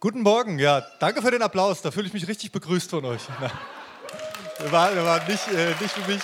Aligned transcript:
Guten 0.00 0.22
Morgen, 0.22 0.60
ja, 0.60 0.80
danke 1.00 1.20
für 1.22 1.32
den 1.32 1.42
Applaus, 1.42 1.82
da 1.82 1.90
fühle 1.90 2.06
ich 2.06 2.12
mich 2.12 2.28
richtig 2.28 2.52
begrüßt 2.52 2.88
von 2.88 3.04
euch. 3.04 3.22
Na, 3.40 3.50
war, 4.70 4.94
war 5.04 5.28
nicht, 5.28 5.48
äh, 5.48 5.74
nicht 5.80 5.90
für 5.90 6.08
mich. 6.08 6.22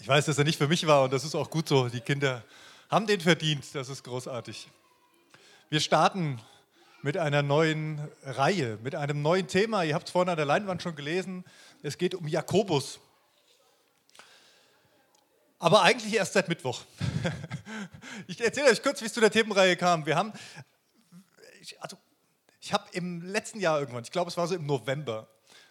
Ich 0.00 0.06
weiß, 0.06 0.26
dass 0.26 0.38
er 0.38 0.44
nicht 0.44 0.56
für 0.56 0.68
mich 0.68 0.86
war 0.86 1.02
und 1.02 1.12
das 1.12 1.24
ist 1.24 1.34
auch 1.34 1.50
gut 1.50 1.66
so. 1.66 1.88
Die 1.88 2.00
Kinder 2.00 2.44
haben 2.88 3.08
den 3.08 3.20
verdient, 3.20 3.64
das 3.74 3.88
ist 3.88 4.04
großartig. 4.04 4.68
Wir 5.68 5.80
starten 5.80 6.40
mit 7.02 7.16
einer 7.16 7.42
neuen 7.42 8.08
Reihe, 8.22 8.78
mit 8.84 8.94
einem 8.94 9.20
neuen 9.20 9.48
Thema. 9.48 9.82
Ihr 9.82 9.96
habt 9.96 10.06
es 10.06 10.12
vorhin 10.12 10.28
an 10.28 10.36
der 10.36 10.46
Leinwand 10.46 10.80
schon 10.80 10.94
gelesen. 10.94 11.44
Es 11.82 11.98
geht 11.98 12.14
um 12.14 12.28
Jakobus. 12.28 13.00
Aber 15.58 15.82
eigentlich 15.82 16.14
erst 16.14 16.34
seit 16.34 16.48
Mittwoch. 16.48 16.82
Ich 18.26 18.40
erzähle 18.40 18.70
euch 18.70 18.82
kurz, 18.82 19.00
wie 19.00 19.06
es 19.06 19.12
zu 19.12 19.20
der 19.20 19.30
Themenreihe 19.30 19.76
kam. 19.76 20.06
Wir 20.06 20.16
haben, 20.16 20.32
also, 21.78 21.96
ich 22.60 22.72
habe 22.72 22.84
im 22.92 23.22
letzten 23.22 23.60
Jahr 23.60 23.80
irgendwann, 23.80 24.04
ich 24.04 24.10
glaube, 24.10 24.30
es 24.30 24.36
war 24.36 24.46
so 24.46 24.54
im 24.54 24.66
November, 24.66 25.28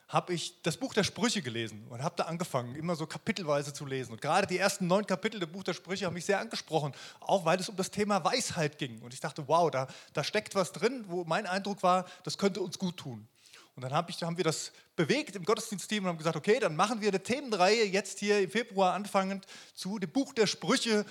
habe 0.09 0.33
ich 0.33 0.59
das 0.63 0.75
Buch 0.75 0.95
der 0.95 1.03
Sprüche 1.03 1.43
gelesen 1.43 1.85
und 1.87 2.01
habe 2.01 2.15
da 2.17 2.23
angefangen, 2.23 2.75
immer 2.75 2.95
so 2.95 3.05
kapitelweise 3.05 3.73
zu 3.73 3.85
lesen. 3.85 4.13
Und 4.13 4.21
gerade 4.21 4.47
die 4.47 4.57
ersten 4.57 4.87
neun 4.87 5.05
Kapitel 5.05 5.39
des 5.39 5.51
Buch 5.51 5.63
der 5.63 5.73
Sprüche 5.73 6.07
haben 6.07 6.15
mich 6.15 6.25
sehr 6.25 6.39
angesprochen, 6.39 6.93
auch 7.19 7.45
weil 7.45 7.59
es 7.59 7.69
um 7.69 7.75
das 7.75 7.91
Thema 7.91 8.23
Weisheit 8.23 8.79
ging. 8.79 9.01
Und 9.01 9.13
ich 9.13 9.19
dachte, 9.19 9.47
wow, 9.47 9.69
da, 9.69 9.87
da 10.13 10.23
steckt 10.23 10.55
was 10.55 10.71
drin, 10.71 11.05
wo 11.07 11.25
mein 11.25 11.45
Eindruck 11.45 11.83
war, 11.83 12.05
das 12.23 12.39
könnte 12.39 12.59
uns 12.59 12.79
gut 12.79 12.97
tun. 12.97 13.27
Und 13.75 13.83
dann 13.83 13.93
hab 13.93 14.09
ich, 14.09 14.21
haben 14.23 14.35
wir 14.35 14.43
das 14.43 14.71
bewegt 14.95 15.35
im 15.35 15.45
Gottesdienstteam 15.45 16.03
und 16.03 16.09
haben 16.09 16.17
gesagt, 16.17 16.35
okay, 16.35 16.59
dann 16.59 16.75
machen 16.75 17.01
wir 17.01 17.09
eine 17.09 17.21
Themenreihe 17.21 17.85
jetzt 17.85 18.19
hier 18.19 18.41
im 18.41 18.49
Februar 18.49 18.93
anfangend 18.93 19.45
zu 19.75 19.99
dem 19.99 20.09
Buch 20.09 20.33
der 20.33 20.47
Sprüche, 20.47 21.05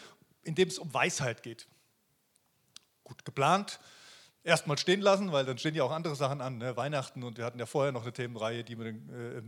in 0.48 0.54
dem 0.54 0.68
es 0.68 0.78
um 0.78 0.92
Weisheit 0.92 1.42
geht. 1.42 1.68
Gut 3.04 3.24
geplant, 3.24 3.78
erstmal 4.42 4.78
stehen 4.78 5.02
lassen, 5.02 5.30
weil 5.30 5.44
dann 5.44 5.58
stehen 5.58 5.74
ja 5.74 5.84
auch 5.84 5.92
andere 5.92 6.16
Sachen 6.16 6.40
an, 6.40 6.58
ne? 6.58 6.76
Weihnachten 6.76 7.22
und 7.22 7.36
wir 7.36 7.44
hatten 7.44 7.58
ja 7.58 7.66
vorher 7.66 7.92
noch 7.92 8.02
eine 8.02 8.12
Themenreihe, 8.12 8.64
die 8.64 8.72
äh, 8.72 9.42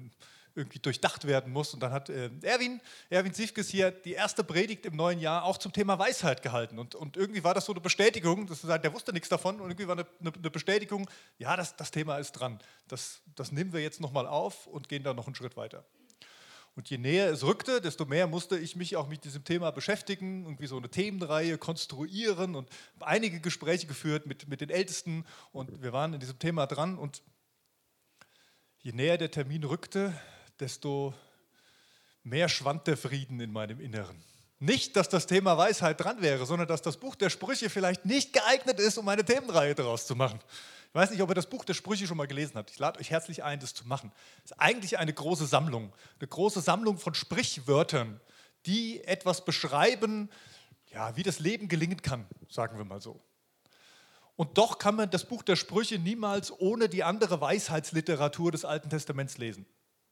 irgendwie 0.55 0.79
durchdacht 0.79 1.27
werden 1.27 1.53
muss. 1.53 1.73
Und 1.73 1.81
dann 1.81 1.93
hat 1.93 2.11
äh, 2.11 2.31
Erwin, 2.43 2.81
Erwin 3.09 3.33
Siefkes 3.33 3.69
hier 3.69 3.91
die 3.91 4.13
erste 4.13 4.45
Predigt 4.45 4.85
im 4.85 4.97
neuen 4.97 5.21
Jahr 5.21 5.45
auch 5.45 5.57
zum 5.57 5.73
Thema 5.73 5.99
Weisheit 5.99 6.43
gehalten. 6.43 6.79
Und, 6.79 6.95
und 6.95 7.17
irgendwie 7.17 7.43
war 7.45 7.55
das 7.55 7.65
so 7.65 7.73
eine 7.73 7.81
Bestätigung, 7.81 8.47
dass 8.47 8.63
er, 8.65 8.79
der 8.79 8.93
wusste 8.93 9.13
nichts 9.13 9.29
davon 9.29 9.61
und 9.61 9.71
irgendwie 9.71 9.89
war 9.89 9.97
eine, 9.97 10.07
eine, 10.21 10.33
eine 10.35 10.51
Bestätigung, 10.51 11.09
ja, 11.39 11.57
das, 11.57 11.77
das 11.77 11.91
Thema 11.91 12.19
ist 12.19 12.33
dran. 12.33 12.59
Das, 12.89 13.21
das 13.37 13.53
nehmen 13.53 13.73
wir 13.73 13.81
jetzt 13.81 14.01
nochmal 14.01 14.27
auf 14.27 14.67
und 14.67 14.89
gehen 14.89 15.03
dann 15.03 15.17
noch 15.17 15.27
einen 15.27 15.35
Schritt 15.35 15.57
weiter. 15.57 15.85
Und 16.77 16.89
je 16.89 16.99
näher 16.99 17.31
es 17.31 17.43
rückte, 17.43 17.81
desto 17.81 18.07
mehr 18.07 18.27
musste 18.27 18.57
ich 18.57 18.77
mich 18.77 18.97
auch 18.97 19.09
mit 19.09 19.25
diesem 19.25 19.45
Thema 19.45 19.71
beschäftigen, 19.71 20.45
irgendwie 20.45 20.67
so 20.67 20.77
eine 20.77 20.89
Themenreihe 20.89 21.59
konstruieren 21.59 22.55
und 22.55 22.69
einige 23.01 23.41
Gespräche 23.41 23.87
geführt 23.87 24.27
mit, 24.27 24.49
mit 24.49 24.61
den 24.61 24.71
Ältesten 24.71 25.25
und 25.53 25.83
wir 25.83 25.93
waren 25.93 26.15
in 26.15 26.21
diesem 26.21 26.39
Thema 26.39 26.67
dran 26.67 26.97
und 26.97 27.23
je 28.79 28.93
näher 28.93 29.19
der 29.19 29.31
Termin 29.31 29.65
rückte, 29.65 30.19
desto 30.59 31.13
mehr 32.23 32.49
schwand 32.49 32.87
der 32.87 32.97
Frieden 32.97 33.41
in 33.41 33.53
meinem 33.53 33.81
Inneren. 33.81 34.23
Nicht, 34.59 34.95
dass 34.97 35.09
das 35.09 35.27
Thema 35.27 35.57
Weisheit 35.57 36.01
dran 36.01 36.21
wäre, 36.21 36.45
sondern 36.45 36.69
dass 36.69 36.83
das 36.83 36.99
Buch 36.99 37.15
der 37.15 37.31
Sprüche 37.31 37.71
vielleicht 37.71 38.05
nicht 38.05 38.33
geeignet 38.35 38.79
ist, 38.79 38.99
um 38.99 39.09
eine 39.09 39.25
Themenreihe 39.25 39.75
daraus 39.75 40.07
zu 40.07 40.15
machen. 40.15 40.39
Ich 40.91 40.95
weiß 40.95 41.11
nicht, 41.13 41.23
ob 41.23 41.31
ihr 41.31 41.37
das 41.37 41.49
Buch 41.49 41.65
der 41.65 41.75
Sprüche 41.75 42.09
schon 42.09 42.17
mal 42.17 42.27
gelesen 42.27 42.57
habt. 42.57 42.73
Ich 42.73 42.79
lade 42.81 42.99
euch 42.99 43.11
herzlich 43.11 43.45
ein, 43.45 43.61
das 43.61 43.75
zu 43.75 43.87
machen. 43.87 44.11
Es 44.39 44.51
ist 44.51 44.59
eigentlich 44.59 44.99
eine 44.99 45.13
große 45.13 45.47
Sammlung, 45.47 45.93
eine 46.19 46.27
große 46.27 46.61
Sammlung 46.61 46.99
von 46.99 47.15
Sprichwörtern, 47.15 48.21
die 48.67 49.05
etwas 49.05 49.45
beschreiben, 49.45 50.29
ja, 50.93 51.17
wie 51.17 51.23
das 51.23 51.39
Leben 51.39 51.69
gelingen 51.69 52.03
kann, 52.03 52.27
sagen 52.49 52.77
wir 52.77 52.85
mal 52.85 53.01
so. 53.01 53.21
Und 54.35 54.59
doch 54.59 54.79
kann 54.79 54.97
man 54.97 55.09
das 55.09 55.25
Buch 55.25 55.45
der 55.45 55.55
Sprüche 55.55 56.01
niemals 56.01 56.51
ohne 56.59 56.89
die 56.89 57.05
andere 57.05 57.41
Weisheitsliteratur 57.41 58.51
des 58.51 58.65
Alten 58.65 58.91
Testaments 58.91 59.39
lesen. 59.39 59.67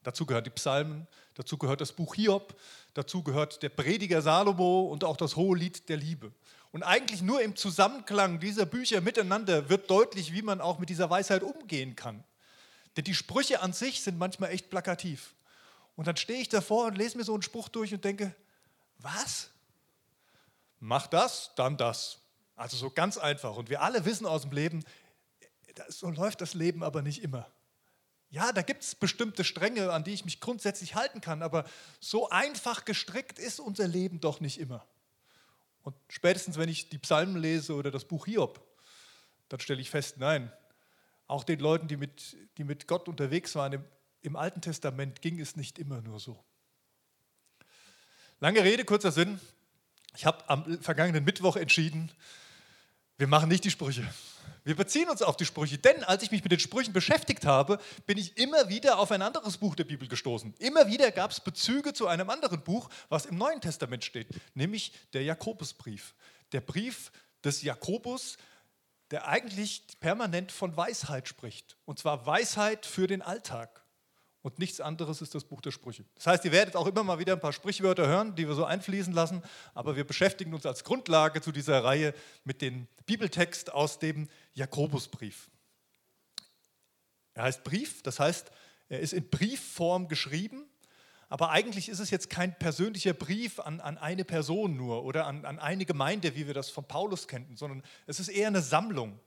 Dazu 0.05 0.27
gehören 0.27 0.45
die 0.45 0.51
Psalmen, 0.51 1.09
dazu 1.35 1.59
gehört 1.59 1.81
das 1.81 1.93
Buch 1.93 2.15
Hiob, 2.15 2.55
dazu 2.95 3.25
gehört 3.25 3.65
der 3.65 3.71
Prediger 3.71 4.23
Salomo 4.23 4.83
und 4.83 5.03
auch 5.03 5.17
das 5.17 5.35
Hohe 5.35 5.59
Lied 5.59 5.89
der 5.89 5.97
Liebe. 5.97 6.33
Und 6.71 6.83
eigentlich 6.83 7.23
nur 7.23 7.41
im 7.41 7.57
Zusammenklang 7.57 8.41
dieser 8.41 8.67
Bücher 8.67 9.01
miteinander 9.01 9.69
wird 9.69 9.91
deutlich, 9.91 10.33
wie 10.33 10.43
man 10.43 10.61
auch 10.61 10.79
mit 10.79 10.91
dieser 10.91 11.09
Weisheit 11.09 11.43
umgehen 11.43 11.97
kann. 11.97 12.25
Denn 12.97 13.05
die 13.05 13.15
Sprüche 13.15 13.61
an 13.61 13.73
sich 13.73 14.03
sind 14.03 14.19
manchmal 14.19 14.51
echt 14.51 14.71
plakativ. 14.71 15.35
Und 15.97 16.07
dann 16.07 16.17
stehe 16.17 16.41
ich 16.41 16.49
davor 16.49 16.87
und 16.87 16.99
lese 16.99 17.17
mir 17.17 17.25
so 17.25 17.33
einen 17.33 17.43
Spruch 17.43 17.69
durch 17.69 17.93
und 17.95 18.05
denke, 18.05 18.35
was? 18.99 19.51
Mach 20.81 21.07
das, 21.07 21.53
dann 21.57 21.77
das. 21.77 22.19
Also 22.55 22.77
so 22.77 22.91
ganz 22.91 23.19
einfach. 23.19 23.57
Und 23.57 23.71
wir 23.71 23.83
alle 23.83 24.05
wissen 24.05 24.27
aus 24.27 24.43
dem 24.43 24.53
Leben, 24.53 24.85
so 25.89 26.11
läuft 26.11 26.41
das 26.41 26.55
Leben 26.55 26.83
aber 26.83 27.03
nicht 27.03 27.23
immer. 27.23 27.51
Ja, 28.31 28.53
da 28.53 28.63
gibt 28.63 28.83
es 28.83 28.95
bestimmte 28.95 29.43
Stränge, 29.43 29.91
an 29.93 30.05
die 30.05 30.13
ich 30.13 30.25
mich 30.25 30.41
grundsätzlich 30.41 30.95
halten 30.95 31.21
kann, 31.21 31.43
aber 31.43 31.65
so 31.99 32.29
einfach 32.29 32.85
gestrickt 32.85 33.39
ist 33.39 33.59
unser 33.59 33.89
Leben 33.89 34.21
doch 34.21 34.41
nicht 34.41 34.61
immer. 34.61 34.87
Und 35.83 35.97
spätestens, 36.09 36.59
wenn 36.59 36.69
ich 36.69 36.89
die 36.89 36.99
Psalmen 36.99 37.37
lese 37.37 37.75
oder 37.75 37.91
das 37.91 38.05
Buch 38.05 38.27
Hiob, 38.27 38.61
dann 39.49 39.61
stelle 39.61 39.81
ich 39.81 39.91
fest, 39.91 40.19
nein, 40.19 40.53
auch 41.27 41.45
den 41.45 41.61
Leuten, 41.61 41.89
die 41.89 41.97
mit, 41.97 42.37
die 42.57 42.65
mit 42.65 42.87
Gott 42.87 43.09
unterwegs 43.09 43.55
waren 43.55 43.75
im, 43.75 43.85
im 44.23 44.37
Alten 44.37 44.61
Testament, 44.61 45.23
ging 45.23 45.41
es 45.41 45.57
nicht 45.57 45.79
immer 45.79 46.01
nur 46.01 46.21
so. 46.21 46.43
Lange 48.41 48.63
Rede, 48.63 48.85
kurzer 48.85 49.13
Sinn. 49.13 49.41
Ich 50.17 50.27
habe 50.27 50.49
am 50.49 50.81
vergangenen 50.81 51.25
Mittwoch 51.25 51.57
entschieden, 51.57 52.11
wir 53.17 53.27
machen 53.27 53.49
nicht 53.49 53.65
die 53.65 53.71
Sprüche. 53.71 54.07
Wir 54.69 54.77
beziehen 54.77 55.09
uns 55.09 55.23
auf 55.23 55.39
die 55.39 55.47
Sprüche, 55.47 55.79
denn 55.79 56.05
als 56.05 56.23
ich 56.23 56.31
mich 56.31 56.43
mit 56.43 56.53
den 56.53 56.59
Sprüchen 56.61 56.93
beschäftigt 56.93 57.47
habe, 57.47 57.79
bin 58.05 58.19
ich 58.19 58.37
immer 58.37 58.69
wieder 58.69 58.99
auf 58.99 59.11
ein 59.11 59.23
anderes 59.23 59.57
Buch 59.57 59.75
der 59.75 59.85
Bibel 59.85 60.07
gestoßen. 60.07 60.53
Immer 60.59 60.87
wieder 60.89 61.11
gab 61.11 61.31
es 61.31 61.41
Bezüge 61.41 61.95
zu 61.95 62.07
einem 62.07 62.29
anderen 62.29 62.63
Buch, 62.63 62.91
was 63.09 63.25
im 63.25 63.39
Neuen 63.39 63.63
Testament 63.63 64.05
steht, 64.05 64.29
nämlich 64.53 64.93
der 65.15 65.23
Jakobusbrief. 65.23 66.15
Der 66.53 66.61
Brief 66.61 67.13
des 67.43 67.63
Jakobus, 67.63 68.37
der 69.11 69.27
eigentlich 69.27 69.87
permanent 70.01 70.53
von 70.53 70.77
Weisheit 70.77 71.29
spricht. 71.29 71.79
Und 71.87 71.99
zwar 71.99 72.27
Weisheit 72.27 72.85
für 72.85 73.07
den 73.07 73.23
Alltag. 73.23 73.83
Und 74.43 74.59
nichts 74.59 74.81
anderes 74.81 75.21
ist 75.21 75.35
das 75.35 75.45
Buch 75.45 75.61
der 75.61 75.73
Sprüche. 75.73 76.05
Das 76.15 76.27
heißt, 76.27 76.45
ihr 76.45 76.53
werdet 76.53 76.77
auch 76.77 76.87
immer 76.87 77.03
mal 77.03 77.19
wieder 77.19 77.33
ein 77.33 77.41
paar 77.41 77.53
Sprichwörter 77.53 78.07
hören, 78.07 78.37
die 78.37 78.47
wir 78.47 78.55
so 78.55 78.65
einfließen 78.65 79.13
lassen, 79.13 79.43
aber 79.75 79.97
wir 79.97 80.07
beschäftigen 80.07 80.55
uns 80.55 80.65
als 80.65 80.85
Grundlage 80.85 81.41
zu 81.41 81.51
dieser 81.51 81.83
Reihe 81.83 82.15
mit 82.45 82.63
dem 82.63 82.87
Bibeltext 83.07 83.73
aus 83.73 83.99
dem 83.99 84.29
Jakobusbrief. 84.55 85.51
Er 87.35 87.45
heißt 87.45 87.65
Brief, 87.65 88.03
das 88.03 88.21
heißt, 88.21 88.51
er 88.89 89.01
ist 89.01 89.13
in 89.13 89.29
Briefform 89.29 90.09
geschrieben, 90.09 90.65
aber 91.29 91.51
eigentlich 91.51 91.89
ist 91.89 91.99
es 91.99 92.11
jetzt 92.11 92.31
kein 92.31 92.57
persönlicher 92.59 93.13
Brief 93.13 93.61
an, 93.61 93.81
an 93.81 93.99
eine 93.99 94.25
Person 94.25 94.77
nur 94.77 95.05
oder 95.05 95.27
an, 95.27 95.45
an 95.45 95.59
eine 95.59 95.85
Gemeinde, 95.85 96.37
wie 96.37 96.47
wir 96.47 96.55
das 96.55 96.71
von 96.71 96.85
Paulus 96.85 97.29
kennen, 97.29 97.57
sondern 97.57 97.83
es 98.07 98.21
ist 98.21 98.29
eher 98.29 98.47
eine 98.47 98.63
Sammlung. 98.63 99.19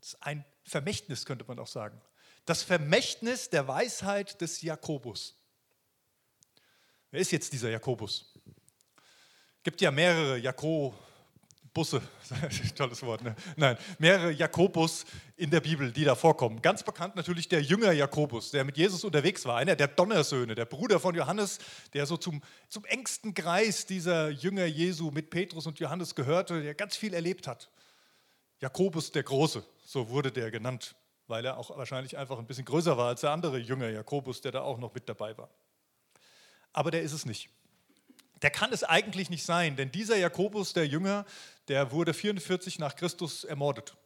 Es 0.00 0.14
ist 0.14 0.22
ein 0.22 0.44
Vermächtnis, 0.62 1.26
könnte 1.26 1.44
man 1.46 1.58
auch 1.58 1.66
sagen 1.66 2.00
das 2.48 2.62
Vermächtnis 2.62 3.50
der 3.50 3.68
Weisheit 3.68 4.40
des 4.40 4.62
Jakobus. 4.62 5.36
Wer 7.10 7.20
ist 7.20 7.30
jetzt 7.30 7.52
dieser 7.52 7.68
Jakobus? 7.68 8.32
Gibt 9.62 9.82
ja 9.82 9.90
mehrere 9.90 10.38
Jakobusse, 10.38 12.00
tolles 12.76 13.02
Wort, 13.02 13.22
ne? 13.22 13.36
nein, 13.56 13.76
mehrere 13.98 14.30
Jakobus 14.30 15.04
in 15.36 15.50
der 15.50 15.60
Bibel, 15.60 15.92
die 15.92 16.04
da 16.04 16.14
vorkommen. 16.14 16.62
Ganz 16.62 16.82
bekannt 16.82 17.16
natürlich 17.16 17.48
der 17.48 17.60
Jünger 17.60 17.92
Jakobus, 17.92 18.50
der 18.50 18.64
mit 18.64 18.78
Jesus 18.78 19.04
unterwegs 19.04 19.44
war, 19.44 19.56
einer 19.56 19.76
der 19.76 19.88
Donnersöhne, 19.88 20.54
der 20.54 20.64
Bruder 20.64 21.00
von 21.00 21.14
Johannes, 21.14 21.58
der 21.92 22.06
so 22.06 22.16
zum, 22.16 22.42
zum 22.70 22.84
engsten 22.86 23.34
Kreis 23.34 23.84
dieser 23.84 24.30
Jünger 24.30 24.64
Jesu 24.64 25.10
mit 25.10 25.28
Petrus 25.28 25.66
und 25.66 25.78
Johannes 25.80 26.14
gehörte, 26.14 26.62
der 26.62 26.74
ganz 26.74 26.96
viel 26.96 27.12
erlebt 27.12 27.46
hat. 27.46 27.70
Jakobus 28.60 29.12
der 29.12 29.22
Große, 29.22 29.62
so 29.84 30.08
wurde 30.08 30.32
der 30.32 30.50
genannt 30.50 30.94
weil 31.28 31.44
er 31.44 31.58
auch 31.58 31.76
wahrscheinlich 31.76 32.18
einfach 32.18 32.38
ein 32.38 32.46
bisschen 32.46 32.64
größer 32.64 32.96
war 32.96 33.08
als 33.08 33.20
der 33.20 33.30
andere 33.30 33.58
Jünger 33.58 33.88
Jakobus, 33.88 34.40
der 34.40 34.52
da 34.52 34.62
auch 34.62 34.78
noch 34.78 34.94
mit 34.94 35.08
dabei 35.08 35.36
war. 35.38 35.50
Aber 36.72 36.90
der 36.90 37.02
ist 37.02 37.12
es 37.12 37.26
nicht. 37.26 37.50
Der 38.42 38.50
kann 38.50 38.72
es 38.72 38.84
eigentlich 38.84 39.30
nicht 39.30 39.44
sein, 39.44 39.76
denn 39.76 39.90
dieser 39.90 40.16
Jakobus, 40.16 40.72
der 40.72 40.86
Jünger, 40.86 41.24
der 41.68 41.92
wurde 41.92 42.14
44 42.14 42.78
nach 42.78 42.96
Christus 42.96 43.44
ermordet, 43.44 43.96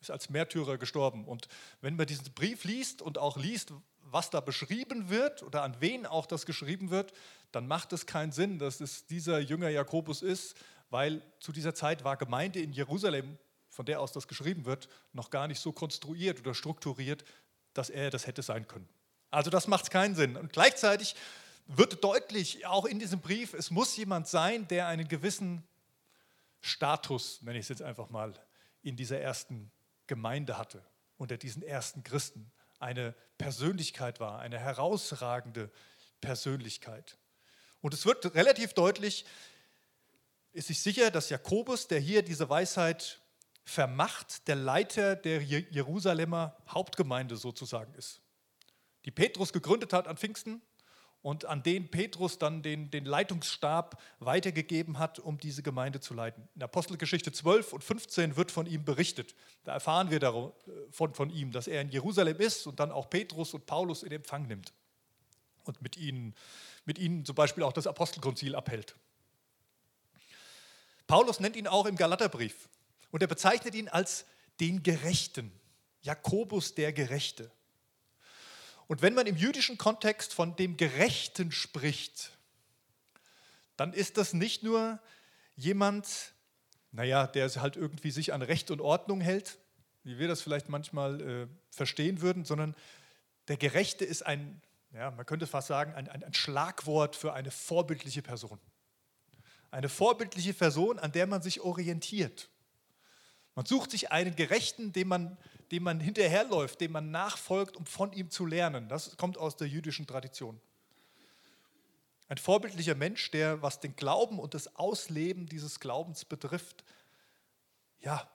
ist 0.00 0.10
als 0.10 0.30
Märtyrer 0.30 0.78
gestorben. 0.78 1.26
Und 1.26 1.48
wenn 1.80 1.96
man 1.96 2.06
diesen 2.06 2.32
Brief 2.34 2.64
liest 2.64 3.02
und 3.02 3.18
auch 3.18 3.36
liest, 3.36 3.72
was 4.00 4.30
da 4.30 4.40
beschrieben 4.40 5.08
wird 5.08 5.42
oder 5.42 5.62
an 5.62 5.76
wen 5.80 6.06
auch 6.06 6.26
das 6.26 6.46
geschrieben 6.46 6.90
wird, 6.90 7.12
dann 7.52 7.66
macht 7.66 7.92
es 7.92 8.06
keinen 8.06 8.32
Sinn, 8.32 8.58
dass 8.58 8.80
es 8.80 9.06
dieser 9.06 9.38
Jünger 9.38 9.68
Jakobus 9.68 10.22
ist, 10.22 10.56
weil 10.90 11.22
zu 11.38 11.52
dieser 11.52 11.74
Zeit 11.74 12.04
war 12.04 12.16
Gemeinde 12.16 12.60
in 12.60 12.72
Jerusalem 12.72 13.38
von 13.72 13.86
der 13.86 14.00
aus 14.00 14.12
das 14.12 14.28
geschrieben 14.28 14.66
wird, 14.66 14.88
noch 15.14 15.30
gar 15.30 15.48
nicht 15.48 15.58
so 15.58 15.72
konstruiert 15.72 16.38
oder 16.40 16.54
strukturiert, 16.54 17.24
dass 17.72 17.88
er 17.88 18.10
das 18.10 18.26
hätte 18.26 18.42
sein 18.42 18.68
können. 18.68 18.86
Also 19.30 19.48
das 19.48 19.66
macht 19.66 19.90
keinen 19.90 20.14
Sinn. 20.14 20.36
Und 20.36 20.52
gleichzeitig 20.52 21.16
wird 21.66 22.04
deutlich, 22.04 22.66
auch 22.66 22.84
in 22.84 22.98
diesem 22.98 23.20
Brief, 23.20 23.54
es 23.54 23.70
muss 23.70 23.96
jemand 23.96 24.28
sein, 24.28 24.68
der 24.68 24.88
einen 24.88 25.08
gewissen 25.08 25.66
Status, 26.60 27.40
nenne 27.40 27.58
ich 27.58 27.64
es 27.64 27.70
jetzt 27.70 27.80
einfach 27.80 28.10
mal, 28.10 28.34
in 28.82 28.94
dieser 28.94 29.18
ersten 29.20 29.72
Gemeinde 30.06 30.58
hatte, 30.58 30.84
unter 31.16 31.38
diesen 31.38 31.62
ersten 31.62 32.04
Christen, 32.04 32.52
eine 32.78 33.14
Persönlichkeit 33.38 34.20
war, 34.20 34.40
eine 34.40 34.58
herausragende 34.58 35.70
Persönlichkeit. 36.20 37.16
Und 37.80 37.94
es 37.94 38.04
wird 38.04 38.34
relativ 38.34 38.74
deutlich, 38.74 39.24
ist 40.52 40.66
sich 40.66 40.82
sicher, 40.82 41.10
dass 41.10 41.30
Jakobus, 41.30 41.88
der 41.88 42.00
hier 42.00 42.22
diese 42.22 42.50
Weisheit 42.50 43.21
vermacht, 43.64 44.48
der 44.48 44.56
Leiter 44.56 45.16
der 45.16 45.42
Jerusalemer 45.42 46.56
Hauptgemeinde 46.68 47.36
sozusagen 47.36 47.94
ist, 47.94 48.20
die 49.04 49.10
Petrus 49.10 49.52
gegründet 49.52 49.92
hat 49.92 50.08
an 50.08 50.16
Pfingsten 50.16 50.62
und 51.22 51.44
an 51.44 51.62
den 51.62 51.90
Petrus 51.90 52.38
dann 52.38 52.62
den, 52.62 52.90
den 52.90 53.04
Leitungsstab 53.04 54.00
weitergegeben 54.18 54.98
hat, 54.98 55.20
um 55.20 55.38
diese 55.38 55.62
Gemeinde 55.62 56.00
zu 56.00 56.14
leiten. 56.14 56.48
In 56.56 56.62
Apostelgeschichte 56.62 57.32
12 57.32 57.72
und 57.72 57.84
15 57.84 58.36
wird 58.36 58.50
von 58.50 58.66
ihm 58.66 58.84
berichtet. 58.84 59.34
Da 59.64 59.72
erfahren 59.72 60.10
wir 60.10 60.18
davon, 60.18 60.52
von, 60.90 61.14
von 61.14 61.30
ihm, 61.30 61.52
dass 61.52 61.68
er 61.68 61.80
in 61.80 61.90
Jerusalem 61.90 62.38
ist 62.38 62.66
und 62.66 62.80
dann 62.80 62.90
auch 62.90 63.08
Petrus 63.08 63.54
und 63.54 63.66
Paulus 63.66 64.02
in 64.02 64.10
Empfang 64.10 64.48
nimmt 64.48 64.72
und 65.64 65.80
mit 65.80 65.96
ihnen, 65.96 66.34
mit 66.84 66.98
ihnen 66.98 67.24
zum 67.24 67.36
Beispiel 67.36 67.62
auch 67.62 67.72
das 67.72 67.86
Apostelkonzil 67.86 68.56
abhält. 68.56 68.96
Paulus 71.06 71.38
nennt 71.38 71.56
ihn 71.56 71.68
auch 71.68 71.86
im 71.86 71.94
Galaterbrief 71.94 72.68
und 73.12 73.22
er 73.22 73.28
bezeichnet 73.28 73.76
ihn 73.76 73.88
als 73.88 74.26
den 74.58 74.82
Gerechten, 74.82 75.52
Jakobus 76.00 76.74
der 76.74 76.92
Gerechte. 76.92 77.50
Und 78.88 79.02
wenn 79.02 79.14
man 79.14 79.26
im 79.26 79.36
jüdischen 79.36 79.78
Kontext 79.78 80.34
von 80.34 80.56
dem 80.56 80.76
Gerechten 80.76 81.52
spricht, 81.52 82.36
dann 83.76 83.92
ist 83.92 84.16
das 84.16 84.32
nicht 84.32 84.62
nur 84.62 84.98
jemand, 85.54 86.32
naja, 86.90 87.26
der 87.26 87.48
halt 87.48 87.76
irgendwie 87.76 88.10
sich 88.10 88.32
an 88.32 88.42
Recht 88.42 88.70
und 88.70 88.80
Ordnung 88.80 89.20
hält, 89.20 89.58
wie 90.04 90.18
wir 90.18 90.28
das 90.28 90.42
vielleicht 90.42 90.68
manchmal 90.68 91.20
äh, 91.20 91.46
verstehen 91.70 92.20
würden, 92.20 92.44
sondern 92.44 92.74
der 93.48 93.56
Gerechte 93.56 94.04
ist 94.04 94.26
ein, 94.26 94.60
ja, 94.92 95.10
man 95.10 95.26
könnte 95.26 95.46
fast 95.46 95.68
sagen, 95.68 95.94
ein, 95.94 96.08
ein, 96.08 96.24
ein 96.24 96.34
Schlagwort 96.34 97.14
für 97.14 97.32
eine 97.32 97.50
vorbildliche 97.50 98.22
Person. 98.22 98.58
Eine 99.70 99.88
vorbildliche 99.88 100.54
Person, 100.54 100.98
an 100.98 101.12
der 101.12 101.26
man 101.26 101.42
sich 101.42 101.60
orientiert. 101.60 102.50
Man 103.54 103.66
sucht 103.66 103.90
sich 103.90 104.12
einen 104.12 104.36
Gerechten, 104.36 104.92
dem 104.92 105.08
man 105.08 105.36
dem 105.72 105.84
man 105.84 106.00
hinterherläuft, 106.00 106.82
dem 106.82 106.92
man 106.92 107.10
nachfolgt, 107.10 107.78
um 107.78 107.86
von 107.86 108.12
ihm 108.12 108.30
zu 108.30 108.44
lernen. 108.44 108.88
Das 108.90 109.16
kommt 109.16 109.38
aus 109.38 109.56
der 109.56 109.66
jüdischen 109.66 110.06
Tradition. 110.06 110.60
Ein 112.28 112.36
vorbildlicher 112.36 112.94
Mensch, 112.94 113.30
der, 113.30 113.62
was 113.62 113.80
den 113.80 113.96
Glauben 113.96 114.38
und 114.38 114.52
das 114.52 114.76
Ausleben 114.76 115.46
dieses 115.46 115.80
Glaubens 115.80 116.26
betrifft, 116.26 116.84
ja, 118.00 118.30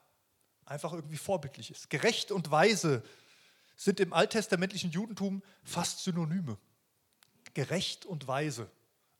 einfach 0.64 0.92
irgendwie 0.92 1.16
vorbildlich 1.16 1.70
ist. 1.70 1.90
Gerecht 1.90 2.32
und 2.32 2.50
weise 2.50 3.04
sind 3.76 4.00
im 4.00 4.12
alttestamentlichen 4.12 4.90
Judentum 4.90 5.42
fast 5.62 6.02
Synonyme. 6.02 6.58
Gerecht 7.54 8.04
und 8.04 8.26
weise. 8.26 8.68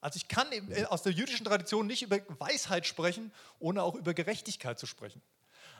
Also 0.01 0.17
ich 0.17 0.27
kann 0.27 0.47
aus 0.87 1.03
der 1.03 1.13
jüdischen 1.13 1.45
Tradition 1.45 1.87
nicht 1.87 2.01
über 2.01 2.19
Weisheit 2.37 2.85
sprechen, 2.85 3.31
ohne 3.59 3.81
auch 3.81 3.95
über 3.95 4.13
Gerechtigkeit 4.13 4.77
zu 4.77 4.87
sprechen. 4.87 5.21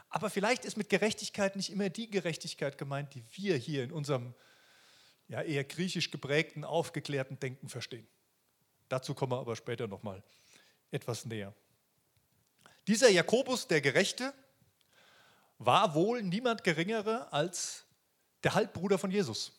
Aber 0.09 0.29
vielleicht 0.29 0.65
ist 0.65 0.77
mit 0.77 0.89
Gerechtigkeit 0.89 1.55
nicht 1.55 1.71
immer 1.71 1.89
die 1.89 2.09
Gerechtigkeit 2.09 2.77
gemeint, 2.77 3.13
die 3.13 3.23
wir 3.31 3.55
hier 3.55 3.83
in 3.83 3.91
unserem 3.91 4.33
ja, 5.27 5.41
eher 5.41 5.63
griechisch 5.63 6.09
geprägten, 6.09 6.63
aufgeklärten 6.63 7.39
Denken 7.39 7.69
verstehen. 7.69 8.07
Dazu 8.89 9.13
kommen 9.13 9.31
wir 9.31 9.39
aber 9.39 9.55
später 9.55 9.87
nochmal 9.87 10.23
etwas 10.89 11.25
näher. 11.25 11.53
Dieser 12.87 13.09
Jakobus, 13.09 13.67
der 13.67 13.81
Gerechte, 13.81 14.33
war 15.59 15.93
wohl 15.93 16.23
niemand 16.23 16.63
Geringerer 16.63 17.31
als 17.31 17.85
der 18.43 18.55
Halbbruder 18.55 18.97
von 18.97 19.11
Jesus. 19.11 19.51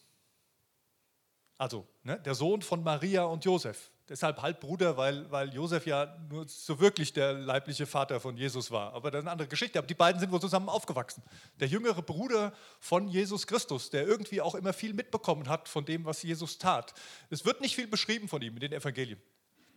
Also 1.57 1.87
ne, 2.03 2.19
der 2.19 2.35
Sohn 2.35 2.63
von 2.63 2.83
Maria 2.83 3.25
und 3.25 3.45
Josef 3.45 3.90
deshalb 4.11 4.43
Halbbruder, 4.43 4.97
weil, 4.97 5.31
weil 5.31 5.55
Josef 5.55 5.87
ja 5.87 6.19
nur 6.29 6.47
so 6.49 6.81
wirklich 6.81 7.13
der 7.13 7.33
leibliche 7.33 7.87
Vater 7.87 8.21
von 8.21 8.37
Jesus 8.37 8.71
war. 8.71 8.93
Aber 8.93 9.11
das 9.11 9.21
ist 9.21 9.25
eine 9.25 9.31
andere 9.31 9.49
Geschichte. 9.49 9.79
Aber 9.79 9.87
die 9.87 9.95
beiden 9.95 10.21
sind 10.21 10.33
wohl 10.33 10.41
zusammen 10.41 10.69
aufgewachsen. 10.69 11.23
Der 11.61 11.69
jüngere 11.69 12.03
Bruder 12.03 12.53
von 12.81 13.09
Jesus 13.09 13.47
Christus, 13.47 13.89
der 13.89 14.07
irgendwie 14.07 14.41
auch 14.41 14.57
immer 14.57 14.73
viel 14.73 14.93
mitbekommen 14.93 15.49
hat 15.49 15.69
von 15.69 15.85
dem, 15.85 16.05
was 16.05 16.23
Jesus 16.23 16.59
tat. 16.59 16.93
Es 17.31 17.45
wird 17.45 17.61
nicht 17.61 17.77
viel 17.77 17.87
beschrieben 17.87 18.29
von 18.29 18.43
ihm 18.43 18.55
in 18.55 18.61
den 18.61 18.73
Evangelien. 18.73 19.23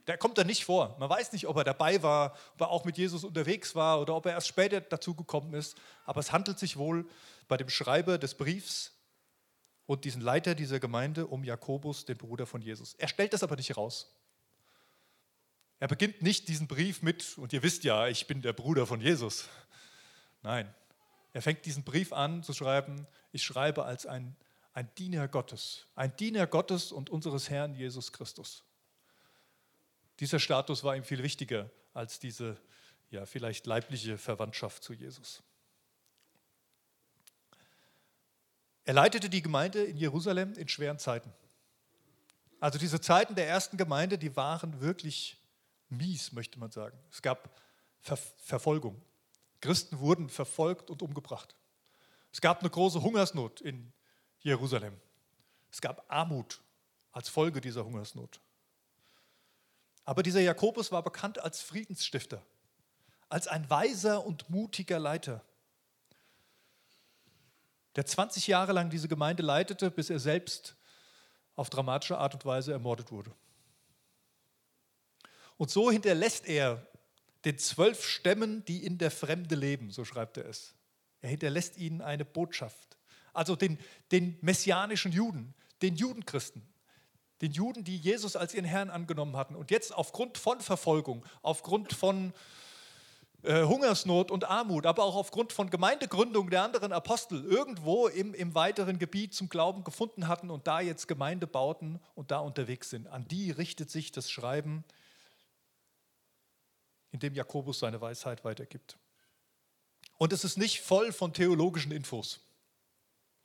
Der 0.08 0.18
kommt 0.18 0.38
da 0.38 0.44
nicht 0.44 0.66
vor. 0.66 0.98
Man 1.00 1.10
weiß 1.10 1.32
nicht, 1.32 1.48
ob 1.48 1.56
er 1.56 1.64
dabei 1.64 2.02
war, 2.02 2.36
ob 2.56 2.62
er 2.62 2.70
auch 2.72 2.84
mit 2.84 2.98
Jesus 2.98 3.24
unterwegs 3.24 3.76
war 3.76 4.02
oder 4.02 4.16
ob 4.16 4.26
er 4.26 4.34
erst 4.34 4.48
später 4.48 4.82
dazu 4.82 5.14
gekommen 5.14 5.54
ist. 5.54 5.78
Aber 6.06 6.20
es 6.20 6.32
handelt 6.32 6.60
sich 6.60 6.76
wohl 6.76 7.06
bei 7.48 7.56
dem 7.56 7.70
Schreiber 7.70 8.18
des 8.18 8.34
Briefs 8.34 8.92
und 9.86 10.06
diesen 10.06 10.22
Leiter 10.22 10.56
dieser 10.56 10.80
Gemeinde 10.80 11.28
um 11.28 11.44
Jakobus, 11.44 12.06
den 12.06 12.18
Bruder 12.18 12.48
von 12.48 12.62
Jesus. 12.62 12.96
Er 12.96 13.08
stellt 13.08 13.32
das 13.34 13.44
aber 13.44 13.56
nicht 13.56 13.78
raus. 13.78 14.12
Er 15.84 15.90
beginnt 15.90 16.22
nicht 16.22 16.48
diesen 16.48 16.70
Brief 16.70 17.02
mit, 17.02 17.38
und 17.38 17.52
ihr 17.52 17.62
wisst 17.62 17.84
ja, 17.84 18.08
ich 18.08 18.26
bin 18.26 18.42
der 18.42 18.54
Bruder 18.54 18.88
von 18.88 19.02
Jesus. 19.02 19.50
Nein, 20.42 20.74
er 21.34 21.42
fängt 21.42 21.66
diesen 21.66 21.84
Brief 21.84 22.14
an 22.14 22.42
zu 22.42 22.54
schreiben, 22.54 23.06
ich 23.34 23.44
schreibe 23.44 23.84
als 23.84 24.06
ein, 24.06 24.38
ein 24.72 24.90
Diener 24.96 25.28
Gottes, 25.28 25.86
ein 25.96 26.16
Diener 26.16 26.48
Gottes 26.48 26.94
und 26.94 27.10
unseres 27.10 27.50
Herrn 27.50 27.76
Jesus 27.76 28.14
Christus. 28.14 28.64
Dieser 30.22 30.40
Status 30.40 30.86
war 30.86 30.96
ihm 30.96 31.04
viel 31.04 31.22
wichtiger 31.22 31.70
als 31.94 32.18
diese 32.18 32.56
ja, 33.12 33.26
vielleicht 33.26 33.66
leibliche 33.66 34.18
Verwandtschaft 34.18 34.84
zu 34.84 34.94
Jesus. 34.94 35.44
Er 38.86 38.94
leitete 38.94 39.30
die 39.30 39.42
Gemeinde 39.42 39.84
in 39.84 39.98
Jerusalem 39.98 40.54
in 40.54 40.70
schweren 40.70 40.98
Zeiten. 40.98 41.34
Also 42.62 42.80
diese 42.80 43.02
Zeiten 43.02 43.36
der 43.36 43.50
ersten 43.50 43.76
Gemeinde, 43.76 44.18
die 44.18 44.34
waren 44.38 44.80
wirklich 44.80 45.43
mies, 45.98 46.32
möchte 46.32 46.60
man 46.60 46.72
sagen. 46.72 46.98
Es 47.12 47.22
gab 47.22 47.50
Ver 48.02 48.18
Verfolgung. 48.18 49.02
Christen 49.62 50.00
wurden 50.00 50.28
verfolgt 50.28 50.90
und 50.90 51.02
umgebracht. 51.02 51.56
Es 52.34 52.42
gab 52.42 52.60
eine 52.60 52.70
große 52.70 53.02
Hungersnot 53.02 53.62
in 53.62 53.94
Jerusalem. 54.40 55.00
Es 55.72 55.80
gab 55.80 56.04
Armut 56.12 56.62
als 57.14 57.30
Folge 57.30 57.62
dieser 57.62 57.86
Hungersnot. 57.86 58.42
Aber 60.04 60.22
dieser 60.22 60.42
Jakobus 60.42 60.92
war 60.92 61.02
bekannt 61.02 61.40
als 61.40 61.62
Friedensstifter, 61.62 62.44
als 63.30 63.48
ein 63.48 63.70
weiser 63.70 64.26
und 64.26 64.50
mutiger 64.50 65.00
Leiter, 65.00 65.42
der 67.96 68.06
20 68.06 68.48
Jahre 68.48 68.74
lang 68.74 68.90
diese 68.90 69.08
Gemeinde 69.08 69.44
leitete, 69.44 69.92
bis 69.92 70.10
er 70.10 70.20
selbst 70.20 70.76
auf 71.56 71.70
dramatische 71.70 72.18
Art 72.18 72.34
und 72.34 72.46
Weise 72.46 72.74
ermordet 72.74 73.12
wurde. 73.12 73.32
Und 75.58 75.70
so 75.70 75.92
hinterlässt 75.92 76.48
er 76.48 76.86
den 77.46 77.58
zwölf 77.58 78.06
Stämmen, 78.06 78.64
die 78.66 78.86
in 78.86 78.98
der 78.98 79.12
Fremde 79.12 79.56
leben, 79.56 79.92
so 79.92 80.06
schreibt 80.06 80.38
er 80.38 80.46
es. 80.46 80.76
Er 81.22 81.30
hinterlässt 81.30 81.78
ihnen 81.78 82.02
eine 82.02 82.26
Botschaft. 82.26 82.98
Also 83.34 83.56
den, 83.56 83.80
den 84.12 84.38
messianischen 84.42 85.12
Juden, 85.12 85.54
den 85.82 85.96
Judenchristen, 85.96 86.62
den 87.42 87.52
Juden, 87.52 87.84
die 87.84 87.98
Jesus 87.98 88.36
als 88.36 88.54
ihren 88.54 88.66
Herrn 88.66 88.90
angenommen 88.90 89.36
hatten 89.36 89.56
und 89.56 89.72
jetzt 89.72 89.94
aufgrund 89.94 90.38
von 90.38 90.62
Verfolgung, 90.62 91.26
aufgrund 91.42 91.92
von 91.92 92.34
äh, 93.42 93.64
Hungersnot 93.64 94.32
und 94.32 94.46
Armut, 94.46 94.86
aber 94.86 95.04
auch 95.04 95.16
aufgrund 95.16 95.52
von 95.52 95.70
Gemeindegründung 95.70 96.50
der 96.50 96.64
anderen 96.64 96.94
Apostel 96.94 97.44
irgendwo 97.44 98.08
im, 98.08 98.34
im 98.34 98.56
weiteren 98.56 99.00
Gebiet 99.00 99.34
zum 99.34 99.50
Glauben 99.50 99.84
gefunden 99.84 100.30
hatten 100.30 100.50
und 100.50 100.68
da 100.68 100.80
jetzt 100.80 101.10
Gemeinde 101.10 101.48
bauten 101.48 102.00
und 102.16 102.32
da 102.32 102.40
unterwegs 102.40 102.90
sind. 102.90 103.08
An 103.08 103.28
die 103.28 103.52
richtet 103.52 103.92
sich 103.92 104.14
das 104.14 104.32
Schreiben 104.32 104.86
in 107.14 107.20
dem 107.20 107.34
Jakobus 107.34 107.80
seine 107.80 108.02
Weisheit 108.02 108.44
weitergibt. 108.44 108.98
Und 110.18 110.34
es 110.34 110.44
ist 110.44 110.58
nicht 110.58 110.82
voll 110.82 111.14
von 111.14 111.32
theologischen 111.34 111.92
Infos. 111.92 112.42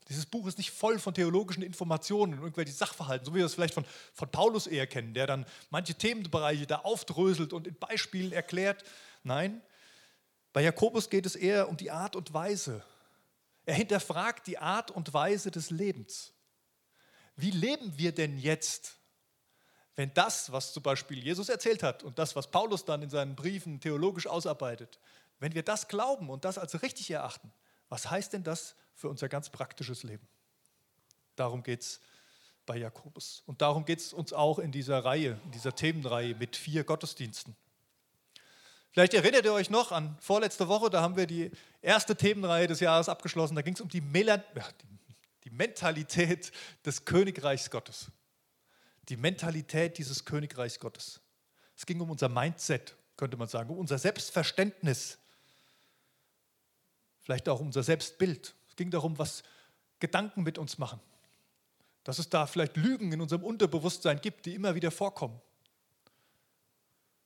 Dieses 0.09 0.25
Buch 0.25 0.47
ist 0.47 0.57
nicht 0.57 0.71
voll 0.71 0.99
von 0.99 1.13
theologischen 1.13 1.63
Informationen 1.63 2.33
und 2.33 2.41
irgendwelche 2.41 2.73
Sachverhalten, 2.73 3.27
so 3.27 3.35
wie 3.35 3.39
wir 3.39 3.45
es 3.45 3.55
vielleicht 3.55 3.75
von, 3.75 3.85
von 4.15 4.31
Paulus 4.31 4.67
eher 4.67 4.87
kennen, 4.87 5.13
der 5.13 5.27
dann 5.27 5.45
manche 5.69 5.95
Themenbereiche 5.95 6.67
da 6.67 6.79
aufdröselt 6.79 7.53
und 7.53 7.67
in 7.67 7.75
Beispielen 7.75 8.33
erklärt. 8.33 8.85
Nein, 9.23 9.61
bei 10.55 10.63
Jakobus 10.63 11.11
geht 11.11 11.27
es 11.27 11.37
eher 11.37 11.69
um 11.69 11.77
die 11.77 11.91
Art 11.91 12.17
und 12.17 12.33
Weise. 12.33 12.83
Er 13.67 13.75
hinterfragt 13.75 14.47
die 14.47 14.57
Art 14.57 14.91
und 14.91 15.13
Weise 15.13 15.51
des 15.51 15.69
Lebens. 15.69 16.33
Wie 17.37 17.51
leben 17.51 17.99
wir 17.99 18.13
denn 18.13 18.39
jetzt 18.39 18.98
wenn 19.99 20.15
das, 20.15 20.53
was 20.53 20.73
zum 20.73 20.85
Beispiel 20.85 21.19
Jesus 21.19 21.49
erzählt 21.49 21.83
hat 21.83 22.05
und 22.05 22.21
das, 22.21 22.37
was 22.37 22.47
Paulus 22.47 22.85
dann 22.85 23.03
in 23.03 23.11
seinen 23.11 23.35
Briefen 23.35 23.81
theologisch 23.81 24.29
ausarbeitet, 24.29 25.01
wenn 25.41 25.57
wir 25.57 25.65
das 25.65 25.89
glauben 25.89 26.31
und 26.31 26.45
das 26.45 26.57
als 26.57 26.81
richtig 26.83 27.11
erachten, 27.11 27.53
was 27.89 28.09
heißt 28.09 28.33
denn 28.33 28.45
das 28.45 28.77
für 28.95 29.09
unser 29.09 29.29
ganz 29.29 29.51
praktisches 29.51 30.05
Leben? 30.05 30.25
Darum 31.35 31.65
geht 31.65 31.81
es 31.81 32.01
bei 32.65 32.77
Jakobus. 32.77 33.43
Und 33.47 33.61
darum 33.61 33.85
geht 33.85 33.99
es 33.99 34.13
uns 34.13 34.33
auch 34.33 34.61
in 34.61 34.71
dieser 34.71 35.05
Reihe, 35.05 35.41
in 35.47 35.51
dieser 35.51 35.75
Themenreihe 35.75 36.37
mit 36.37 36.55
vier 36.55 36.85
Gottesdiensten. 36.85 37.57
Vielleicht 38.93 39.15
erinnert 39.15 39.47
ihr 39.47 39.53
euch 39.53 39.69
noch 39.69 39.91
an 39.91 40.17
vorletzte 40.21 40.69
Woche, 40.69 40.91
da 40.91 41.03
haben 41.03 41.17
wir 41.17 41.27
die 41.27 41.51
erste 41.83 42.15
Themenreihe 42.15 42.69
des 42.69 42.79
Jahres 42.79 43.09
abgeschlossen. 43.09 43.57
Da 43.57 43.63
ging 43.63 43.75
es 43.75 43.81
um 43.81 43.89
die, 43.89 44.01
Mela 44.01 44.37
die 45.45 45.51
Mentalität 45.51 46.53
des 46.85 47.05
Königreichs 47.05 47.69
Gottes. 47.69 48.13
Die 49.09 49.17
Mentalität 49.17 49.99
dieses 49.99 50.25
Königreichs 50.25 50.81
Gottes. 50.81 51.21
Es 51.77 51.87
ging 51.87 52.01
um 52.01 52.11
unser 52.11 52.29
Mindset, 52.29 52.97
könnte 53.17 53.37
man 53.37 53.49
sagen, 53.49 53.71
um 53.71 53.79
unser 53.79 53.99
Selbstverständnis. 53.99 55.19
Vielleicht 57.21 57.49
auch 57.49 57.61
um 57.61 57.67
unser 57.67 57.83
Selbstbild. 57.83 58.55
Es 58.69 58.77
ging 58.77 58.91
darum, 58.91 59.19
was 59.19 59.43
Gedanken 59.99 60.43
mit 60.43 60.59
uns 60.59 60.79
machen. 60.79 61.01
Dass 62.05 62.19
es 62.19 62.29
da 62.29 62.47
vielleicht 62.47 62.77
Lügen 62.77 63.13
in 63.13 63.21
unserem 63.21 63.45
Unterbewusstsein 63.45 64.21
gibt, 64.21 64.47
die 64.47 64.55
immer 64.55 64.75
wieder 64.75 64.91
vorkommen. 64.91 65.41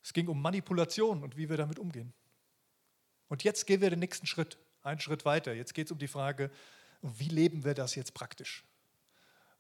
Es 0.03 0.13
ging 0.13 0.29
um 0.29 0.41
Manipulation 0.41 1.23
und 1.23 1.37
wie 1.37 1.49
wir 1.49 1.57
damit 1.57 1.79
umgehen. 1.79 2.13
Und 3.29 3.45
jetzt 3.45 3.67
gehen 3.67 3.81
wir 3.81 3.91
den 3.91 4.01
nächsten 4.01 4.27
Schritt, 4.27 4.59
einen 4.83 5.01
Schritt 5.01 5.25
weiter. 5.25 5.53
Jetzt 5.53 5.75
geht 5.75 5.87
es 5.87 5.93
um 5.93 5.99
die 5.99 6.09
Frage, 6.09 6.51
wie 7.01 7.29
leben 7.29 7.65
wir 7.65 7.75
das 7.75 7.95
jetzt 7.95 8.15
praktisch? 8.15 8.65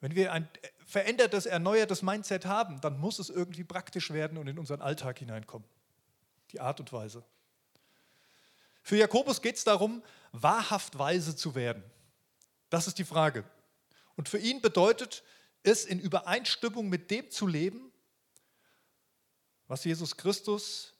Wenn 0.02 0.16
wir 0.16 0.32
ein 0.32 0.48
verändertes, 0.84 1.46
erneuertes 1.46 2.02
Mindset 2.02 2.44
haben, 2.44 2.80
dann 2.80 2.98
muss 2.98 3.20
es 3.20 3.30
irgendwie 3.30 3.62
praktisch 3.62 4.10
werden 4.10 4.36
und 4.36 4.48
in 4.48 4.58
unseren 4.58 4.82
Alltag 4.82 5.20
hineinkommen. 5.20 5.66
Die 6.50 6.58
Art 6.58 6.80
und 6.80 6.92
Weise. 6.92 7.22
Für 8.82 8.96
Jakobus 8.96 9.40
geht 9.40 9.54
es 9.54 9.62
darum, 9.62 10.02
wahrhaft 10.32 10.98
weise 10.98 11.36
zu 11.36 11.54
werden. 11.54 11.84
Das 12.68 12.88
ist 12.88 12.98
die 12.98 13.04
Frage. 13.04 13.44
Und 14.16 14.28
für 14.28 14.38
ihn 14.38 14.60
bedeutet 14.60 15.22
es, 15.62 15.84
in 15.84 16.00
Übereinstimmung 16.00 16.88
mit 16.88 17.12
dem 17.12 17.30
zu 17.30 17.46
leben, 17.46 17.92
was 19.68 19.84
Jesus 19.84 20.16
Christus 20.16 20.94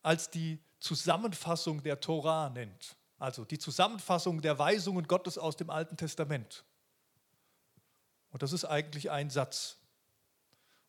als 0.00 0.30
die 0.30 0.58
Zusammenfassung 0.78 1.82
der 1.82 2.00
Torah 2.00 2.48
nennt. 2.48 2.96
Also 3.18 3.44
die 3.44 3.58
Zusammenfassung 3.58 4.40
der 4.40 4.58
Weisungen 4.58 5.06
Gottes 5.06 5.36
aus 5.36 5.58
dem 5.58 5.68
Alten 5.68 5.98
Testament. 5.98 6.64
Und 8.30 8.42
das 8.42 8.52
ist 8.52 8.64
eigentlich 8.64 9.10
ein 9.10 9.30
Satz. 9.30 9.76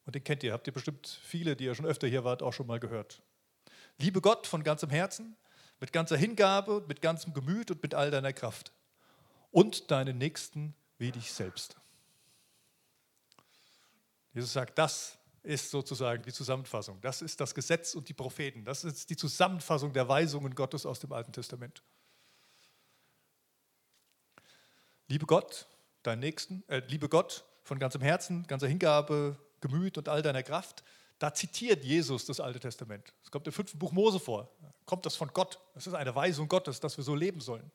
Und 0.05 0.15
den 0.15 0.23
kennt 0.23 0.43
ihr, 0.43 0.53
habt 0.53 0.67
ihr 0.67 0.73
bestimmt 0.73 1.19
viele, 1.23 1.55
die 1.55 1.65
ihr 1.65 1.75
schon 1.75 1.85
öfter 1.85 2.07
hier 2.07 2.23
wart, 2.23 2.41
auch 2.41 2.53
schon 2.53 2.67
mal 2.67 2.79
gehört. 2.79 3.21
Liebe 3.97 4.21
Gott 4.21 4.47
von 4.47 4.63
ganzem 4.63 4.89
Herzen, 4.89 5.35
mit 5.79 5.93
ganzer 5.93 6.17
Hingabe, 6.17 6.83
mit 6.87 7.01
ganzem 7.01 7.33
Gemüt 7.33 7.71
und 7.71 7.81
mit 7.83 7.93
all 7.93 8.11
deiner 8.11 8.33
Kraft. 8.33 8.71
Und 9.51 9.91
deinen 9.91 10.17
Nächsten 10.17 10.75
wie 10.97 11.11
dich 11.11 11.31
selbst. 11.33 11.75
Jesus 14.33 14.53
sagt, 14.53 14.77
das 14.77 15.17
ist 15.43 15.71
sozusagen 15.71 16.23
die 16.23 16.31
Zusammenfassung. 16.31 17.01
Das 17.01 17.21
ist 17.21 17.39
das 17.41 17.53
Gesetz 17.55 17.95
und 17.95 18.07
die 18.07 18.13
Propheten. 18.13 18.63
Das 18.63 18.83
ist 18.83 19.09
die 19.09 19.17
Zusammenfassung 19.17 19.91
der 19.91 20.07
Weisungen 20.07 20.53
Gottes 20.55 20.85
aus 20.85 20.99
dem 20.99 21.11
Alten 21.11 21.33
Testament. 21.33 21.81
Liebe 25.07 25.25
Gott, 25.25 25.67
deinen 26.03 26.19
Nächsten, 26.19 26.63
äh, 26.67 26.81
liebe 26.87 27.09
Gott 27.09 27.45
von 27.63 27.79
ganzem 27.79 28.01
Herzen, 28.01 28.45
ganzer 28.47 28.67
Hingabe, 28.67 29.37
Gemüt 29.61 29.97
und 29.97 30.09
all 30.09 30.21
deiner 30.21 30.43
Kraft. 30.43 30.83
Da 31.19 31.33
zitiert 31.33 31.83
Jesus 31.83 32.25
das 32.25 32.39
Alte 32.39 32.59
Testament. 32.59 33.13
Es 33.23 33.29
kommt 33.29 33.45
im 33.45 33.53
fünften 33.53 33.77
Buch 33.77 33.91
Mose 33.91 34.19
vor. 34.19 34.49
kommt 34.85 35.05
das 35.05 35.15
von 35.15 35.29
Gott. 35.31 35.59
Das 35.75 35.85
ist 35.85 35.93
eine 35.93 36.15
Weisung 36.15 36.47
Gottes, 36.47 36.79
dass 36.79 36.97
wir 36.97 37.03
so 37.03 37.13
leben 37.13 37.39
sollen. 37.39 37.71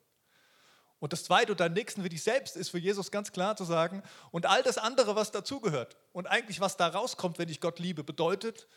Und 0.99 1.13
das 1.13 1.23
Zweite, 1.23 1.51
und 1.51 1.59
deinen 1.59 1.73
Nächsten 1.73 2.03
wie 2.03 2.09
dich 2.09 2.23
selbst, 2.23 2.57
ist 2.57 2.69
für 2.69 2.79
Jesus 2.79 3.11
ganz 3.11 3.31
klar 3.31 3.55
zu 3.55 3.63
sagen, 3.63 4.03
und 4.31 4.45
all 4.47 4.63
das 4.63 4.77
andere, 4.77 5.15
was 5.15 5.31
dazugehört 5.31 5.95
und 6.11 6.25
eigentlich 6.27 6.59
was 6.59 6.75
da 6.75 6.87
rauskommt, 6.87 7.37
wenn 7.39 7.49
ich 7.49 7.61
Gott 7.61 7.79
liebe, 7.79 8.03
bedeutet, 8.03 8.67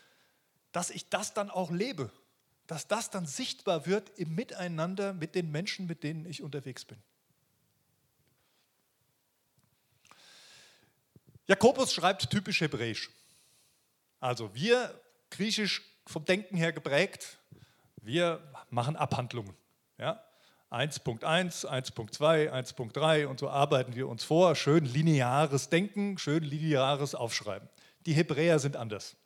dass 0.71 0.89
ich 0.89 1.09
das 1.09 1.33
dann 1.33 1.49
auch 1.49 1.71
lebe. 1.71 2.11
Dass 2.67 2.87
das 2.87 3.09
dann 3.09 3.25
sichtbar 3.25 3.85
wird 3.85 4.11
im 4.17 4.35
Miteinander 4.35 5.13
mit 5.13 5.35
den 5.35 5.51
Menschen, 5.51 5.87
mit 5.87 6.03
denen 6.03 6.25
ich 6.25 6.43
unterwegs 6.43 6.85
bin. 6.85 7.01
Jakobus 11.51 11.93
schreibt 11.93 12.29
typisch 12.29 12.61
hebräisch. 12.61 13.09
Also 14.21 14.55
wir, 14.55 14.97
griechisch 15.29 15.81
vom 16.07 16.23
Denken 16.23 16.55
her 16.55 16.71
geprägt, 16.71 17.39
wir 17.97 18.41
machen 18.69 18.95
Abhandlungen. 18.95 19.53
Ja? 19.97 20.23
1.1, 20.69 21.65
1.2, 21.65 22.49
1.3 22.49 23.25
und 23.25 23.41
so 23.41 23.49
arbeiten 23.49 23.95
wir 23.95 24.07
uns 24.07 24.23
vor. 24.23 24.55
Schön 24.55 24.85
lineares 24.85 25.67
Denken, 25.67 26.17
schön 26.17 26.41
lineares 26.45 27.15
Aufschreiben. 27.15 27.67
Die 28.05 28.13
Hebräer 28.13 28.57
sind 28.57 28.77
anders. 28.77 29.17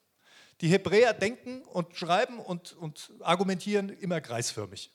Die 0.62 0.70
Hebräer 0.70 1.14
denken 1.14 1.62
und 1.62 1.96
schreiben 1.96 2.40
und, 2.40 2.74
und 2.74 3.12
argumentieren 3.20 3.90
immer 3.90 4.20
kreisförmig. 4.20 4.90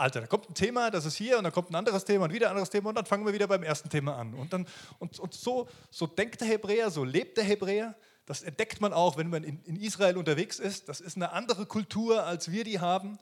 Alter, 0.00 0.22
da 0.22 0.26
kommt 0.26 0.48
ein 0.48 0.54
Thema, 0.54 0.90
das 0.90 1.04
ist 1.04 1.16
hier, 1.16 1.38
und 1.38 1.44
dann 1.44 1.52
kommt 1.52 1.70
ein 1.70 1.74
anderes 1.74 2.04
Thema 2.04 2.24
und 2.24 2.32
wieder 2.32 2.46
ein 2.46 2.52
anderes 2.52 2.70
Thema, 2.70 2.88
und 2.88 2.94
dann 2.94 3.06
fangen 3.06 3.26
wir 3.26 3.32
wieder 3.32 3.46
beim 3.46 3.62
ersten 3.62 3.88
Thema 3.88 4.16
an. 4.16 4.34
Und, 4.34 4.52
dann, 4.52 4.66
und, 4.98 5.18
und 5.18 5.34
so, 5.34 5.68
so 5.90 6.06
denkt 6.06 6.40
der 6.40 6.48
Hebräer, 6.48 6.90
so 6.90 7.04
lebt 7.04 7.36
der 7.36 7.44
Hebräer. 7.44 7.94
Das 8.26 8.42
entdeckt 8.42 8.80
man 8.80 8.92
auch, 8.92 9.16
wenn 9.16 9.28
man 9.28 9.44
in, 9.44 9.62
in 9.64 9.76
Israel 9.76 10.16
unterwegs 10.16 10.58
ist. 10.58 10.88
Das 10.88 11.00
ist 11.00 11.16
eine 11.16 11.32
andere 11.32 11.66
Kultur, 11.66 12.24
als 12.24 12.50
wir 12.50 12.64
die 12.64 12.80
haben. 12.80 13.18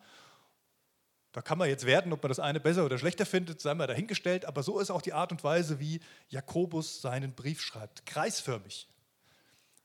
Da 1.32 1.42
kann 1.42 1.58
man 1.58 1.68
jetzt 1.68 1.84
werden, 1.84 2.12
ob 2.12 2.22
man 2.22 2.28
das 2.28 2.40
eine 2.40 2.60
besser 2.60 2.84
oder 2.84 2.98
schlechter 2.98 3.26
findet, 3.26 3.60
sei 3.60 3.74
mal 3.74 3.86
dahingestellt, 3.86 4.44
aber 4.44 4.62
so 4.62 4.80
ist 4.80 4.90
auch 4.90 5.02
die 5.02 5.12
Art 5.12 5.30
und 5.30 5.44
Weise, 5.44 5.78
wie 5.78 6.00
Jakobus 6.28 7.02
seinen 7.02 7.34
Brief 7.34 7.60
schreibt, 7.60 8.06
kreisförmig. 8.06 8.88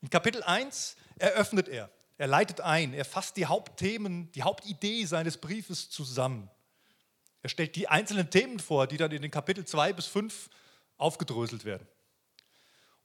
In 0.01 0.09
Kapitel 0.09 0.43
1 0.43 0.95
eröffnet 1.17 1.67
er, 1.67 1.89
er 2.17 2.27
leitet 2.27 2.61
ein, 2.61 2.93
er 2.93 3.05
fasst 3.05 3.37
die 3.37 3.45
Hauptthemen, 3.45 4.31
die 4.31 4.43
Hauptidee 4.43 5.05
seines 5.05 5.37
Briefes 5.37 5.89
zusammen. 5.89 6.49
Er 7.43 7.49
stellt 7.49 7.75
die 7.75 7.89
einzelnen 7.89 8.29
Themen 8.29 8.59
vor, 8.59 8.87
die 8.87 8.97
dann 8.97 9.11
in 9.11 9.21
den 9.21 9.29
Kapitel 9.29 9.65
2 9.65 9.93
bis 9.93 10.07
5 10.07 10.49
aufgedröselt 10.97 11.65
werden. 11.65 11.85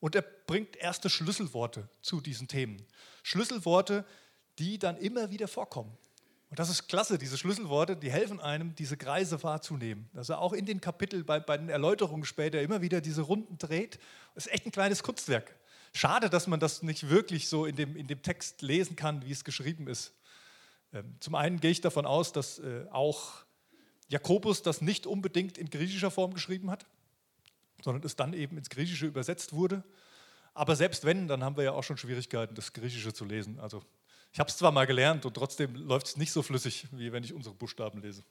Und 0.01 0.15
er 0.15 0.23
bringt 0.23 0.77
erste 0.77 1.11
Schlüsselworte 1.11 1.89
zu 2.01 2.21
diesen 2.21 2.47
Themen. 2.47 2.87
Schlüsselworte, 3.25 4.05
die 4.59 4.79
dann 4.79 4.97
immer 4.97 5.31
wieder 5.31 5.49
vorkommen. 5.49 5.97
Und 6.51 6.59
das 6.59 6.71
ist 6.71 6.89
klasse, 6.89 7.19
diese 7.19 7.37
Schlüsselworte, 7.37 7.97
die 7.97 8.11
helfen 8.11 8.41
einem, 8.41 8.75
diese 8.77 8.97
Kreise 8.97 9.43
wahrzunehmen. 9.43 10.09
Dass 10.15 10.29
er 10.29 10.39
auch 10.39 10.53
in 10.53 10.65
den 10.65 10.81
Kapiteln, 10.81 11.27
bei, 11.27 11.41
bei 11.41 11.59
den 11.59 11.69
Erläuterungen 11.69 12.25
später 12.25 12.63
immer 12.63 12.81
wieder 12.81 13.01
diese 13.01 13.23
Runden 13.23 13.59
dreht. 13.59 13.99
Das 14.35 14.47
ist 14.47 14.53
echt 14.53 14.67
ein 14.67 14.73
kleines 14.73 15.03
Kunstwerk. 15.03 15.55
Schade, 15.93 16.31
dass 16.31 16.47
man 16.47 16.61
das 16.61 16.83
nicht 16.83 17.11
wirklich 17.11 17.49
so 17.49 17.67
in 17.67 17.75
dem, 17.75 17.97
in 17.97 18.07
dem 18.07 18.23
Text 18.23 18.63
lesen 18.63 18.95
kann, 18.95 19.25
wie 19.27 19.33
es 19.33 19.45
geschrieben 19.45 19.89
ist. 19.89 20.15
Ähm, 20.93 21.17
zum 21.21 21.35
einen 21.35 21.61
gehe 21.61 21.73
ich 21.73 21.81
davon 21.81 22.07
aus, 22.07 22.33
dass 22.33 22.61
äh, 22.61 22.87
auch 22.91 23.45
Jakobus 24.09 24.63
das 24.63 24.81
nicht 24.81 25.07
unbedingt 25.07 25.59
in 25.59 25.71
griechischer 25.71 26.11
Form 26.11 26.35
geschrieben 26.35 26.71
hat, 26.71 26.87
sondern 27.83 28.05
es 28.05 28.17
dann 28.17 28.33
eben 28.33 28.57
ins 28.57 28.71
Griechische 28.71 29.07
übersetzt 29.07 29.53
wurde. 29.53 29.85
Aber 30.55 30.75
selbst 30.77 31.05
wenn, 31.05 31.29
dann 31.29 31.45
haben 31.45 31.57
wir 31.57 31.65
ja 31.65 31.73
auch 31.73 31.85
schon 31.85 31.97
Schwierigkeiten, 31.97 32.55
das 32.55 32.73
Griechische 32.73 33.13
zu 33.13 33.25
lesen. 33.25 33.61
Also 33.61 33.85
ich 34.33 34.41
habe 34.41 34.51
es 34.51 34.57
zwar 34.57 34.73
mal 34.73 34.87
gelernt 34.87 35.25
und 35.25 35.35
trotzdem 35.35 35.75
läuft 35.75 36.09
es 36.09 36.17
nicht 36.17 36.33
so 36.33 36.43
flüssig, 36.43 36.89
wie 36.93 37.13
wenn 37.13 37.23
ich 37.23 37.33
unsere 37.33 37.55
Buchstaben 37.55 38.01
lese. 38.03 38.25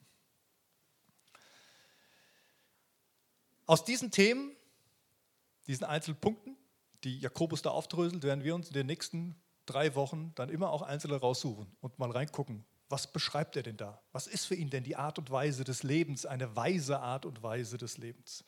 Aus 3.66 3.84
diesen 3.84 4.12
Themen, 4.12 4.56
diesen 5.68 5.86
einzelnen 5.86 6.20
Punkten, 6.20 6.58
die 7.04 7.20
Jakobus 7.20 7.62
da 7.62 7.70
aufdröselt, 7.72 8.24
werden 8.24 8.44
wir 8.44 8.56
uns 8.56 8.68
in 8.68 8.74
den 8.74 8.88
nächsten 8.88 9.36
drei 9.66 9.94
Wochen 9.96 10.34
dann 10.36 10.50
immer 10.50 10.72
auch 10.72 10.82
einzelne 10.82 11.18
raussuchen 11.18 11.68
und 11.82 12.00
mal 12.00 12.10
reingucken, 12.10 12.66
was 12.90 13.08
beschreibt 13.12 13.56
er 13.56 13.64
denn 13.64 13.78
da? 13.78 14.02
Was 14.12 14.28
ist 14.28 14.46
für 14.46 14.56
ihn 14.56 14.70
denn 14.70 14.84
die 14.84 14.96
Art 14.96 15.20
und 15.20 15.30
Weise 15.30 15.64
des 15.64 15.84
Lebens, 15.84 16.26
eine 16.26 16.56
weise 16.56 17.00
Art 17.00 17.26
und 17.26 17.44
Weise 17.44 17.78
des 17.78 17.98
Lebens? 17.98 18.44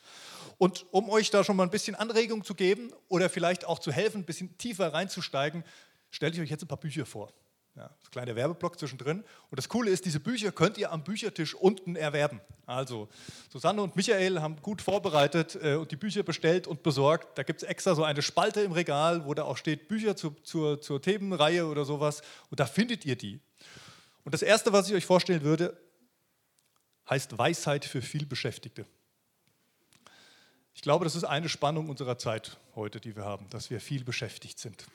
Und 0.58 0.86
um 0.92 1.10
euch 1.10 1.30
da 1.30 1.44
schon 1.44 1.56
mal 1.56 1.64
ein 1.64 1.72
bisschen 1.72 1.96
Anregung 1.96 2.44
zu 2.44 2.56
geben 2.56 2.92
oder 3.10 3.30
vielleicht 3.30 3.66
auch 3.66 3.80
zu 3.80 3.92
helfen, 3.92 4.22
ein 4.22 4.26
bisschen 4.26 4.58
tiefer 4.58 4.94
reinzusteigen, 4.94 5.64
stelle 6.10 6.34
ich 6.34 6.40
euch 6.40 6.50
jetzt 6.50 6.64
ein 6.64 6.68
paar 6.68 6.80
Bücher 6.80 7.06
vor. 7.06 7.34
Ja, 7.76 7.90
das 8.02 8.12
kleine 8.12 8.36
Werbeblock 8.36 8.78
zwischendrin. 8.78 9.24
Und 9.50 9.58
das 9.58 9.70
Coole 9.70 9.90
ist, 9.90 10.04
diese 10.04 10.20
Bücher 10.20 10.52
könnt 10.52 10.78
ihr 10.78 10.92
am 10.92 11.04
Büchertisch 11.04 11.56
unten 11.56 11.96
erwerben. 11.96 12.42
Also 12.66 13.08
Susanne 13.50 13.82
und 13.82 13.96
Michael 13.96 14.42
haben 14.42 14.62
gut 14.62 14.82
vorbereitet 14.82 15.58
äh, 15.62 15.76
und 15.76 15.92
die 15.92 15.96
Bücher 15.96 16.24
bestellt 16.24 16.68
und 16.68 16.84
besorgt. 16.84 17.38
Da 17.38 17.44
gibt 17.44 17.62
es 17.62 17.68
extra 17.68 17.96
so 17.96 18.04
eine 18.04 18.22
Spalte 18.22 18.62
im 18.62 18.72
Regal, 18.72 19.26
wo 19.26 19.34
da 19.34 19.44
auch 19.44 19.58
steht 19.58 19.88
Bücher 19.88 20.16
zu, 20.16 20.32
zur, 20.44 20.82
zur 20.82 21.02
Themenreihe 21.02 21.66
oder 21.68 21.86
sowas. 21.86 22.22
Und 22.50 22.60
da 22.60 22.66
findet 22.66 23.06
ihr 23.06 23.16
die. 23.16 23.40
Und 24.24 24.34
das 24.34 24.42
Erste, 24.42 24.74
was 24.74 24.88
ich 24.90 24.96
euch 24.96 25.06
vorstellen 25.06 25.42
würde, 25.42 25.78
heißt 27.10 27.38
Weisheit 27.38 27.86
für 27.86 28.02
vielbeschäftigte. 28.02 28.86
Ich 30.74 30.82
glaube, 30.82 31.04
das 31.04 31.16
ist 31.16 31.24
eine 31.24 31.50
Spannung 31.50 31.90
unserer 31.90 32.18
Zeit 32.18 32.58
heute, 32.76 33.02
die 33.02 33.16
wir 33.16 33.26
haben, 33.26 33.50
dass 33.50 33.70
wir 33.70 33.82
viel 33.82 34.04
beschäftigt 34.04 34.60
sind. 34.60 34.88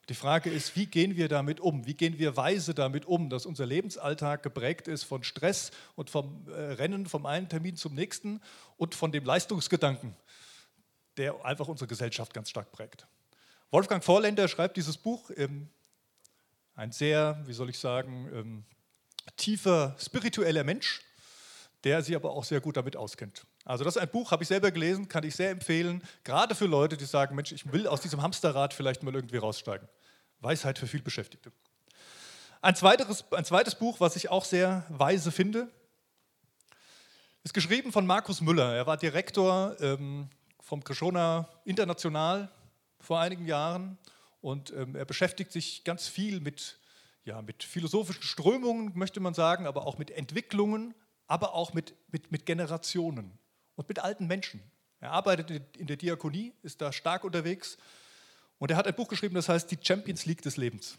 Und 0.00 0.10
die 0.10 0.14
Frage 0.14 0.50
ist, 0.50 0.74
wie 0.74 0.86
gehen 0.86 1.16
wir 1.16 1.28
damit 1.28 1.60
um? 1.60 1.86
Wie 1.86 1.94
gehen 1.94 2.18
wir 2.18 2.36
weise 2.36 2.74
damit 2.74 3.06
um, 3.06 3.30
dass 3.30 3.46
unser 3.46 3.66
Lebensalltag 3.66 4.42
geprägt 4.42 4.88
ist 4.88 5.04
von 5.04 5.22
Stress 5.22 5.70
und 5.94 6.10
vom 6.10 6.48
äh, 6.48 6.72
Rennen 6.72 7.06
vom 7.06 7.24
einen 7.24 7.48
Termin 7.48 7.76
zum 7.76 7.94
nächsten 7.94 8.40
und 8.78 8.96
von 8.96 9.12
dem 9.12 9.24
Leistungsgedanken, 9.24 10.16
der 11.18 11.44
einfach 11.44 11.68
unsere 11.68 11.86
Gesellschaft 11.86 12.34
ganz 12.34 12.50
stark 12.50 12.72
prägt. 12.72 13.06
Wolfgang 13.70 14.02
Vorländer 14.02 14.48
schreibt 14.48 14.76
dieses 14.76 14.96
Buch 14.96 15.30
ein 16.74 16.92
sehr, 16.92 17.40
wie 17.46 17.52
soll 17.52 17.70
ich 17.70 17.78
sagen, 17.78 18.28
ähm, 18.32 18.64
tiefer 19.36 19.96
spiritueller 19.98 20.64
Mensch, 20.64 21.02
der 21.84 22.02
sich 22.02 22.14
aber 22.14 22.30
auch 22.30 22.44
sehr 22.44 22.60
gut 22.60 22.76
damit 22.76 22.96
auskennt. 22.96 23.44
Also 23.64 23.84
das 23.84 23.96
ist 23.96 24.02
ein 24.02 24.08
Buch, 24.08 24.30
habe 24.30 24.42
ich 24.42 24.48
selber 24.48 24.70
gelesen, 24.70 25.08
kann 25.08 25.24
ich 25.24 25.36
sehr 25.36 25.50
empfehlen, 25.50 26.02
gerade 26.24 26.54
für 26.54 26.66
Leute, 26.66 26.96
die 26.96 27.04
sagen, 27.04 27.36
Mensch, 27.36 27.52
ich 27.52 27.70
will 27.72 27.86
aus 27.86 28.00
diesem 28.00 28.22
Hamsterrad 28.22 28.74
vielleicht 28.74 29.02
mal 29.02 29.14
irgendwie 29.14 29.36
raussteigen. 29.36 29.88
Weisheit 30.40 30.78
für 30.78 30.86
viel 30.86 31.02
Beschäftigte. 31.02 31.52
Ein 32.60 32.74
zweites, 32.74 33.24
ein 33.32 33.44
zweites 33.44 33.74
Buch, 33.74 34.00
was 34.00 34.16
ich 34.16 34.30
auch 34.30 34.44
sehr 34.44 34.84
weise 34.88 35.30
finde, 35.30 35.68
ist 37.44 37.54
geschrieben 37.54 37.92
von 37.92 38.06
Markus 38.06 38.40
Müller. 38.40 38.74
Er 38.74 38.86
war 38.86 38.96
Direktor 38.96 39.76
ähm, 39.80 40.28
vom 40.60 40.82
Krishona 40.82 41.48
International 41.64 42.48
vor 43.00 43.20
einigen 43.20 43.46
Jahren 43.46 43.98
und 44.42 44.72
ähm, 44.72 44.96
er 44.96 45.06
beschäftigt 45.06 45.52
sich 45.52 45.84
ganz 45.84 46.08
viel 46.08 46.40
mit, 46.40 46.78
ja, 47.24 47.40
mit 47.40 47.62
philosophischen 47.62 48.24
Strömungen, 48.24 48.92
möchte 48.94 49.20
man 49.20 49.32
sagen, 49.32 49.66
aber 49.66 49.86
auch 49.86 49.96
mit 49.96 50.10
Entwicklungen, 50.10 50.94
aber 51.26 51.54
auch 51.54 51.72
mit, 51.72 51.94
mit, 52.10 52.30
mit 52.30 52.44
Generationen 52.44 53.38
und 53.76 53.88
mit 53.88 54.00
alten 54.00 54.26
Menschen. 54.26 54.60
Er 55.00 55.12
arbeitet 55.12 55.76
in 55.76 55.86
der 55.86 55.96
Diakonie, 55.96 56.52
ist 56.62 56.80
da 56.80 56.92
stark 56.92 57.24
unterwegs 57.24 57.78
und 58.58 58.70
er 58.70 58.76
hat 58.76 58.86
ein 58.86 58.94
Buch 58.94 59.08
geschrieben, 59.08 59.34
das 59.34 59.48
heißt 59.48 59.70
Die 59.70 59.78
Champions 59.80 60.26
League 60.26 60.42
des 60.42 60.56
Lebens. 60.56 60.98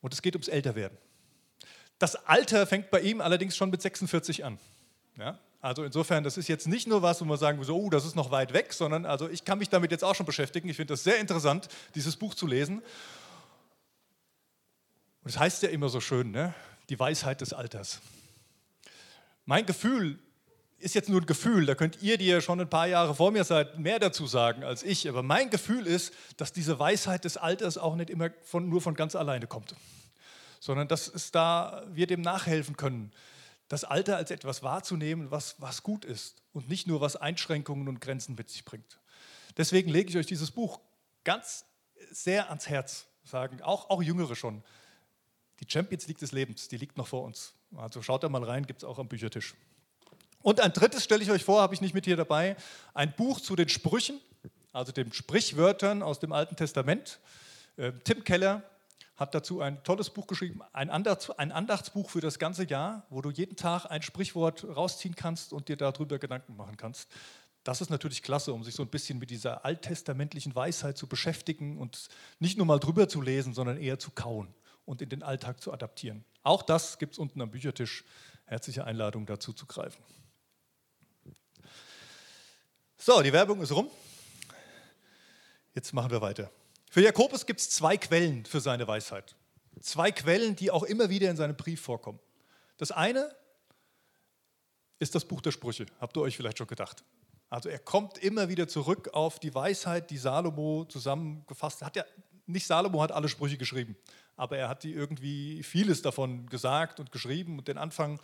Und 0.00 0.12
es 0.12 0.20
geht 0.20 0.34
ums 0.34 0.48
Älterwerden. 0.48 0.98
Das 1.98 2.16
Alter 2.26 2.66
fängt 2.66 2.90
bei 2.90 3.00
ihm 3.00 3.20
allerdings 3.20 3.56
schon 3.56 3.70
mit 3.70 3.80
46 3.80 4.44
an. 4.44 4.58
Ja? 5.16 5.38
Also 5.62 5.84
insofern, 5.84 6.24
das 6.24 6.36
ist 6.36 6.48
jetzt 6.48 6.66
nicht 6.66 6.88
nur 6.88 7.02
was, 7.02 7.20
wo 7.20 7.24
man 7.24 7.38
sagen 7.38 7.62
so, 7.62 7.76
oh, 7.76 7.88
das 7.88 8.04
ist 8.04 8.16
noch 8.16 8.32
weit 8.32 8.52
weg, 8.52 8.72
sondern 8.72 9.06
also 9.06 9.28
ich 9.28 9.44
kann 9.44 9.58
mich 9.58 9.68
damit 9.68 9.92
jetzt 9.92 10.02
auch 10.02 10.16
schon 10.16 10.26
beschäftigen. 10.26 10.68
Ich 10.68 10.76
finde 10.76 10.92
das 10.92 11.04
sehr 11.04 11.20
interessant, 11.20 11.68
dieses 11.94 12.16
Buch 12.16 12.34
zu 12.34 12.48
lesen. 12.48 12.82
Und 15.22 15.30
es 15.30 15.38
heißt 15.38 15.62
ja 15.62 15.68
immer 15.68 15.88
so 15.88 16.00
schön, 16.00 16.32
ne? 16.32 16.52
die 16.88 16.98
Weisheit 16.98 17.40
des 17.40 17.52
Alters. 17.52 18.00
Mein 19.44 19.64
Gefühl 19.64 20.18
ist 20.78 20.96
jetzt 20.96 21.08
nur 21.08 21.20
ein 21.20 21.26
Gefühl, 21.26 21.64
da 21.64 21.76
könnt 21.76 22.02
ihr, 22.02 22.18
die 22.18 22.26
ja 22.26 22.40
schon 22.40 22.60
ein 22.60 22.68
paar 22.68 22.88
Jahre 22.88 23.14
vor 23.14 23.30
mir 23.30 23.44
seid, 23.44 23.78
mehr 23.78 24.00
dazu 24.00 24.26
sagen 24.26 24.64
als 24.64 24.82
ich. 24.82 25.08
Aber 25.08 25.22
mein 25.22 25.48
Gefühl 25.48 25.86
ist, 25.86 26.12
dass 26.38 26.52
diese 26.52 26.80
Weisheit 26.80 27.24
des 27.24 27.36
Alters 27.36 27.78
auch 27.78 27.94
nicht 27.94 28.10
immer 28.10 28.30
von, 28.42 28.68
nur 28.68 28.80
von 28.80 28.94
ganz 28.96 29.14
alleine 29.14 29.46
kommt, 29.46 29.76
sondern 30.58 30.88
dass 30.88 31.06
es 31.06 31.30
da 31.30 31.84
wir 31.92 32.08
dem 32.08 32.20
nachhelfen 32.20 32.76
können 32.76 33.12
das 33.72 33.84
Alter 33.84 34.18
als 34.18 34.30
etwas 34.30 34.62
wahrzunehmen, 34.62 35.30
was, 35.30 35.54
was 35.58 35.82
gut 35.82 36.04
ist 36.04 36.42
und 36.52 36.68
nicht 36.68 36.86
nur 36.86 37.00
was 37.00 37.16
Einschränkungen 37.16 37.88
und 37.88 38.02
Grenzen 38.02 38.34
mit 38.34 38.50
sich 38.50 38.66
bringt. 38.66 39.00
Deswegen 39.56 39.88
lege 39.88 40.10
ich 40.10 40.16
euch 40.18 40.26
dieses 40.26 40.50
Buch 40.50 40.78
ganz 41.24 41.64
sehr 42.10 42.50
ans 42.50 42.68
Herz, 42.68 43.06
sagen 43.24 43.62
auch, 43.62 43.88
auch 43.88 44.02
Jüngere 44.02 44.36
schon. 44.36 44.62
Die 45.60 45.64
Champions 45.66 46.06
League 46.06 46.18
des 46.18 46.32
Lebens, 46.32 46.68
die 46.68 46.76
liegt 46.76 46.98
noch 46.98 47.06
vor 47.06 47.24
uns. 47.24 47.54
Also 47.74 48.02
schaut 48.02 48.24
da 48.24 48.28
mal 48.28 48.44
rein, 48.44 48.66
gibt 48.66 48.82
es 48.82 48.84
auch 48.84 48.98
am 48.98 49.08
Büchertisch. 49.08 49.54
Und 50.42 50.60
ein 50.60 50.74
drittes 50.74 51.02
stelle 51.02 51.22
ich 51.22 51.30
euch 51.30 51.42
vor, 51.42 51.62
habe 51.62 51.72
ich 51.72 51.80
nicht 51.80 51.94
mit 51.94 52.04
hier 52.04 52.16
dabei, 52.16 52.56
ein 52.92 53.14
Buch 53.16 53.40
zu 53.40 53.56
den 53.56 53.70
Sprüchen, 53.70 54.20
also 54.74 54.92
den 54.92 55.14
Sprichwörtern 55.14 56.02
aus 56.02 56.18
dem 56.18 56.32
Alten 56.32 56.56
Testament. 56.56 57.20
Ähm, 57.78 57.98
Tim 58.04 58.22
Keller 58.22 58.64
hat 59.22 59.34
dazu 59.34 59.60
ein 59.60 59.82
tolles 59.84 60.10
Buch 60.10 60.26
geschrieben, 60.26 60.60
ein, 60.72 60.90
Andachts, 60.90 61.30
ein 61.30 61.52
Andachtsbuch 61.52 62.10
für 62.10 62.20
das 62.20 62.38
ganze 62.38 62.68
Jahr, 62.68 63.06
wo 63.08 63.22
du 63.22 63.30
jeden 63.30 63.56
Tag 63.56 63.86
ein 63.86 64.02
Sprichwort 64.02 64.64
rausziehen 64.64 65.14
kannst 65.14 65.52
und 65.52 65.68
dir 65.68 65.76
darüber 65.76 66.18
Gedanken 66.18 66.56
machen 66.56 66.76
kannst. 66.76 67.08
Das 67.64 67.80
ist 67.80 67.90
natürlich 67.90 68.22
klasse, 68.22 68.52
um 68.52 68.64
sich 68.64 68.74
so 68.74 68.82
ein 68.82 68.88
bisschen 68.88 69.18
mit 69.18 69.30
dieser 69.30 69.64
alttestamentlichen 69.64 70.54
Weisheit 70.54 70.98
zu 70.98 71.06
beschäftigen 71.06 71.78
und 71.78 72.08
nicht 72.40 72.58
nur 72.58 72.66
mal 72.66 72.80
drüber 72.80 73.08
zu 73.08 73.20
lesen, 73.20 73.54
sondern 73.54 73.78
eher 73.78 73.98
zu 73.98 74.10
kauen 74.10 74.52
und 74.84 75.00
in 75.00 75.08
den 75.08 75.22
Alltag 75.22 75.60
zu 75.60 75.72
adaptieren. 75.72 76.24
Auch 76.42 76.62
das 76.62 76.98
gibt 76.98 77.12
es 77.12 77.18
unten 77.18 77.40
am 77.40 77.50
Büchertisch. 77.50 78.04
Herzliche 78.46 78.84
Einladung 78.84 79.24
dazu 79.24 79.52
zu 79.52 79.66
greifen. 79.66 80.02
So, 82.98 83.22
die 83.22 83.32
Werbung 83.32 83.62
ist 83.62 83.70
rum. 83.70 83.88
Jetzt 85.74 85.92
machen 85.92 86.10
wir 86.10 86.20
weiter. 86.20 86.50
Für 86.92 87.00
Jakobus 87.00 87.46
gibt 87.46 87.58
es 87.58 87.70
zwei 87.70 87.96
Quellen 87.96 88.44
für 88.44 88.60
seine 88.60 88.86
Weisheit. 88.86 89.34
Zwei 89.80 90.12
Quellen, 90.12 90.56
die 90.56 90.70
auch 90.70 90.82
immer 90.82 91.08
wieder 91.08 91.30
in 91.30 91.38
seinem 91.38 91.56
Brief 91.56 91.80
vorkommen. 91.80 92.18
Das 92.76 92.92
eine 92.92 93.34
ist 94.98 95.14
das 95.14 95.24
Buch 95.24 95.40
der 95.40 95.52
Sprüche, 95.52 95.86
habt 96.02 96.18
ihr 96.18 96.20
euch 96.20 96.36
vielleicht 96.36 96.58
schon 96.58 96.66
gedacht. 96.66 97.02
Also 97.48 97.70
er 97.70 97.78
kommt 97.78 98.18
immer 98.18 98.50
wieder 98.50 98.68
zurück 98.68 99.08
auf 99.14 99.38
die 99.38 99.54
Weisheit, 99.54 100.10
die 100.10 100.18
Salomo 100.18 100.84
zusammengefasst 100.84 101.80
hat. 101.80 101.96
Ja, 101.96 102.04
nicht 102.44 102.66
Salomo 102.66 103.00
hat 103.00 103.10
alle 103.10 103.30
Sprüche 103.30 103.56
geschrieben, 103.56 103.96
aber 104.36 104.58
er 104.58 104.68
hat 104.68 104.82
die 104.82 104.92
irgendwie 104.92 105.62
vieles 105.62 106.02
davon 106.02 106.46
gesagt 106.50 107.00
und 107.00 107.10
geschrieben 107.10 107.58
und 107.58 107.68
den 107.68 107.78
Anfang, 107.78 108.20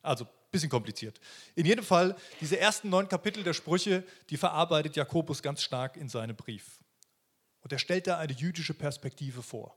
also 0.00 0.26
ein 0.26 0.30
bisschen 0.52 0.70
kompliziert. 0.70 1.18
In 1.56 1.66
jedem 1.66 1.84
Fall, 1.84 2.14
diese 2.40 2.60
ersten 2.60 2.88
neun 2.88 3.08
Kapitel 3.08 3.42
der 3.42 3.52
Sprüche, 3.52 4.04
die 4.30 4.36
verarbeitet 4.36 4.94
Jakobus 4.94 5.42
ganz 5.42 5.60
stark 5.60 5.96
in 5.96 6.08
seinem 6.08 6.36
Brief. 6.36 6.78
Und 7.66 7.72
er 7.72 7.80
stellt 7.80 8.06
da 8.06 8.18
eine 8.18 8.32
jüdische 8.32 8.74
Perspektive 8.74 9.42
vor, 9.42 9.76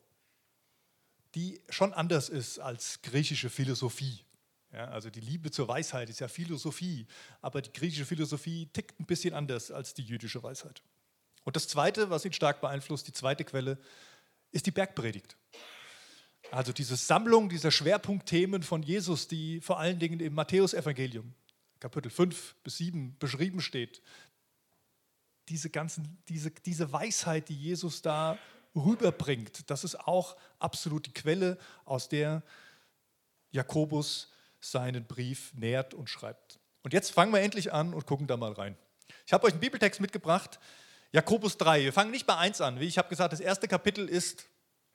die 1.33 1.59
schon 1.69 1.91
anders 1.91 2.29
ist 2.29 2.59
als 2.59 3.01
griechische 3.01 3.49
Philosophie. 3.49 4.23
Ja, 4.71 4.89
also 4.89 5.09
die 5.09 5.21
Liebe 5.21 5.49
zur 5.49 5.67
Weisheit 5.67 6.07
ist 6.07 6.19
ja 6.19 6.27
Philosophie, 6.27 7.07
aber 7.41 7.63
die 7.63 7.73
griechische 7.73 8.05
Philosophie 8.05 8.67
tickt 8.67 8.99
ein 8.99 9.07
bisschen 9.07 9.33
anders 9.33 9.71
als 9.71 9.95
die 9.95 10.03
jüdische 10.03 10.43
Weisheit. 10.43 10.83
Und 11.45 11.55
das 11.55 11.67
Zweite, 11.67 12.11
was 12.11 12.25
ihn 12.25 12.33
stark 12.33 12.61
beeinflusst, 12.61 13.07
die 13.07 13.11
zweite 13.11 13.43
Quelle, 13.43 13.79
ist 14.51 14.67
die 14.67 14.71
Bergpredigt. 14.71 15.35
Also 16.51 16.71
diese 16.71 16.95
Sammlung 16.95 17.49
dieser 17.49 17.71
Schwerpunktthemen 17.71 18.61
von 18.61 18.83
Jesus, 18.83 19.27
die 19.27 19.61
vor 19.61 19.79
allen 19.79 19.97
Dingen 19.97 20.19
im 20.19 20.35
Matthäusevangelium, 20.35 21.33
Kapitel 21.79 22.11
5 22.11 22.55
bis 22.61 22.77
7 22.77 23.17
beschrieben 23.17 23.61
steht, 23.61 24.03
diese, 25.49 25.69
ganzen, 25.69 26.21
diese, 26.27 26.51
diese 26.51 26.91
Weisheit, 26.91 27.49
die 27.49 27.55
Jesus 27.55 28.01
da 28.01 28.37
rüberbringt, 28.75 29.69
das 29.69 29.83
ist 29.83 29.99
auch 29.99 30.37
absolut 30.59 31.07
die 31.07 31.13
Quelle, 31.13 31.57
aus 31.85 32.07
der 32.07 32.43
Jakobus 33.51 34.31
seinen 34.61 35.05
Brief 35.05 35.53
nährt 35.53 35.93
und 35.93 36.09
schreibt. 36.09 36.59
Und 36.83 36.93
jetzt 36.93 37.11
fangen 37.11 37.33
wir 37.33 37.41
endlich 37.41 37.73
an 37.73 37.93
und 37.93 38.05
gucken 38.05 38.27
da 38.27 38.37
mal 38.37 38.51
rein. 38.51 38.77
Ich 39.25 39.33
habe 39.33 39.45
euch 39.47 39.53
einen 39.53 39.61
Bibeltext 39.61 39.99
mitgebracht, 39.99 40.59
Jakobus 41.11 41.57
3. 41.57 41.85
Wir 41.85 41.93
fangen 41.93 42.11
nicht 42.11 42.27
bei 42.27 42.37
1 42.37 42.61
an. 42.61 42.79
Wie 42.79 42.85
ich 42.85 42.97
habe 42.97 43.09
gesagt, 43.09 43.33
das 43.33 43.39
erste 43.39 43.67
Kapitel 43.67 44.07
ist 44.07 44.45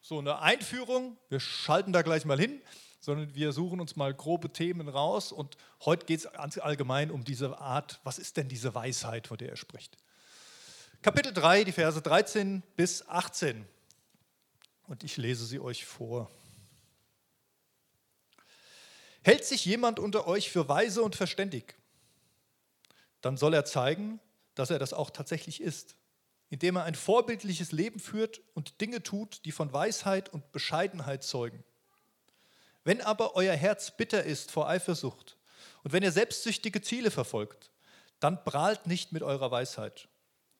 so 0.00 0.18
eine 0.18 0.38
Einführung. 0.40 1.16
Wir 1.28 1.40
schalten 1.40 1.92
da 1.92 2.02
gleich 2.02 2.24
mal 2.24 2.38
hin, 2.38 2.62
sondern 3.00 3.34
wir 3.34 3.52
suchen 3.52 3.80
uns 3.80 3.96
mal 3.96 4.14
grobe 4.14 4.52
Themen 4.52 4.88
raus. 4.88 5.32
Und 5.32 5.56
heute 5.84 6.06
geht 6.06 6.20
es 6.20 6.26
allgemein 6.60 7.10
um 7.10 7.24
diese 7.24 7.58
Art, 7.58 8.00
was 8.04 8.18
ist 8.18 8.36
denn 8.36 8.48
diese 8.48 8.74
Weisheit, 8.74 9.26
von 9.26 9.38
der 9.38 9.50
er 9.50 9.56
spricht. 9.56 9.96
Kapitel 11.04 11.34
3, 11.34 11.64
die 11.64 11.72
Verse 11.72 12.00
13 12.00 12.62
bis 12.76 13.06
18. 13.06 13.66
Und 14.84 15.04
ich 15.04 15.18
lese 15.18 15.44
sie 15.44 15.60
euch 15.60 15.84
vor. 15.84 16.30
Hält 19.22 19.44
sich 19.44 19.66
jemand 19.66 19.98
unter 19.98 20.26
euch 20.26 20.50
für 20.50 20.66
weise 20.66 21.02
und 21.02 21.14
verständig, 21.14 21.74
dann 23.20 23.36
soll 23.36 23.52
er 23.52 23.66
zeigen, 23.66 24.18
dass 24.54 24.70
er 24.70 24.78
das 24.78 24.94
auch 24.94 25.10
tatsächlich 25.10 25.60
ist, 25.60 25.94
indem 26.48 26.76
er 26.76 26.84
ein 26.84 26.94
vorbildliches 26.94 27.70
Leben 27.70 28.00
führt 28.00 28.40
und 28.54 28.80
Dinge 28.80 29.02
tut, 29.02 29.44
die 29.44 29.52
von 29.52 29.74
Weisheit 29.74 30.30
und 30.30 30.52
Bescheidenheit 30.52 31.22
zeugen. 31.22 31.64
Wenn 32.82 33.02
aber 33.02 33.36
euer 33.36 33.54
Herz 33.54 33.94
bitter 33.94 34.24
ist 34.24 34.50
vor 34.50 34.70
Eifersucht 34.70 35.36
und 35.82 35.92
wenn 35.92 36.02
ihr 36.02 36.12
selbstsüchtige 36.12 36.80
Ziele 36.80 37.10
verfolgt, 37.10 37.70
dann 38.20 38.42
prahlt 38.42 38.86
nicht 38.86 39.12
mit 39.12 39.22
eurer 39.22 39.50
Weisheit 39.50 40.08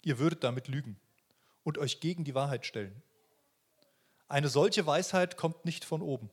Ihr 0.04 0.18
würdet 0.18 0.44
damit 0.44 0.68
lügen 0.68 0.96
und 1.62 1.78
euch 1.78 2.00
gegen 2.00 2.24
die 2.24 2.34
Wahrheit 2.34 2.66
stellen. 2.66 3.02
Eine 4.28 4.48
solche 4.48 4.86
Weisheit 4.86 5.36
kommt 5.36 5.64
nicht 5.64 5.84
von 5.84 6.02
oben, 6.02 6.30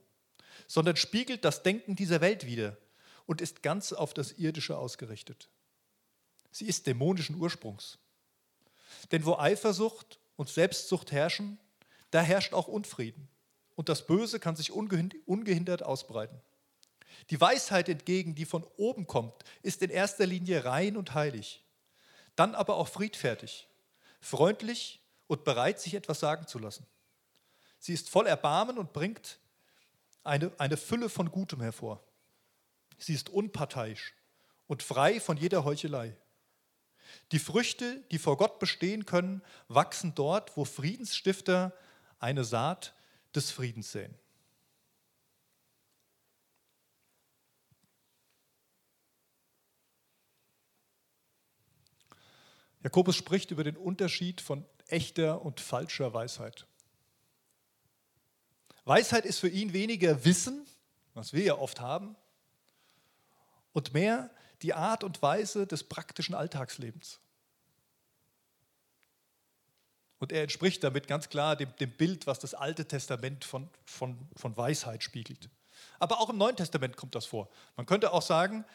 sondern 0.67 0.97
spiegelt 0.97 1.45
das 1.45 1.63
Denken 1.63 1.95
dieser 1.95 2.21
Welt 2.21 2.45
wider 2.45 2.77
und 3.25 3.41
ist 3.41 3.63
ganz 3.63 3.93
auf 3.93 4.13
das 4.13 4.34
Irdische 4.34 4.77
ausgerichtet. 4.77 5.49
Sie 6.51 6.65
ist 6.65 6.86
dämonischen 6.86 7.38
Ursprungs. 7.38 7.97
Denn 9.12 9.25
wo 9.25 9.36
Eifersucht 9.38 10.19
und 10.36 10.49
Selbstsucht 10.49 11.12
herrschen, 11.13 11.57
da 12.12 12.21
herrscht 12.21 12.53
auch 12.53 12.67
Unfrieden 12.67 13.29
und 13.75 13.88
das 13.88 14.05
Böse 14.05 14.39
kann 14.39 14.57
sich 14.57 14.71
ungehindert 14.73 15.84
ausbreiten. 15.84 16.41
Die 17.29 17.39
Weisheit 17.39 17.88
entgegen, 17.88 18.36
die 18.36 18.45
von 18.45 18.65
oben 18.75 19.07
kommt, 19.07 19.43
ist 19.62 19.81
in 19.81 19.89
erster 19.89 20.25
Linie 20.25 20.65
rein 20.65 20.97
und 20.97 21.13
heilig 21.13 21.61
dann 22.41 22.56
aber 22.56 22.77
auch 22.77 22.88
friedfertig, 22.88 23.67
freundlich 24.19 24.99
und 25.27 25.43
bereit, 25.43 25.80
sich 25.80 25.93
etwas 25.93 26.21
sagen 26.21 26.47
zu 26.47 26.58
lassen. 26.58 26.88
Sie 27.77 27.93
ist 27.93 28.10
voll 28.10 28.25
Erbarmen 28.25 28.80
und 28.80 28.93
bringt 28.93 29.38
eine, 30.23 30.51
eine 30.58 30.75
Fülle 30.75 31.10
von 31.10 31.30
Gutem 31.30 31.62
hervor. 31.62 32.04
Sie 32.97 33.13
ist 33.13 33.30
unparteiisch 33.30 34.15
und 34.65 34.82
frei 34.82 35.19
von 35.19 35.38
jeder 35.38 35.65
Heuchelei. 35.65 36.17
Die 37.32 37.38
Früchte, 37.38 38.01
die 38.10 38.17
vor 38.17 38.38
Gott 38.38 38.58
bestehen 38.58 39.06
können, 39.06 39.43
wachsen 39.67 40.15
dort, 40.15 40.58
wo 40.58 40.65
Friedensstifter 40.65 41.71
eine 42.17 42.43
Saat 42.43 42.95
des 43.36 43.51
Friedens 43.51 43.91
säen. 43.91 44.17
Jakobus 52.84 53.15
spricht 53.15 53.52
über 53.52 53.63
den 53.63 53.78
Unterschied 53.78 54.41
von 54.41 54.65
echter 54.88 55.41
und 55.44 55.60
falscher 55.60 56.13
Weisheit. 56.13 56.65
Weisheit 58.86 59.26
ist 59.26 59.39
für 59.39 59.50
ihn 59.50 59.74
weniger 59.74 60.26
Wissen, 60.26 60.65
was 61.13 61.34
wir 61.34 61.44
ja 61.44 61.58
oft 61.58 61.80
haben, 61.80 62.15
und 63.74 63.94
mehr 63.94 64.32
die 64.62 64.74
Art 64.74 65.04
und 65.04 65.22
Weise 65.22 65.67
des 65.67 65.84
praktischen 65.84 66.36
Alltagslebens. 66.36 67.20
Und 70.20 70.32
er 70.32 70.44
entspricht 70.44 70.84
damit 70.84 71.08
ganz 71.08 71.30
klar 71.30 71.56
dem, 71.56 71.76
dem 71.78 71.91
Bild, 71.91 72.28
was 72.28 72.38
das 72.38 72.54
Alte 72.54 72.88
Testament 72.88 73.44
von, 73.44 73.70
von, 73.86 74.17
von 74.36 74.56
Weisheit 74.56 75.04
spiegelt. 75.04 75.50
Aber 75.98 76.20
auch 76.20 76.30
im 76.30 76.38
Neuen 76.38 76.56
Testament 76.56 76.96
kommt 76.96 77.15
das 77.15 77.26
vor. 77.26 77.50
Man 77.76 77.86
könnte 77.86 78.13
auch 78.13 78.22
sagen, 78.22 78.65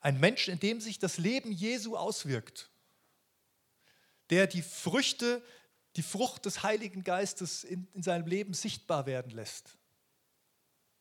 ein 0.00 0.20
Mensch, 0.20 0.48
in 0.48 0.60
dem 0.60 0.80
sich 0.80 0.98
das 0.98 1.18
Leben 1.18 1.52
Jesu 1.52 1.96
auswirkt, 1.96 2.70
der 4.30 4.46
die 4.46 4.62
Früchte, 4.62 5.42
die 5.96 6.02
Frucht 6.02 6.44
des 6.44 6.62
Heiligen 6.62 7.02
Geistes 7.02 7.64
in, 7.64 7.88
in 7.94 8.02
seinem 8.02 8.26
Leben 8.26 8.54
sichtbar 8.54 9.06
werden 9.06 9.32
lässt, 9.32 9.76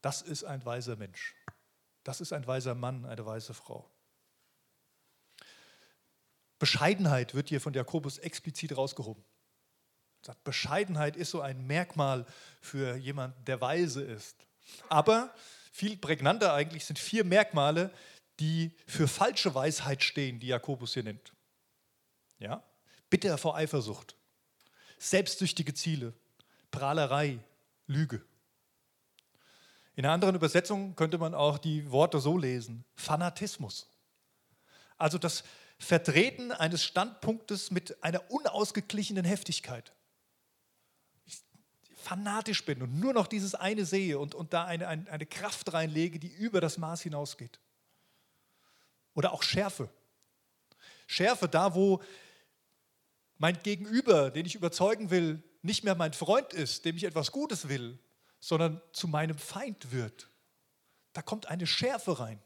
das 0.02 0.22
ist 0.22 0.44
ein 0.44 0.64
weiser 0.66 0.96
Mensch. 0.96 1.36
Das 2.04 2.22
ist 2.22 2.32
ein 2.32 2.48
weiser 2.48 2.74
Mann, 2.74 3.06
eine 3.06 3.26
weise 3.26 3.54
Frau. 3.54 3.90
Bescheidenheit 6.60 7.34
wird 7.34 7.50
hier 7.50 7.62
von 7.62 7.74
Jakobus 7.74 8.18
explizit 8.18 8.76
rausgehoben. 8.78 9.24
Sagt, 10.22 10.44
Bescheidenheit 10.44 11.16
ist 11.16 11.32
so 11.32 11.42
ein 11.42 11.68
Merkmal 11.68 12.26
für 12.62 12.96
jemanden, 12.96 13.44
der 13.46 13.62
weise 13.62 14.04
ist. 14.04 14.48
Aber 14.90 15.34
viel 15.72 15.98
prägnanter 15.98 16.54
eigentlich 16.54 16.86
sind 16.86 16.98
vier 16.98 17.24
Merkmale, 17.24 17.94
die 18.39 18.71
für 18.86 19.08
falsche 19.08 19.54
Weisheit 19.54 20.04
stehen, 20.04 20.39
die 20.39 20.47
Jakobus 20.47 20.93
hier 20.93 21.04
nennt. 21.04 21.34
Ja? 22.39 22.63
Bitter 23.10 23.38
vor 23.38 23.56
Eifersucht, 23.56 24.15
selbstsüchtige 24.97 25.73
Ziele, 25.73 26.13
Prahlerei, 26.71 27.39
Lüge. 27.88 28.23
In 29.95 30.06
einer 30.06 30.13
anderen 30.13 30.36
Übersetzung 30.36 30.95
könnte 30.95 31.17
man 31.17 31.34
auch 31.34 31.58
die 31.58 31.89
Worte 31.89 32.19
so 32.19 32.38
lesen: 32.38 32.86
Fanatismus. 32.95 33.89
Also 34.97 35.17
das 35.17 35.43
Vertreten 35.80 36.52
eines 36.52 36.84
Standpunktes 36.84 37.71
mit 37.71 38.04
einer 38.04 38.30
unausgeglichenen 38.32 39.26
Heftigkeit. 39.26 39.93
Fanatisch 41.95 42.63
bin 42.63 42.82
und 42.82 43.00
nur 43.00 43.13
noch 43.13 43.28
dieses 43.28 43.54
eine 43.54 43.86
sehe 43.86 44.17
und, 44.17 44.34
und 44.34 44.54
da 44.54 44.65
eine, 44.65 44.88
eine, 44.88 45.10
eine 45.10 45.26
Kraft 45.26 45.73
reinlege, 45.73 46.19
die 46.19 46.30
über 46.30 46.62
das 46.62 46.78
Maß 46.78 47.02
hinausgeht. 47.02 47.60
Oder 49.18 49.34
auch 49.34 49.42
Schärfe. 49.42 49.90
Schärfe 51.08 51.50
da, 51.50 51.74
wo 51.74 52.04
mein 53.40 53.58
Gegenüber, 53.64 54.30
den 54.30 54.46
ich 54.46 54.54
überzeugen 54.54 55.10
will, 55.10 55.42
nicht 55.64 55.84
mehr 55.84 55.96
mein 55.96 56.14
Freund 56.14 56.54
ist, 56.54 56.86
dem 56.86 56.96
ich 56.96 57.04
etwas 57.04 57.32
Gutes 57.32 57.68
will, 57.68 57.98
sondern 58.40 58.80
zu 58.92 59.08
meinem 59.08 59.40
Feind 59.40 59.92
wird. 59.92 60.30
Da 61.14 61.24
kommt 61.24 61.48
eine 61.48 61.66
Schärfe 61.66 62.20
rein. 62.20 62.40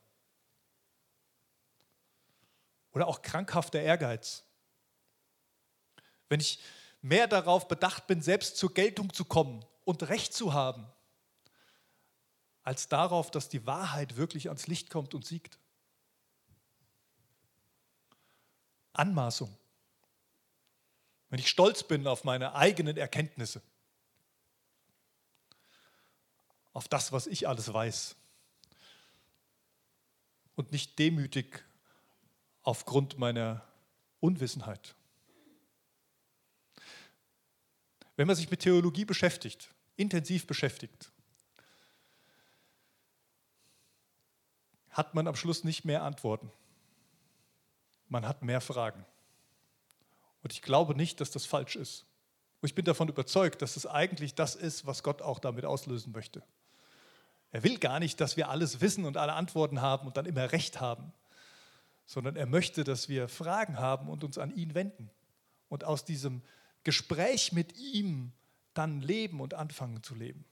Oder 2.93 3.09
auch 3.09 3.21
krankhafter 3.21 3.81
Ehrgeiz. 3.81 4.45
Wenn 6.29 6.39
ich 6.39 6.61
mehr 7.01 7.27
darauf 7.27 7.67
bedacht 7.67 8.07
bin, 8.07 8.21
selbst 8.21 8.55
zur 8.55 8.73
Geltung 8.73 9.13
zu 9.13 9.25
kommen 9.25 9.65
und 9.83 10.03
Recht 10.03 10.33
zu 10.33 10.53
haben, 10.53 10.87
als 12.63 12.87
darauf, 12.87 13.29
dass 13.29 13.49
die 13.49 13.65
Wahrheit 13.65 14.15
wirklich 14.15 14.47
ans 14.47 14.67
Licht 14.67 14.89
kommt 14.89 15.13
und 15.13 15.25
siegt. 15.25 15.59
Anmaßung. 18.93 19.55
Wenn 21.29 21.39
ich 21.39 21.49
stolz 21.49 21.83
bin 21.83 22.07
auf 22.07 22.23
meine 22.23 22.55
eigenen 22.55 22.97
Erkenntnisse, 22.97 23.61
auf 26.73 26.87
das, 26.87 27.11
was 27.11 27.27
ich 27.27 27.47
alles 27.47 27.73
weiß 27.73 28.15
und 30.55 30.71
nicht 30.71 30.97
demütig 30.99 31.63
aufgrund 32.63 33.17
meiner 33.17 33.65
Unwissenheit. 34.19 34.95
Wenn 38.15 38.27
man 38.27 38.35
sich 38.35 38.51
mit 38.51 38.59
Theologie 38.61 39.05
beschäftigt, 39.05 39.73
intensiv 39.95 40.45
beschäftigt, 40.47 41.11
hat 44.89 45.15
man 45.15 45.27
am 45.27 45.35
Schluss 45.35 45.63
nicht 45.63 45.85
mehr 45.85 46.03
Antworten. 46.03 46.51
Man 48.11 48.27
hat 48.27 48.43
mehr 48.43 48.61
Fragen. 48.61 49.03
Und 50.43 50.53
ich 50.53 50.61
glaube 50.61 50.93
nicht, 50.93 51.19
dass 51.19 51.31
das 51.31 51.45
falsch 51.45 51.75
ist. 51.75 52.05
Und 52.61 52.67
ich 52.67 52.75
bin 52.75 52.85
davon 52.85 53.09
überzeugt, 53.09 53.63
dass 53.63 53.75
es 53.75 53.87
eigentlich 53.87 54.35
das 54.35 54.53
ist, 54.53 54.85
was 54.85 55.01
Gott 55.01 55.23
auch 55.23 55.39
damit 55.39 55.65
auslösen 55.65 56.11
möchte. 56.11 56.43
Er 57.51 57.63
will 57.63 57.79
gar 57.79 57.99
nicht, 57.99 58.21
dass 58.21 58.37
wir 58.37 58.49
alles 58.49 58.81
wissen 58.81 59.05
und 59.05 59.17
alle 59.17 59.33
Antworten 59.33 59.81
haben 59.81 60.05
und 60.05 60.17
dann 60.17 60.27
immer 60.27 60.51
Recht 60.51 60.79
haben 60.79 61.11
sondern 62.11 62.35
er 62.35 62.45
möchte, 62.45 62.83
dass 62.83 63.07
wir 63.07 63.29
Fragen 63.29 63.77
haben 63.77 64.09
und 64.09 64.25
uns 64.25 64.37
an 64.37 64.51
ihn 64.51 64.73
wenden 64.73 65.09
und 65.69 65.85
aus 65.85 66.03
diesem 66.03 66.41
Gespräch 66.83 67.53
mit 67.53 67.77
ihm 67.77 68.33
dann 68.73 68.99
leben 68.99 69.39
und 69.39 69.53
anfangen 69.53 70.03
zu 70.03 70.13
leben. 70.13 70.43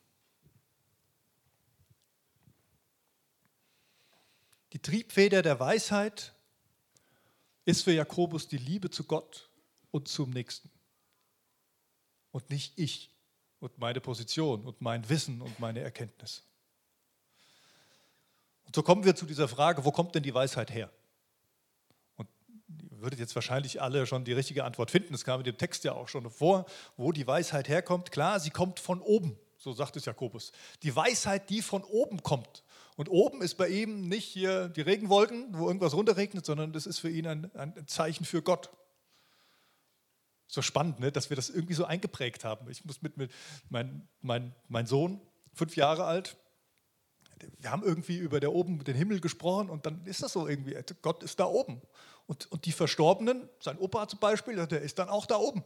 Die 4.72 4.80
Triebfeder 4.80 5.42
der 5.42 5.60
Weisheit 5.60 6.34
ist 7.70 7.84
für 7.84 7.92
Jakobus 7.92 8.48
die 8.48 8.58
Liebe 8.58 8.90
zu 8.90 9.04
Gott 9.04 9.50
und 9.92 10.08
zum 10.08 10.32
Nächsten. 10.32 10.70
Und 12.32 12.50
nicht 12.50 12.78
ich 12.78 13.10
und 13.60 13.78
meine 13.78 14.02
Position 14.02 14.66
und 14.66 14.82
mein 14.82 15.08
Wissen 15.10 15.42
und 15.42 15.60
meine 15.60 15.80
Erkenntnis. 15.80 16.44
Und 18.66 18.76
so 18.76 18.84
kommen 18.84 19.04
wir 19.04 19.16
zu 19.16 19.26
dieser 19.26 19.48
Frage, 19.48 19.84
wo 19.84 19.92
kommt 19.92 20.14
denn 20.16 20.24
die 20.24 20.34
Weisheit 20.34 20.72
her? 20.72 20.92
würdet 23.02 23.20
jetzt 23.20 23.36
wahrscheinlich 23.36 23.82
alle 23.82 24.06
schon 24.06 24.26
die 24.26 24.34
richtige 24.34 24.64
Antwort 24.64 24.92
finden. 24.92 25.14
Es 25.14 25.24
kam 25.24 25.40
in 25.40 25.46
dem 25.46 25.58
Text 25.58 25.84
ja 25.84 25.94
auch 25.94 26.08
schon 26.08 26.30
vor, 26.30 26.66
wo 26.98 27.12
die 27.12 27.26
Weisheit 27.26 27.70
herkommt. 27.70 28.12
Klar, 28.12 28.40
sie 28.40 28.50
kommt 28.50 28.80
von 28.80 29.02
oben, 29.02 29.38
so 29.58 29.74
sagt 29.74 29.96
es 29.96 30.06
Jakobus. 30.06 30.52
Die 30.84 30.96
Weisheit, 30.96 31.50
die 31.50 31.62
von 31.62 31.84
oben 31.84 32.22
kommt. 32.24 32.64
Und 33.00 33.08
oben 33.08 33.42
ist 33.42 33.56
bei 33.56 33.70
ihm 33.70 34.10
nicht 34.10 34.26
hier 34.26 34.68
die 34.68 34.82
Regenwolken, 34.82 35.58
wo 35.58 35.68
irgendwas 35.68 35.94
runterregnet, 35.94 36.46
sondern 36.46 36.74
das 36.74 36.86
ist 36.86 37.00
für 37.00 37.10
ihn 37.10 37.28
ein, 37.28 37.50
ein 37.56 37.88
Zeichen 37.88 38.26
für 38.26 38.42
Gott. 38.42 38.72
So 40.48 40.62
spannend, 40.62 41.00
ne, 41.00 41.10
dass 41.10 41.30
wir 41.30 41.38
das 41.38 41.50
irgendwie 41.50 41.76
so 41.76 41.86
eingeprägt 41.86 42.44
haben. 42.44 42.70
Ich 42.70 42.84
muss 42.84 43.02
mit, 43.02 43.16
mit 43.16 43.32
mein, 43.70 44.06
mein, 44.20 44.54
mein 44.68 44.86
Sohn, 44.86 45.22
fünf 45.54 45.78
Jahre 45.78 46.04
alt, 46.04 46.36
wir 47.60 47.72
haben 47.72 47.84
irgendwie 47.84 48.18
über 48.18 48.42
der 48.42 48.52
oben 48.52 48.84
den 48.84 48.98
Himmel 48.98 49.22
gesprochen 49.22 49.70
und 49.70 49.86
dann 49.86 50.06
ist 50.06 50.22
das 50.22 50.34
so 50.34 50.46
irgendwie, 50.46 50.76
Gott 51.02 51.24
ist 51.24 51.40
da 51.40 51.46
oben. 51.46 51.82
Und, 52.28 52.52
und 52.52 52.66
die 52.66 52.74
Verstorbenen, 52.74 53.48
sein 53.62 53.78
Opa 53.78 54.10
zum 54.10 54.20
Beispiel, 54.20 54.58
der 54.68 54.82
ist 54.82 55.00
dann 55.00 55.08
auch 55.08 55.26
da 55.26 55.38
oben. 55.38 55.64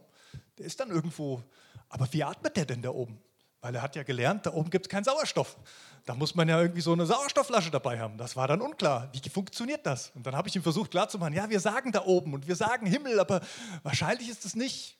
Der 0.58 0.66
ist 0.66 0.78
dann 0.78 0.90
irgendwo. 0.90 1.42
Aber 1.88 2.06
wie 2.12 2.22
atmet 2.22 2.56
der 2.56 2.66
denn 2.66 2.82
da 2.82 2.90
oben? 2.90 3.20
Weil 3.64 3.74
er 3.74 3.82
hat 3.82 3.96
ja 3.96 4.02
gelernt, 4.02 4.46
da 4.46 4.52
oben 4.52 4.68
gibt 4.70 4.86
es 4.86 4.90
keinen 4.90 5.04
Sauerstoff. 5.04 5.56
Da 6.04 6.14
muss 6.14 6.34
man 6.34 6.48
ja 6.48 6.60
irgendwie 6.60 6.82
so 6.82 6.92
eine 6.92 7.06
Sauerstoffflasche 7.06 7.70
dabei 7.70 7.98
haben. 7.98 8.18
Das 8.18 8.36
war 8.36 8.46
dann 8.46 8.60
unklar. 8.60 9.10
Wie 9.12 9.28
funktioniert 9.30 9.86
das? 9.86 10.12
Und 10.14 10.26
dann 10.26 10.36
habe 10.36 10.48
ich 10.48 10.54
ihm 10.54 10.62
versucht 10.62 10.90
klarzumachen, 10.90 11.32
ja, 11.32 11.48
wir 11.48 11.60
sagen 11.60 11.90
da 11.90 12.04
oben 12.04 12.34
und 12.34 12.46
wir 12.46 12.56
sagen 12.56 12.86
Himmel, 12.86 13.18
aber 13.18 13.40
wahrscheinlich 13.82 14.28
ist 14.28 14.44
es 14.44 14.54
nicht 14.54 14.98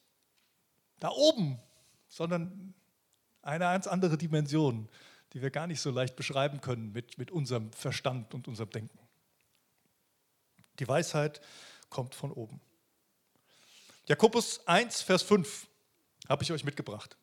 da 0.99 1.11
oben, 1.11 1.61
sondern 2.09 2.75
eine 3.43 3.65
ganz 3.67 3.87
andere 3.87 4.17
Dimension 4.17 4.89
die 5.35 5.43
wir 5.43 5.51
gar 5.51 5.67
nicht 5.67 5.81
so 5.81 5.91
leicht 5.91 6.15
beschreiben 6.15 6.61
können 6.61 6.93
mit, 6.93 7.19
mit 7.19 7.33
unserem 7.33 7.73
Verstand 7.73 8.35
und 8.35 8.47
unserem 8.47 8.71
Denken. 8.71 8.99
Die 10.79 10.87
Weisheit 10.87 11.41
kommt 11.91 12.15
von 12.15 12.31
oben. 12.31 12.61
Jakobus 14.07 14.67
1, 14.67 15.03
Vers 15.03 15.23
5 15.23 15.67
habe 16.29 16.43
ich 16.45 16.53
euch 16.53 16.65
mitgebracht. 16.65 17.17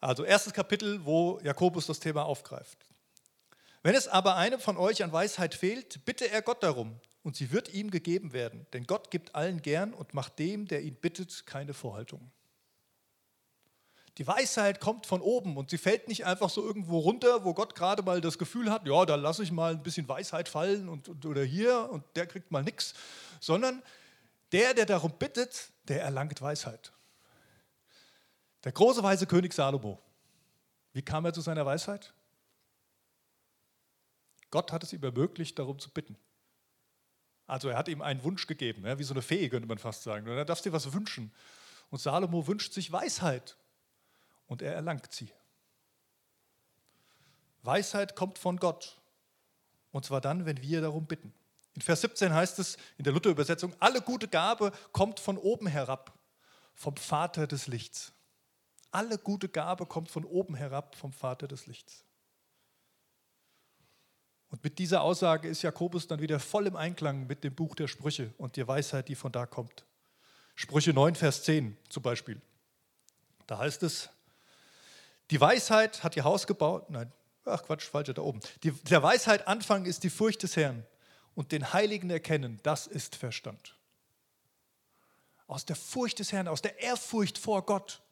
Also 0.00 0.24
erstes 0.24 0.52
Kapitel, 0.52 1.04
wo 1.04 1.40
Jakobus 1.42 1.86
das 1.86 2.00
Thema 2.00 2.24
aufgreift. 2.24 2.78
Wenn 3.82 3.94
es 3.94 4.08
aber 4.08 4.36
einem 4.36 4.60
von 4.60 4.76
euch 4.76 5.02
an 5.04 5.12
Weisheit 5.12 5.54
fehlt, 5.54 6.04
bitte 6.04 6.30
er 6.30 6.42
Gott 6.42 6.62
darum, 6.62 7.00
und 7.26 7.34
sie 7.34 7.50
wird 7.50 7.74
ihm 7.74 7.90
gegeben 7.90 8.32
werden. 8.32 8.68
Denn 8.72 8.86
Gott 8.86 9.10
gibt 9.10 9.34
allen 9.34 9.60
gern 9.60 9.92
und 9.94 10.14
macht 10.14 10.38
dem, 10.38 10.68
der 10.68 10.82
ihn 10.82 10.94
bittet, 10.94 11.44
keine 11.44 11.74
Vorhaltung. 11.74 12.30
Die 14.18 14.26
Weisheit 14.28 14.78
kommt 14.78 15.06
von 15.06 15.20
oben 15.20 15.56
und 15.56 15.70
sie 15.70 15.76
fällt 15.76 16.06
nicht 16.06 16.24
einfach 16.24 16.50
so 16.50 16.64
irgendwo 16.64 17.00
runter, 17.00 17.44
wo 17.44 17.52
Gott 17.52 17.74
gerade 17.74 18.04
mal 18.04 18.20
das 18.20 18.38
Gefühl 18.38 18.70
hat, 18.70 18.86
ja, 18.86 19.04
da 19.04 19.16
lasse 19.16 19.42
ich 19.42 19.50
mal 19.50 19.72
ein 19.72 19.82
bisschen 19.82 20.08
Weisheit 20.08 20.48
fallen 20.48 20.88
und, 20.88 21.08
und 21.08 21.26
oder 21.26 21.42
hier 21.42 21.90
und 21.90 22.04
der 22.14 22.28
kriegt 22.28 22.52
mal 22.52 22.62
nichts, 22.62 22.94
sondern 23.40 23.82
der, 24.52 24.72
der 24.72 24.86
darum 24.86 25.10
bittet, 25.18 25.70
der 25.88 26.02
erlangt 26.02 26.40
Weisheit. 26.40 26.92
Der 28.66 28.72
große 28.72 29.00
weise 29.00 29.28
König 29.28 29.52
Salomo, 29.52 30.02
wie 30.92 31.00
kam 31.00 31.24
er 31.24 31.32
zu 31.32 31.40
seiner 31.40 31.64
Weisheit? 31.64 32.12
Gott 34.50 34.72
hat 34.72 34.82
es 34.82 34.92
ihm 34.92 35.04
ermöglicht, 35.04 35.56
darum 35.56 35.78
zu 35.78 35.88
bitten. 35.88 36.18
Also 37.46 37.68
er 37.68 37.78
hat 37.78 37.86
ihm 37.86 38.02
einen 38.02 38.24
Wunsch 38.24 38.48
gegeben, 38.48 38.84
ja, 38.84 38.98
wie 38.98 39.04
so 39.04 39.14
eine 39.14 39.22
Fee, 39.22 39.48
könnte 39.50 39.68
man 39.68 39.78
fast 39.78 40.02
sagen. 40.02 40.28
Und 40.28 40.36
er 40.36 40.44
darfst 40.44 40.64
dir 40.64 40.72
was 40.72 40.92
wünschen. 40.92 41.32
Und 41.90 42.00
Salomo 42.00 42.48
wünscht 42.48 42.72
sich 42.72 42.90
Weisheit 42.90 43.56
und 44.48 44.62
er 44.62 44.74
erlangt 44.74 45.12
sie. 45.12 45.30
Weisheit 47.62 48.16
kommt 48.16 48.36
von 48.36 48.56
Gott. 48.56 49.00
Und 49.92 50.04
zwar 50.04 50.20
dann, 50.20 50.44
wenn 50.44 50.60
wir 50.60 50.80
darum 50.80 51.06
bitten. 51.06 51.32
In 51.74 51.82
Vers 51.82 52.00
17 52.00 52.34
heißt 52.34 52.58
es 52.58 52.78
in 52.98 53.04
der 53.04 53.12
Luther-Übersetzung, 53.12 53.76
alle 53.78 54.02
gute 54.02 54.26
Gabe 54.26 54.72
kommt 54.90 55.20
von 55.20 55.38
oben 55.38 55.68
herab, 55.68 56.18
vom 56.74 56.96
Vater 56.96 57.46
des 57.46 57.68
Lichts. 57.68 58.12
Alle 58.90 59.18
gute 59.18 59.48
Gabe 59.48 59.86
kommt 59.86 60.10
von 60.10 60.24
oben 60.24 60.54
herab, 60.54 60.96
vom 60.96 61.12
Vater 61.12 61.48
des 61.48 61.66
Lichts. 61.66 62.04
Und 64.48 64.62
mit 64.62 64.78
dieser 64.78 65.02
Aussage 65.02 65.48
ist 65.48 65.62
Jakobus 65.62 66.06
dann 66.06 66.20
wieder 66.20 66.38
voll 66.38 66.66
im 66.66 66.76
Einklang 66.76 67.26
mit 67.26 67.44
dem 67.44 67.54
Buch 67.54 67.74
der 67.74 67.88
Sprüche 67.88 68.32
und 68.38 68.56
der 68.56 68.68
Weisheit, 68.68 69.08
die 69.08 69.14
von 69.14 69.32
da 69.32 69.44
kommt. 69.44 69.84
Sprüche 70.54 70.92
9, 70.92 71.14
Vers 71.14 71.42
10 71.42 71.76
zum 71.88 72.02
Beispiel. 72.02 72.40
Da 73.46 73.58
heißt 73.58 73.82
es, 73.82 74.08
die 75.30 75.40
Weisheit 75.40 76.02
hat 76.04 76.16
ihr 76.16 76.24
Haus 76.24 76.46
gebaut. 76.46 76.88
Nein, 76.90 77.12
ach 77.44 77.64
Quatsch, 77.64 77.84
falsch, 77.84 78.12
da 78.14 78.22
oben. 78.22 78.40
Die, 78.62 78.70
der 78.70 79.02
Weisheit 79.02 79.46
Anfang 79.48 79.84
ist 79.84 80.04
die 80.04 80.10
Furcht 80.10 80.42
des 80.42 80.56
Herrn 80.56 80.86
und 81.34 81.52
den 81.52 81.72
Heiligen 81.72 82.10
erkennen, 82.10 82.60
das 82.62 82.86
ist 82.86 83.16
Verstand. 83.16 83.76
Aus 85.46 85.64
der 85.64 85.76
Furcht 85.76 86.18
des 86.18 86.32
Herrn, 86.32 86.48
aus 86.48 86.62
der 86.62 86.80
Ehrfurcht 86.80 87.38
vor 87.38 87.66
Gott 87.66 88.02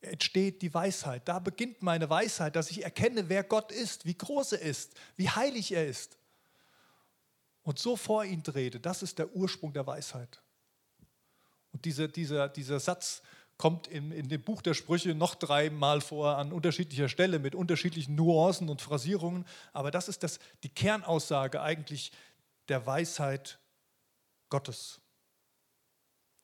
entsteht 0.00 0.62
die 0.62 0.72
Weisheit. 0.72 1.28
Da 1.28 1.38
beginnt 1.38 1.82
meine 1.82 2.08
Weisheit, 2.08 2.56
dass 2.56 2.70
ich 2.70 2.82
erkenne, 2.82 3.28
wer 3.28 3.44
Gott 3.44 3.70
ist, 3.72 4.06
wie 4.06 4.16
groß 4.16 4.52
er 4.52 4.62
ist, 4.62 4.94
wie 5.16 5.28
heilig 5.28 5.72
er 5.72 5.86
ist. 5.86 6.18
Und 7.62 7.78
so 7.78 7.96
vor 7.96 8.24
ihn 8.24 8.42
trete, 8.42 8.80
das 8.80 9.02
ist 9.02 9.18
der 9.18 9.34
Ursprung 9.34 9.72
der 9.72 9.86
Weisheit. 9.86 10.40
Und 11.72 11.84
dieser, 11.84 12.08
dieser, 12.08 12.48
dieser 12.48 12.80
Satz 12.80 13.22
kommt 13.58 13.86
in, 13.86 14.10
in 14.10 14.28
dem 14.28 14.42
Buch 14.42 14.62
der 14.62 14.72
Sprüche 14.72 15.14
noch 15.14 15.34
dreimal 15.34 16.00
vor 16.00 16.38
an 16.38 16.52
unterschiedlicher 16.52 17.10
Stelle 17.10 17.38
mit 17.38 17.54
unterschiedlichen 17.54 18.14
Nuancen 18.14 18.70
und 18.70 18.80
Phrasierungen. 18.80 19.44
Aber 19.74 19.90
das 19.90 20.08
ist 20.08 20.22
das, 20.22 20.38
die 20.62 20.70
Kernaussage 20.70 21.60
eigentlich 21.60 22.10
der 22.68 22.86
Weisheit 22.86 23.58
Gottes. 24.48 25.00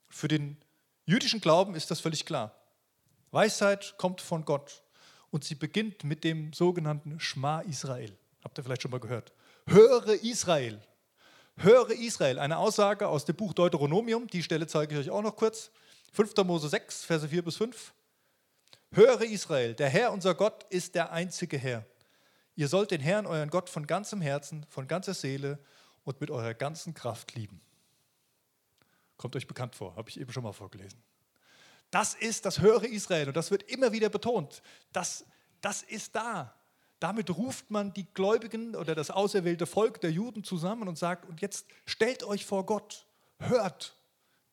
Für 0.09 0.27
den 0.27 0.57
jüdischen 1.05 1.41
Glauben 1.41 1.73
ist 1.73 1.89
das 1.89 1.99
völlig 1.99 2.25
klar. 2.25 2.56
Weisheit 3.31 3.95
kommt 3.97 4.21
von 4.21 4.45
Gott 4.45 4.83
und 5.31 5.43
sie 5.43 5.55
beginnt 5.55 6.03
mit 6.03 6.23
dem 6.23 6.53
sogenannten 6.53 7.19
Schma 7.19 7.61
Israel. 7.61 8.17
Habt 8.43 8.57
ihr 8.57 8.63
vielleicht 8.63 8.81
schon 8.81 8.91
mal 8.91 8.99
gehört? 8.99 9.33
Höre 9.67 10.23
Israel. 10.23 10.81
Höre 11.57 11.91
Israel. 11.91 12.39
Eine 12.39 12.57
Aussage 12.57 13.07
aus 13.07 13.25
dem 13.25 13.35
Buch 13.35 13.53
Deuteronomium, 13.53 14.27
die 14.27 14.43
Stelle 14.43 14.67
zeige 14.67 14.93
ich 14.93 15.07
euch 15.07 15.09
auch 15.09 15.21
noch 15.21 15.35
kurz. 15.35 15.71
5. 16.13 16.35
Mose 16.45 16.69
6, 16.69 17.03
Verse 17.03 17.27
4 17.27 17.43
bis 17.43 17.57
5. 17.57 17.93
Höre 18.91 19.21
Israel, 19.23 19.73
der 19.73 19.89
Herr 19.89 20.13
unser 20.13 20.33
Gott 20.33 20.63
ist 20.69 20.95
der 20.95 21.11
einzige 21.11 21.57
Herr. 21.57 21.85
Ihr 22.55 22.67
sollt 22.67 22.91
den 22.91 23.01
Herrn, 23.01 23.25
euren 23.25 23.49
Gott, 23.49 23.69
von 23.69 23.85
ganzem 23.85 24.21
Herzen, 24.21 24.65
von 24.69 24.87
ganzer 24.87 25.13
Seele 25.13 25.59
und 26.03 26.21
mit 26.21 26.31
eurer 26.31 26.53
ganzen 26.53 26.93
Kraft 26.93 27.35
lieben. 27.35 27.61
Kommt 29.17 29.35
euch 29.35 29.47
bekannt 29.47 29.75
vor, 29.75 29.95
habe 29.95 30.09
ich 30.09 30.19
eben 30.19 30.31
schon 30.31 30.43
mal 30.43 30.53
vorgelesen. 30.53 31.03
Das 31.91 32.13
ist 32.13 32.45
das 32.45 32.59
höhere 32.59 32.87
Israel 32.87 33.29
und 33.29 33.37
das 33.37 33.51
wird 33.51 33.63
immer 33.63 33.91
wieder 33.91 34.09
betont. 34.09 34.61
Das, 34.91 35.25
das 35.61 35.83
ist 35.83 36.15
da. 36.15 36.53
Damit 36.99 37.29
ruft 37.29 37.69
man 37.69 37.93
die 37.93 38.05
Gläubigen 38.13 38.75
oder 38.75 38.95
das 38.95 39.11
auserwählte 39.11 39.67
Volk 39.67 40.01
der 40.01 40.11
Juden 40.11 40.43
zusammen 40.43 40.87
und 40.87 40.97
sagt, 40.97 41.25
und 41.25 41.41
jetzt 41.41 41.67
stellt 41.85 42.23
euch 42.23 42.45
vor 42.45 42.65
Gott, 42.65 43.05
hört, 43.39 43.95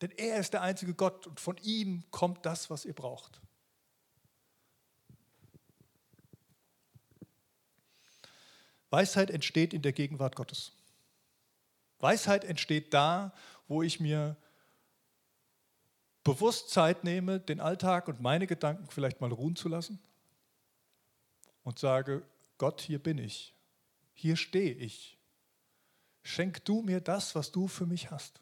denn 0.02 0.10
er 0.10 0.38
ist 0.38 0.52
der 0.52 0.60
einzige 0.60 0.94
Gott 0.94 1.26
und 1.26 1.40
von 1.40 1.56
ihm 1.58 2.04
kommt 2.10 2.44
das, 2.44 2.68
was 2.68 2.84
ihr 2.84 2.92
braucht. 2.92 3.40
Weisheit 8.90 9.30
entsteht 9.30 9.72
in 9.74 9.82
der 9.82 9.92
Gegenwart 9.92 10.36
Gottes. 10.36 10.72
Weisheit 11.98 12.44
entsteht 12.44 12.92
da, 12.92 13.32
wo 13.66 13.82
ich 13.82 13.98
mir 13.98 14.36
bewusst 16.24 16.70
Zeit 16.70 17.04
nehme, 17.04 17.38
den 17.38 17.60
Alltag 17.60 18.08
und 18.08 18.20
meine 18.20 18.46
Gedanken 18.46 18.88
vielleicht 18.88 19.20
mal 19.20 19.30
ruhen 19.30 19.56
zu 19.56 19.68
lassen 19.68 20.00
und 21.62 21.78
sage, 21.78 22.22
Gott, 22.58 22.80
hier 22.80 22.98
bin 22.98 23.18
ich, 23.18 23.54
hier 24.14 24.37
stehe 24.37 24.72
ich. 24.72 25.18
Schenk 26.22 26.64
du 26.64 26.80
mir 26.80 27.00
das, 27.00 27.34
was 27.34 27.52
du 27.52 27.68
für 27.68 27.84
mich 27.84 28.10
hast. 28.10 28.40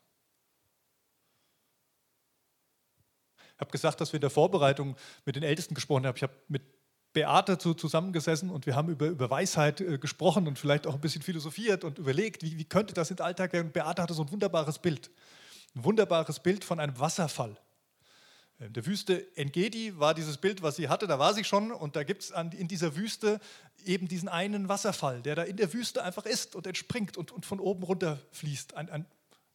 Ich 3.54 3.60
habe 3.60 3.70
gesagt, 3.70 4.00
dass 4.00 4.12
wir 4.12 4.18
in 4.18 4.22
der 4.22 4.30
Vorbereitung 4.30 4.96
mit 5.24 5.36
den 5.36 5.42
Ältesten 5.42 5.74
gesprochen 5.74 6.06
haben. 6.06 6.16
Ich 6.16 6.22
habe 6.22 6.34
mit 6.48 6.62
Beate 7.12 7.58
zusammengesessen 7.58 8.50
und 8.50 8.66
wir 8.66 8.74
haben 8.74 8.88
über, 8.88 9.06
über 9.06 9.28
Weisheit 9.28 9.80
äh, 9.80 9.98
gesprochen 9.98 10.46
und 10.46 10.58
vielleicht 10.58 10.86
auch 10.86 10.94
ein 10.94 11.00
bisschen 11.00 11.22
philosophiert 11.22 11.84
und 11.84 11.98
überlegt, 11.98 12.42
wie, 12.42 12.58
wie 12.58 12.64
könnte 12.64 12.94
das 12.94 13.10
in 13.10 13.16
den 13.16 13.26
Alltag 13.26 13.52
werden. 13.52 13.66
Und 13.66 13.72
Beate 13.72 14.02
hatte 14.02 14.14
so 14.14 14.22
ein 14.22 14.30
wunderbares 14.30 14.78
Bild. 14.78 15.10
Ein 15.74 15.84
wunderbares 15.84 16.40
Bild 16.40 16.64
von 16.64 16.80
einem 16.80 16.98
Wasserfall. 16.98 17.56
In 18.66 18.72
der 18.74 18.86
Wüste 18.86 19.26
Engedi 19.36 19.98
war 19.98 20.14
dieses 20.14 20.36
Bild, 20.36 20.62
was 20.62 20.76
sie 20.76 20.88
hatte, 20.88 21.08
da 21.08 21.18
war 21.18 21.34
sie 21.34 21.42
schon 21.42 21.72
und 21.72 21.96
da 21.96 22.04
gibt 22.04 22.22
es 22.22 22.30
in 22.30 22.68
dieser 22.68 22.94
Wüste 22.94 23.40
eben 23.84 24.06
diesen 24.06 24.28
einen 24.28 24.68
Wasserfall, 24.68 25.20
der 25.20 25.34
da 25.34 25.42
in 25.42 25.56
der 25.56 25.72
Wüste 25.72 26.04
einfach 26.04 26.26
ist 26.26 26.54
und 26.54 26.66
entspringt 26.68 27.16
und, 27.16 27.32
und 27.32 27.44
von 27.44 27.58
oben 27.58 27.82
runter 27.82 28.20
fließt. 28.30 28.74
Ein, 28.74 28.88
ein, 28.88 29.06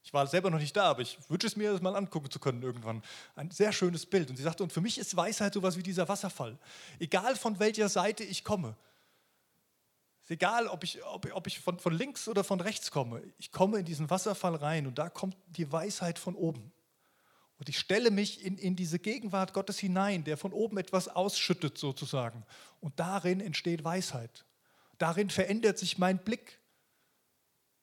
ich 0.03 0.13
war 0.13 0.27
selber 0.27 0.49
noch 0.49 0.59
nicht 0.59 0.75
da, 0.75 0.83
aber 0.89 1.03
ich 1.03 1.17
wünsche 1.29 1.47
es 1.47 1.55
mir, 1.55 1.71
das 1.71 1.81
mal 1.81 1.95
angucken 1.95 2.29
zu 2.29 2.39
können 2.39 2.61
irgendwann. 2.63 3.01
Ein 3.35 3.49
sehr 3.49 3.71
schönes 3.71 4.05
Bild. 4.05 4.29
Und 4.29 4.35
sie 4.35 4.43
sagte, 4.43 4.63
und 4.63 4.73
für 4.73 4.81
mich 4.81 4.97
ist 4.97 5.15
Weisheit 5.15 5.53
sowas 5.53 5.77
wie 5.77 5.83
dieser 5.83 6.09
Wasserfall. 6.09 6.57
Egal 6.99 7.37
von 7.37 7.59
welcher 7.59 7.87
Seite 7.87 8.25
ich 8.25 8.43
komme, 8.43 8.75
ist 10.23 10.31
egal, 10.31 10.67
ob 10.67 10.83
ich, 10.83 11.01
ob, 11.05 11.33
ob 11.33 11.47
ich 11.47 11.61
von, 11.61 11.79
von 11.79 11.93
links 11.93 12.27
oder 12.27 12.43
von 12.43 12.59
rechts 12.59 12.91
komme, 12.91 13.21
ich 13.37 13.53
komme 13.53 13.79
in 13.79 13.85
diesen 13.85 14.09
Wasserfall 14.09 14.55
rein 14.55 14.85
und 14.85 14.99
da 14.99 15.07
kommt 15.09 15.37
die 15.47 15.71
Weisheit 15.71 16.19
von 16.19 16.35
oben. 16.35 16.73
Und 17.59 17.69
ich 17.69 17.79
stelle 17.79 18.11
mich 18.11 18.43
in, 18.43 18.57
in 18.57 18.75
diese 18.75 18.99
Gegenwart 18.99 19.53
Gottes 19.53 19.79
hinein, 19.79 20.23
der 20.23 20.37
von 20.37 20.53
oben 20.53 20.77
etwas 20.77 21.07
ausschüttet 21.07 21.77
sozusagen. 21.77 22.45
Und 22.79 22.99
darin 22.99 23.39
entsteht 23.39 23.83
Weisheit. 23.83 24.45
Darin 24.97 25.29
verändert 25.29 25.77
sich 25.77 25.97
mein 25.97 26.19
Blick 26.19 26.59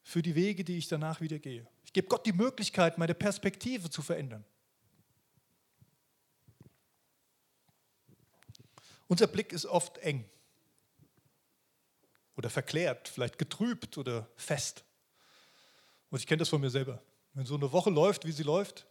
für 0.02 0.22
die 0.22 0.34
Wege, 0.34 0.64
die 0.64 0.78
ich 0.78 0.88
danach 0.88 1.20
wieder 1.20 1.38
gehe. 1.38 1.66
Ich 1.84 1.92
gebe 1.92 2.08
Gott 2.08 2.26
die 2.26 2.32
Möglichkeit, 2.32 2.98
meine 2.98 3.14
Perspektive 3.14 3.90
zu 3.90 4.02
verändern. 4.02 4.44
Unser 9.06 9.26
Blick 9.26 9.52
ist 9.52 9.66
oft 9.66 9.98
eng 9.98 10.28
oder 12.36 12.50
verklärt, 12.50 13.08
vielleicht 13.08 13.38
getrübt 13.38 13.98
oder 13.98 14.28
fest. 14.36 14.84
Und 16.10 16.20
ich 16.20 16.26
kenne 16.26 16.38
das 16.38 16.48
von 16.48 16.60
mir 16.60 16.70
selber. 16.70 17.02
Wenn 17.32 17.46
so 17.46 17.54
eine 17.54 17.70
Woche 17.72 17.90
läuft, 17.90 18.24
wie 18.24 18.32
sie 18.32 18.42
läuft, 18.42 18.86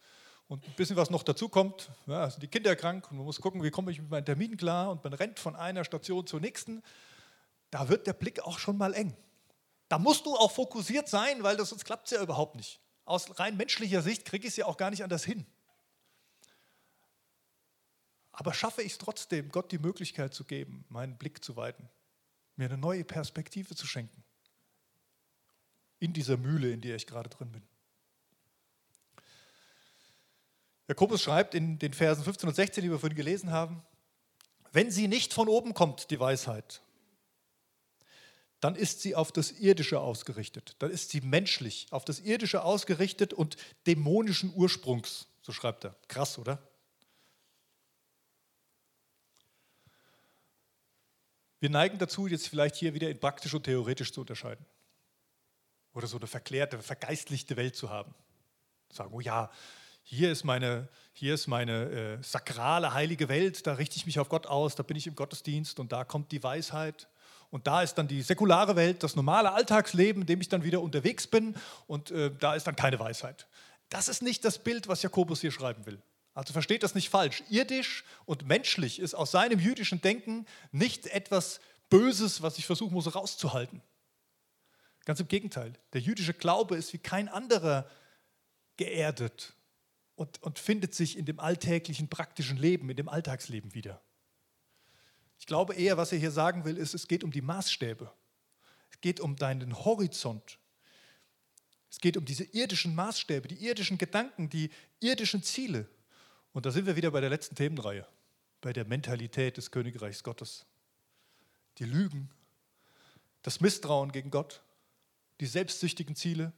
und 0.54 0.68
ein 0.68 0.74
bisschen 0.76 0.96
was 0.96 1.10
noch 1.10 1.24
dazu 1.24 1.50
kommt, 1.50 1.90
ja, 2.06 2.30
sind 2.30 2.44
die 2.44 2.48
Kinder 2.48 2.76
krank 2.76 3.10
und 3.10 3.18
man 3.18 3.26
muss 3.26 3.42
gucken, 3.42 3.64
wie 3.64 3.72
komme 3.72 3.92
ich 3.92 4.00
mit 4.00 4.12
meinen 4.12 4.26
Terminen 4.26 4.56
klar 4.56 4.92
und 4.92 5.04
man 5.04 5.14
rennt 5.14 5.40
von 5.40 5.56
einer 5.56 5.84
Station 5.84 6.28
zur 6.28 6.40
nächsten, 6.40 6.84
da 7.72 7.90
wird 7.90 8.06
der 8.06 8.14
Blick 8.14 8.40
auch 8.40 8.60
schon 8.60 8.78
mal 8.78 8.94
eng. 8.94 9.18
Da 9.90 9.98
musst 9.98 10.28
du 10.28 10.36
auch 10.36 10.52
fokussiert 10.52 11.10
sein, 11.10 11.42
weil 11.42 11.58
das, 11.58 11.70
sonst 11.70 11.86
klappt 11.86 12.06
es 12.06 12.12
ja 12.12 12.22
überhaupt 12.22 12.56
nicht. 12.56 12.80
Aus 13.04 13.40
rein 13.40 13.58
menschlicher 13.58 14.04
Sicht 14.04 14.26
kriege 14.26 14.46
ich 14.46 14.54
es 14.54 14.58
ja 14.58 14.68
auch 14.68 14.78
gar 14.78 14.92
nicht 14.92 15.04
anders 15.04 15.24
hin. 15.24 15.44
Aber 18.32 18.54
schaffe 18.54 18.84
ich 18.84 18.92
es 18.92 18.98
trotzdem, 19.00 19.50
Gott 19.50 19.72
die 19.72 19.80
Möglichkeit 19.80 20.36
zu 20.36 20.44
geben, 20.44 20.86
meinen 20.88 21.18
Blick 21.18 21.44
zu 21.44 21.56
weiten, 21.56 21.90
mir 22.58 22.66
eine 22.66 22.78
neue 22.78 23.04
Perspektive 23.04 23.74
zu 23.74 23.88
schenken. 23.88 24.24
In 25.98 26.14
dieser 26.14 26.38
Mühle, 26.38 26.72
in 26.72 26.82
der 26.82 26.96
ich 26.96 27.08
gerade 27.08 27.32
drin 27.32 27.52
bin. 27.52 27.64
Jakobus 30.88 31.22
schreibt 31.22 31.56
in 31.56 31.80
den 31.80 31.94
Versen 31.94 32.24
15 32.24 32.50
und 32.50 32.56
16, 32.56 32.84
die 32.84 32.92
wir 32.92 33.00
vorhin 33.00 33.18
gelesen 33.18 33.52
haben, 33.52 33.84
wenn 34.72 34.92
sie 34.92 35.08
nicht 35.08 35.34
von 35.34 35.48
oben 35.48 35.74
kommt, 35.74 36.10
die 36.10 36.20
Weisheit, 36.20 36.82
dann 38.60 38.76
ist 38.76 39.02
sie 39.02 39.16
auf 39.16 39.32
das 39.32 39.52
Irdische 39.52 40.00
ausgerichtet. 40.00 40.76
Dann 40.80 40.90
ist 40.90 41.10
sie 41.10 41.22
menschlich, 41.22 41.88
auf 41.92 42.06
das 42.06 42.20
Irdische 42.20 42.64
ausgerichtet 42.64 43.34
und 43.34 43.58
dämonischen 43.88 44.54
Ursprungs, 44.56 45.28
so 45.42 45.52
schreibt 45.52 45.84
er. 45.84 45.96
Krass, 46.08 46.38
oder? 46.38 46.66
Wir 51.60 51.70
neigen 51.70 51.98
dazu, 51.98 52.28
jetzt 52.28 52.48
vielleicht 52.48 52.76
hier 52.76 52.94
wieder 52.94 53.10
in 53.10 53.20
praktisch 53.20 53.54
und 53.54 53.64
theoretisch 53.64 54.12
zu 54.12 54.22
unterscheiden. 54.22 54.66
Oder 55.94 56.08
so 56.08 56.18
eine 56.18 56.28
verklärte, 56.28 56.80
vergeistlichte 56.80 57.56
Welt 57.56 57.76
zu 57.76 57.90
haben. 57.90 58.14
Sagen, 58.92 59.14
oh 59.14 59.22
ja, 59.22 59.52
hier 60.04 60.32
ist 60.32 60.44
meine, 60.44 60.90
hier 61.14 61.34
ist 61.34 61.48
meine 61.48 61.90
äh, 61.90 62.24
sakrale, 62.24 62.94
heilige 62.94 63.30
Welt, 63.30 63.66
da 63.66 63.74
richte 63.74 63.96
ich 63.96 64.06
mich 64.06 64.20
auf 64.20 64.30
Gott 64.30 64.48
aus, 64.48 64.76
da 64.76 64.84
bin 64.84 64.98
ich 64.98 65.08
im 65.08 65.16
Gottesdienst 65.16 65.80
und 65.80 65.92
da 65.92 66.04
kommt 66.04 66.32
die 66.32 66.44
Weisheit. 66.44 67.08
Und 67.50 67.68
da 67.68 67.84
ist 67.84 67.96
dann 67.96 68.08
die 68.08 68.24
säkulare 68.24 68.76
Welt, 68.76 69.04
das 69.04 69.16
normale 69.16 69.52
Alltagsleben, 69.52 70.24
in 70.24 70.26
dem 70.26 70.42
ich 70.42 70.50
dann 70.50 70.64
wieder 70.64 70.82
unterwegs 70.82 71.28
bin. 71.28 71.56
Und 71.86 72.10
äh, 72.10 72.32
da 72.40 72.56
ist 72.56 72.66
dann 72.66 72.76
keine 72.76 73.00
Weisheit. 73.00 73.48
Das 73.90 74.08
ist 74.08 74.24
nicht 74.24 74.44
das 74.44 74.58
Bild, 74.58 74.88
was 74.88 75.04
Jakobus 75.04 75.42
hier 75.42 75.52
schreiben 75.52 75.86
will. 75.86 76.02
Also 76.34 76.52
versteht 76.52 76.82
das 76.82 76.96
nicht 76.96 77.10
falsch. 77.10 77.44
Irdisch 77.50 78.06
und 78.26 78.48
menschlich 78.48 79.00
ist 79.00 79.14
aus 79.14 79.30
seinem 79.30 79.60
jüdischen 79.60 80.02
Denken 80.02 80.48
nicht 80.72 81.06
etwas 81.08 81.60
Böses, 81.90 82.42
was 82.42 82.58
ich 82.58 82.66
versuchen 82.66 82.94
muss 82.94 83.14
rauszuhalten. 83.14 83.84
Ganz 85.06 85.20
im 85.20 85.28
Gegenteil. 85.28 85.74
Der 85.94 86.02
jüdische 86.02 86.34
Glaube 86.34 86.76
ist 86.76 86.92
wie 86.92 86.98
kein 86.98 87.30
anderer 87.30 87.88
geerdet 88.78 89.54
und, 90.16 90.42
und 90.44 90.60
findet 90.60 90.94
sich 90.94 91.18
in 91.18 91.26
dem 91.26 91.40
alltäglichen, 91.40 92.10
praktischen 92.10 92.58
Leben, 92.58 92.90
in 92.90 92.98
dem 92.98 93.10
Alltagsleben 93.10 93.74
wieder. 93.74 94.02
Ich 95.40 95.46
glaube 95.46 95.74
eher, 95.74 95.98
was 95.98 96.12
er 96.12 96.20
hier 96.20 96.32
sagen 96.32 96.66
will, 96.66 96.78
ist, 96.78 96.94
es 96.94 97.08
geht 97.08 97.24
um 97.24 97.32
die 97.32 97.42
Maßstäbe. 97.42 98.12
Es 98.92 99.02
geht 99.02 99.20
um 99.20 99.36
deinen 99.36 99.84
Horizont. 99.84 100.60
Es 101.90 102.00
geht 102.00 102.18
um 102.18 102.26
diese 102.26 102.44
irdischen 102.44 102.96
Maßstäbe, 102.96 103.48
die 103.48 103.66
irdischen 103.66 103.98
Gedanken, 103.98 104.50
die 104.50 104.72
irdischen 105.00 105.44
Ziele. 105.44 105.88
Und 106.54 106.66
da 106.66 106.72
sind 106.72 106.86
wir 106.86 106.96
wieder 106.96 107.12
bei 107.12 107.22
der 107.22 107.30
letzten 107.30 107.56
Themenreihe, 107.56 108.08
bei 108.62 108.74
der 108.74 108.86
Mentalität 108.86 109.58
des 109.58 109.72
Königreichs 109.72 110.24
Gottes. 110.24 110.66
Die 111.80 111.86
Lügen, 111.86 112.30
das 113.42 113.60
Misstrauen 113.60 114.12
gegen 114.12 114.32
Gott, 114.32 114.62
die 115.40 115.46
selbstsüchtigen 115.46 116.16
Ziele, 116.16 116.54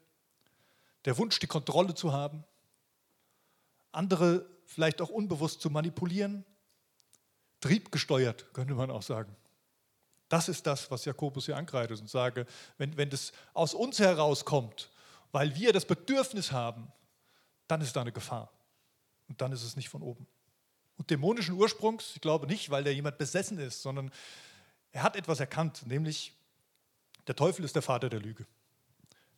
der 1.05 1.17
Wunsch, 1.17 1.39
die 1.39 1.47
Kontrolle 1.47 1.95
zu 1.95 2.13
haben, 2.13 2.43
andere 3.95 4.45
vielleicht 4.65 5.01
auch 5.01 5.09
unbewusst 5.09 5.61
zu 5.61 5.69
manipulieren, 5.69 6.43
triebgesteuert, 7.61 8.53
könnte 8.53 8.73
man 8.73 8.91
auch 8.91 9.01
sagen. 9.01 9.35
Das 10.29 10.49
ist 10.49 10.65
das, 10.65 10.89
was 10.89 11.05
Jakobus 11.05 11.45
hier 11.45 11.57
angreift 11.57 11.91
und 11.91 12.09
sage, 12.09 12.45
wenn, 12.77 12.97
wenn 12.97 13.09
das 13.09 13.31
aus 13.53 13.73
uns 13.73 13.99
herauskommt, 13.99 14.89
weil 15.31 15.55
wir 15.55 15.71
das 15.71 15.85
Bedürfnis 15.85 16.51
haben, 16.51 16.91
dann 17.67 17.81
ist 17.81 17.95
da 17.95 18.01
eine 18.01 18.11
Gefahr. 18.11 18.51
Und 19.27 19.41
dann 19.41 19.51
ist 19.51 19.63
es 19.63 19.75
nicht 19.75 19.89
von 19.89 20.01
oben. 20.01 20.27
Und 20.97 21.09
dämonischen 21.09 21.55
Ursprungs, 21.55 22.13
ich 22.15 22.21
glaube 22.21 22.47
nicht, 22.47 22.69
weil 22.69 22.83
da 22.83 22.89
jemand 22.89 23.17
besessen 23.17 23.59
ist, 23.59 23.81
sondern 23.81 24.11
er 24.91 25.03
hat 25.03 25.15
etwas 25.15 25.39
erkannt, 25.39 25.85
nämlich 25.85 26.33
der 27.27 27.35
Teufel 27.35 27.65
ist 27.65 27.75
der 27.75 27.81
Vater 27.81 28.09
der 28.09 28.19
Lüge. 28.19 28.45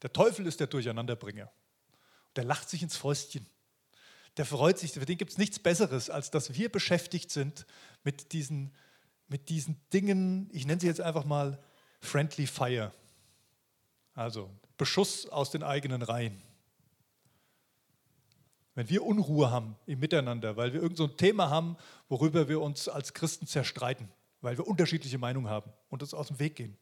Der 0.01 0.13
Teufel 0.13 0.45
ist 0.45 0.59
der 0.59 0.67
Durcheinanderbringer. 0.67 1.49
Und 2.27 2.37
der 2.37 2.43
lacht 2.43 2.69
sich 2.69 2.83
ins 2.83 2.95
Fäustchen 2.95 3.45
der 4.37 4.45
freut 4.45 4.77
sich, 4.77 4.91
für 4.91 5.05
den 5.05 5.17
gibt 5.17 5.31
es 5.31 5.37
nichts 5.37 5.59
Besseres, 5.59 6.09
als 6.09 6.29
dass 6.31 6.53
wir 6.53 6.71
beschäftigt 6.71 7.31
sind 7.31 7.65
mit 8.03 8.33
diesen, 8.33 8.73
mit 9.27 9.49
diesen 9.49 9.81
Dingen, 9.91 10.49
ich 10.53 10.65
nenne 10.65 10.79
sie 10.79 10.87
jetzt 10.87 11.01
einfach 11.01 11.25
mal 11.25 11.59
Friendly 11.99 12.45
Fire, 12.45 12.93
also 14.13 14.49
Beschuss 14.77 15.27
aus 15.27 15.49
den 15.49 15.63
eigenen 15.63 16.03
Reihen. 16.03 16.41
Wenn 18.75 18.89
wir 18.89 19.03
Unruhe 19.03 19.49
haben 19.49 19.75
im 19.87 19.99
Miteinander, 19.99 20.55
weil 20.55 20.71
wir 20.71 20.81
irgendein 20.81 21.07
so 21.07 21.07
Thema 21.07 21.49
haben, 21.49 21.77
worüber 22.07 22.47
wir 22.47 22.61
uns 22.61 22.87
als 22.87 23.15
Christen 23.15 23.47
zerstreiten, 23.47 24.11
weil 24.41 24.55
wir 24.55 24.67
unterschiedliche 24.67 25.17
Meinungen 25.17 25.49
haben 25.49 25.73
und 25.89 26.03
uns 26.03 26.13
aus 26.13 26.27
dem 26.27 26.37
Weg 26.37 26.55
gehen. 26.57 26.77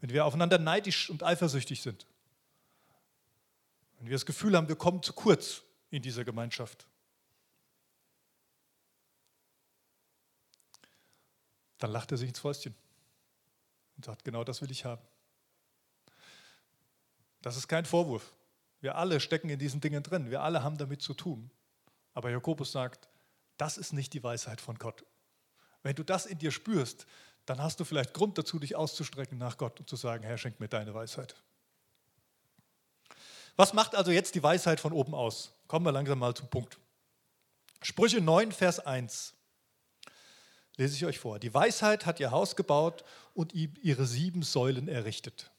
Wenn 0.00 0.10
wir 0.10 0.24
aufeinander 0.24 0.58
neidisch 0.58 1.08
und 1.08 1.22
eifersüchtig 1.22 1.82
sind. 1.82 2.06
Wenn 3.98 4.08
wir 4.08 4.14
das 4.14 4.26
Gefühl 4.26 4.56
haben, 4.56 4.66
wir 4.66 4.74
kommen 4.74 5.04
zu 5.04 5.12
kurz, 5.12 5.62
in 5.90 6.02
dieser 6.02 6.24
Gemeinschaft. 6.24 6.86
Dann 11.78 11.90
lacht 11.90 12.12
er 12.12 12.18
sich 12.18 12.28
ins 12.28 12.38
Fäustchen 12.38 12.74
und 13.96 14.04
sagt, 14.04 14.24
genau 14.24 14.44
das 14.44 14.60
will 14.62 14.70
ich 14.70 14.84
haben. 14.84 15.02
Das 17.42 17.56
ist 17.56 17.68
kein 17.68 17.86
Vorwurf. 17.86 18.32
Wir 18.80 18.96
alle 18.96 19.20
stecken 19.20 19.48
in 19.48 19.58
diesen 19.58 19.80
Dingen 19.80 20.02
drin. 20.02 20.30
Wir 20.30 20.42
alle 20.42 20.62
haben 20.62 20.78
damit 20.78 21.02
zu 21.02 21.14
tun. 21.14 21.50
Aber 22.14 22.30
Jakobus 22.30 22.72
sagt, 22.72 23.08
das 23.56 23.78
ist 23.78 23.92
nicht 23.92 24.12
die 24.12 24.22
Weisheit 24.22 24.60
von 24.60 24.78
Gott. 24.78 25.04
Wenn 25.82 25.94
du 25.94 26.02
das 26.02 26.26
in 26.26 26.38
dir 26.38 26.50
spürst, 26.50 27.06
dann 27.46 27.62
hast 27.62 27.80
du 27.80 27.84
vielleicht 27.84 28.14
Grund 28.14 28.36
dazu, 28.36 28.58
dich 28.58 28.76
auszustrecken 28.76 29.38
nach 29.38 29.56
Gott 29.56 29.80
und 29.80 29.88
zu 29.88 29.96
sagen, 29.96 30.22
Herr, 30.22 30.38
schenk 30.38 30.60
mir 30.60 30.68
deine 30.68 30.94
Weisheit. 30.94 31.34
Was 33.56 33.72
macht 33.72 33.94
also 33.94 34.10
jetzt 34.10 34.34
die 34.34 34.42
Weisheit 34.42 34.80
von 34.80 34.92
oben 34.92 35.14
aus? 35.14 35.52
Kommen 35.70 35.86
wir 35.86 35.92
langsam 35.92 36.18
mal 36.18 36.34
zum 36.34 36.48
Punkt. 36.48 36.80
Sprüche 37.80 38.20
9, 38.20 38.50
Vers 38.50 38.80
1. 38.80 39.34
Lese 40.76 40.96
ich 40.96 41.04
euch 41.04 41.20
vor. 41.20 41.38
Die 41.38 41.54
Weisheit 41.54 42.06
hat 42.06 42.18
ihr 42.18 42.32
Haus 42.32 42.56
gebaut 42.56 43.04
und 43.34 43.54
ihre 43.54 44.04
sieben 44.04 44.42
Säulen 44.42 44.88
errichtet. 44.88 45.52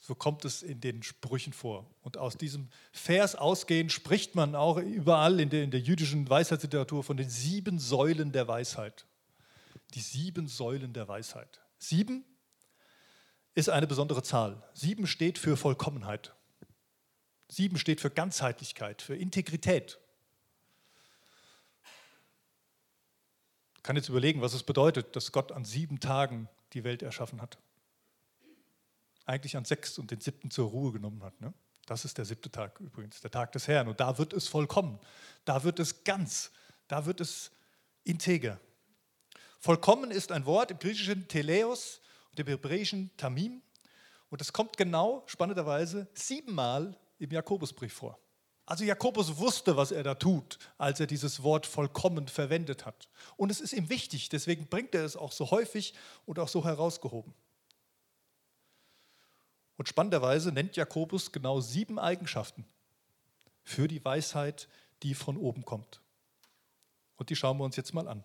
So 0.00 0.14
kommt 0.14 0.46
es 0.46 0.62
in 0.62 0.80
den 0.80 1.02
Sprüchen 1.02 1.52
vor. 1.52 1.84
Und 2.00 2.16
aus 2.16 2.38
diesem 2.38 2.70
Vers 2.92 3.34
ausgehend 3.34 3.92
spricht 3.92 4.34
man 4.34 4.54
auch 4.54 4.78
überall 4.78 5.38
in 5.38 5.50
der, 5.50 5.64
in 5.64 5.70
der 5.70 5.80
jüdischen 5.80 6.30
Weisheitsliteratur 6.30 7.04
von 7.04 7.18
den 7.18 7.28
sieben 7.28 7.78
Säulen 7.78 8.32
der 8.32 8.48
Weisheit. 8.48 9.04
Die 9.92 10.00
sieben 10.00 10.48
Säulen 10.48 10.94
der 10.94 11.08
Weisheit. 11.08 11.60
Sieben 11.76 12.24
ist 13.54 13.68
eine 13.68 13.86
besondere 13.86 14.22
Zahl. 14.22 14.66
Sieben 14.72 15.06
steht 15.06 15.36
für 15.36 15.58
Vollkommenheit. 15.58 16.34
Sieben 17.52 17.76
steht 17.76 18.00
für 18.00 18.08
Ganzheitlichkeit, 18.08 19.02
für 19.02 19.14
Integrität. 19.14 19.98
Ich 23.76 23.82
kann 23.82 23.94
jetzt 23.94 24.08
überlegen, 24.08 24.40
was 24.40 24.54
es 24.54 24.62
bedeutet, 24.62 25.14
dass 25.16 25.32
Gott 25.32 25.52
an 25.52 25.66
sieben 25.66 26.00
Tagen 26.00 26.48
die 26.72 26.82
Welt 26.82 27.02
erschaffen 27.02 27.42
hat. 27.42 27.58
Eigentlich 29.26 29.54
an 29.58 29.66
sechs 29.66 29.98
und 29.98 30.10
den 30.10 30.22
siebten 30.22 30.50
zur 30.50 30.70
Ruhe 30.70 30.92
genommen 30.92 31.22
hat. 31.22 31.38
Ne? 31.42 31.52
Das 31.84 32.06
ist 32.06 32.16
der 32.16 32.24
siebte 32.24 32.50
Tag 32.50 32.80
übrigens, 32.80 33.20
der 33.20 33.30
Tag 33.30 33.52
des 33.52 33.68
Herrn. 33.68 33.86
Und 33.86 34.00
da 34.00 34.16
wird 34.16 34.32
es 34.32 34.48
vollkommen, 34.48 34.98
da 35.44 35.62
wird 35.62 35.78
es 35.78 36.04
ganz, 36.04 36.52
da 36.88 37.04
wird 37.04 37.20
es 37.20 37.50
integer. 38.04 38.58
Vollkommen 39.60 40.10
ist 40.10 40.32
ein 40.32 40.46
Wort 40.46 40.70
im 40.70 40.78
griechischen 40.78 41.28
Teleos 41.28 42.00
und 42.30 42.40
im 42.40 42.46
hebräischen 42.46 43.14
Tamim. 43.18 43.60
Und 44.30 44.40
es 44.40 44.54
kommt 44.54 44.78
genau, 44.78 45.22
spannenderweise, 45.26 46.08
siebenmal 46.14 46.98
im 47.22 47.30
Jakobusbrief 47.30 47.92
vor. 47.92 48.18
Also 48.64 48.84
Jakobus 48.84 49.38
wusste, 49.38 49.76
was 49.76 49.90
er 49.90 50.02
da 50.02 50.14
tut, 50.14 50.58
als 50.78 51.00
er 51.00 51.06
dieses 51.06 51.42
Wort 51.42 51.66
vollkommen 51.66 52.28
verwendet 52.28 52.86
hat. 52.86 53.08
Und 53.36 53.50
es 53.50 53.60
ist 53.60 53.72
ihm 53.72 53.88
wichtig, 53.88 54.28
deswegen 54.28 54.66
bringt 54.66 54.94
er 54.94 55.04
es 55.04 55.16
auch 55.16 55.32
so 55.32 55.50
häufig 55.50 55.94
und 56.26 56.38
auch 56.38 56.48
so 56.48 56.64
herausgehoben. 56.64 57.34
Und 59.76 59.88
spannenderweise 59.88 60.52
nennt 60.52 60.76
Jakobus 60.76 61.32
genau 61.32 61.60
sieben 61.60 61.98
Eigenschaften 61.98 62.64
für 63.64 63.88
die 63.88 64.04
Weisheit, 64.04 64.68
die 65.02 65.14
von 65.14 65.36
oben 65.36 65.64
kommt. 65.64 66.00
Und 67.16 67.30
die 67.30 67.36
schauen 67.36 67.58
wir 67.58 67.64
uns 67.64 67.76
jetzt 67.76 67.94
mal 67.94 68.06
an. 68.06 68.24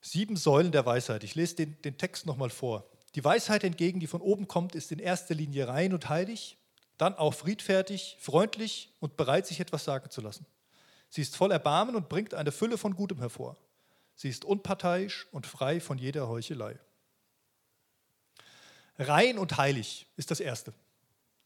Sieben 0.00 0.36
Säulen 0.36 0.72
der 0.72 0.86
Weisheit. 0.86 1.24
Ich 1.24 1.34
lese 1.34 1.56
den, 1.56 1.80
den 1.82 1.98
Text 1.98 2.26
nochmal 2.26 2.50
vor. 2.50 2.89
Die 3.14 3.24
Weisheit 3.24 3.62
hingegen, 3.62 4.00
die 4.00 4.06
von 4.06 4.20
oben 4.20 4.46
kommt, 4.46 4.74
ist 4.74 4.92
in 4.92 4.98
erster 4.98 5.34
Linie 5.34 5.68
rein 5.68 5.92
und 5.92 6.08
heilig, 6.08 6.56
dann 6.96 7.14
auch 7.14 7.34
friedfertig, 7.34 8.16
freundlich 8.20 8.92
und 9.00 9.16
bereit, 9.16 9.46
sich 9.46 9.58
etwas 9.60 9.84
sagen 9.84 10.10
zu 10.10 10.20
lassen. 10.20 10.46
Sie 11.08 11.22
ist 11.22 11.36
voll 11.36 11.50
Erbarmen 11.50 11.96
und 11.96 12.08
bringt 12.08 12.34
eine 12.34 12.52
Fülle 12.52 12.78
von 12.78 12.94
Gutem 12.94 13.18
hervor. 13.18 13.56
Sie 14.14 14.28
ist 14.28 14.44
unparteiisch 14.44 15.26
und 15.32 15.46
frei 15.46 15.80
von 15.80 15.98
jeder 15.98 16.28
Heuchelei. 16.28 16.78
Rein 18.98 19.38
und 19.38 19.56
heilig 19.56 20.06
ist 20.16 20.30
das 20.30 20.40
Erste. 20.40 20.74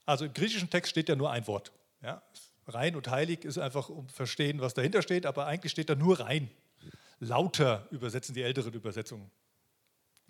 Also 0.04 0.24
im 0.24 0.34
griechischen 0.34 0.68
Text 0.68 0.90
steht 0.90 1.08
ja 1.08 1.16
nur 1.16 1.30
ein 1.30 1.46
Wort. 1.46 1.72
Ja? 2.02 2.20
Rein 2.66 2.96
und 2.96 3.08
heilig 3.08 3.44
ist 3.44 3.58
einfach, 3.58 3.88
um 3.88 4.08
verstehen, 4.08 4.60
was 4.60 4.74
dahinter 4.74 5.02
steht, 5.02 5.24
aber 5.24 5.46
eigentlich 5.46 5.72
steht 5.72 5.88
da 5.88 5.94
nur 5.94 6.20
rein. 6.20 6.50
Lauter 7.20 7.86
übersetzen 7.90 8.34
die 8.34 8.42
älteren 8.42 8.72
Übersetzungen. 8.72 9.30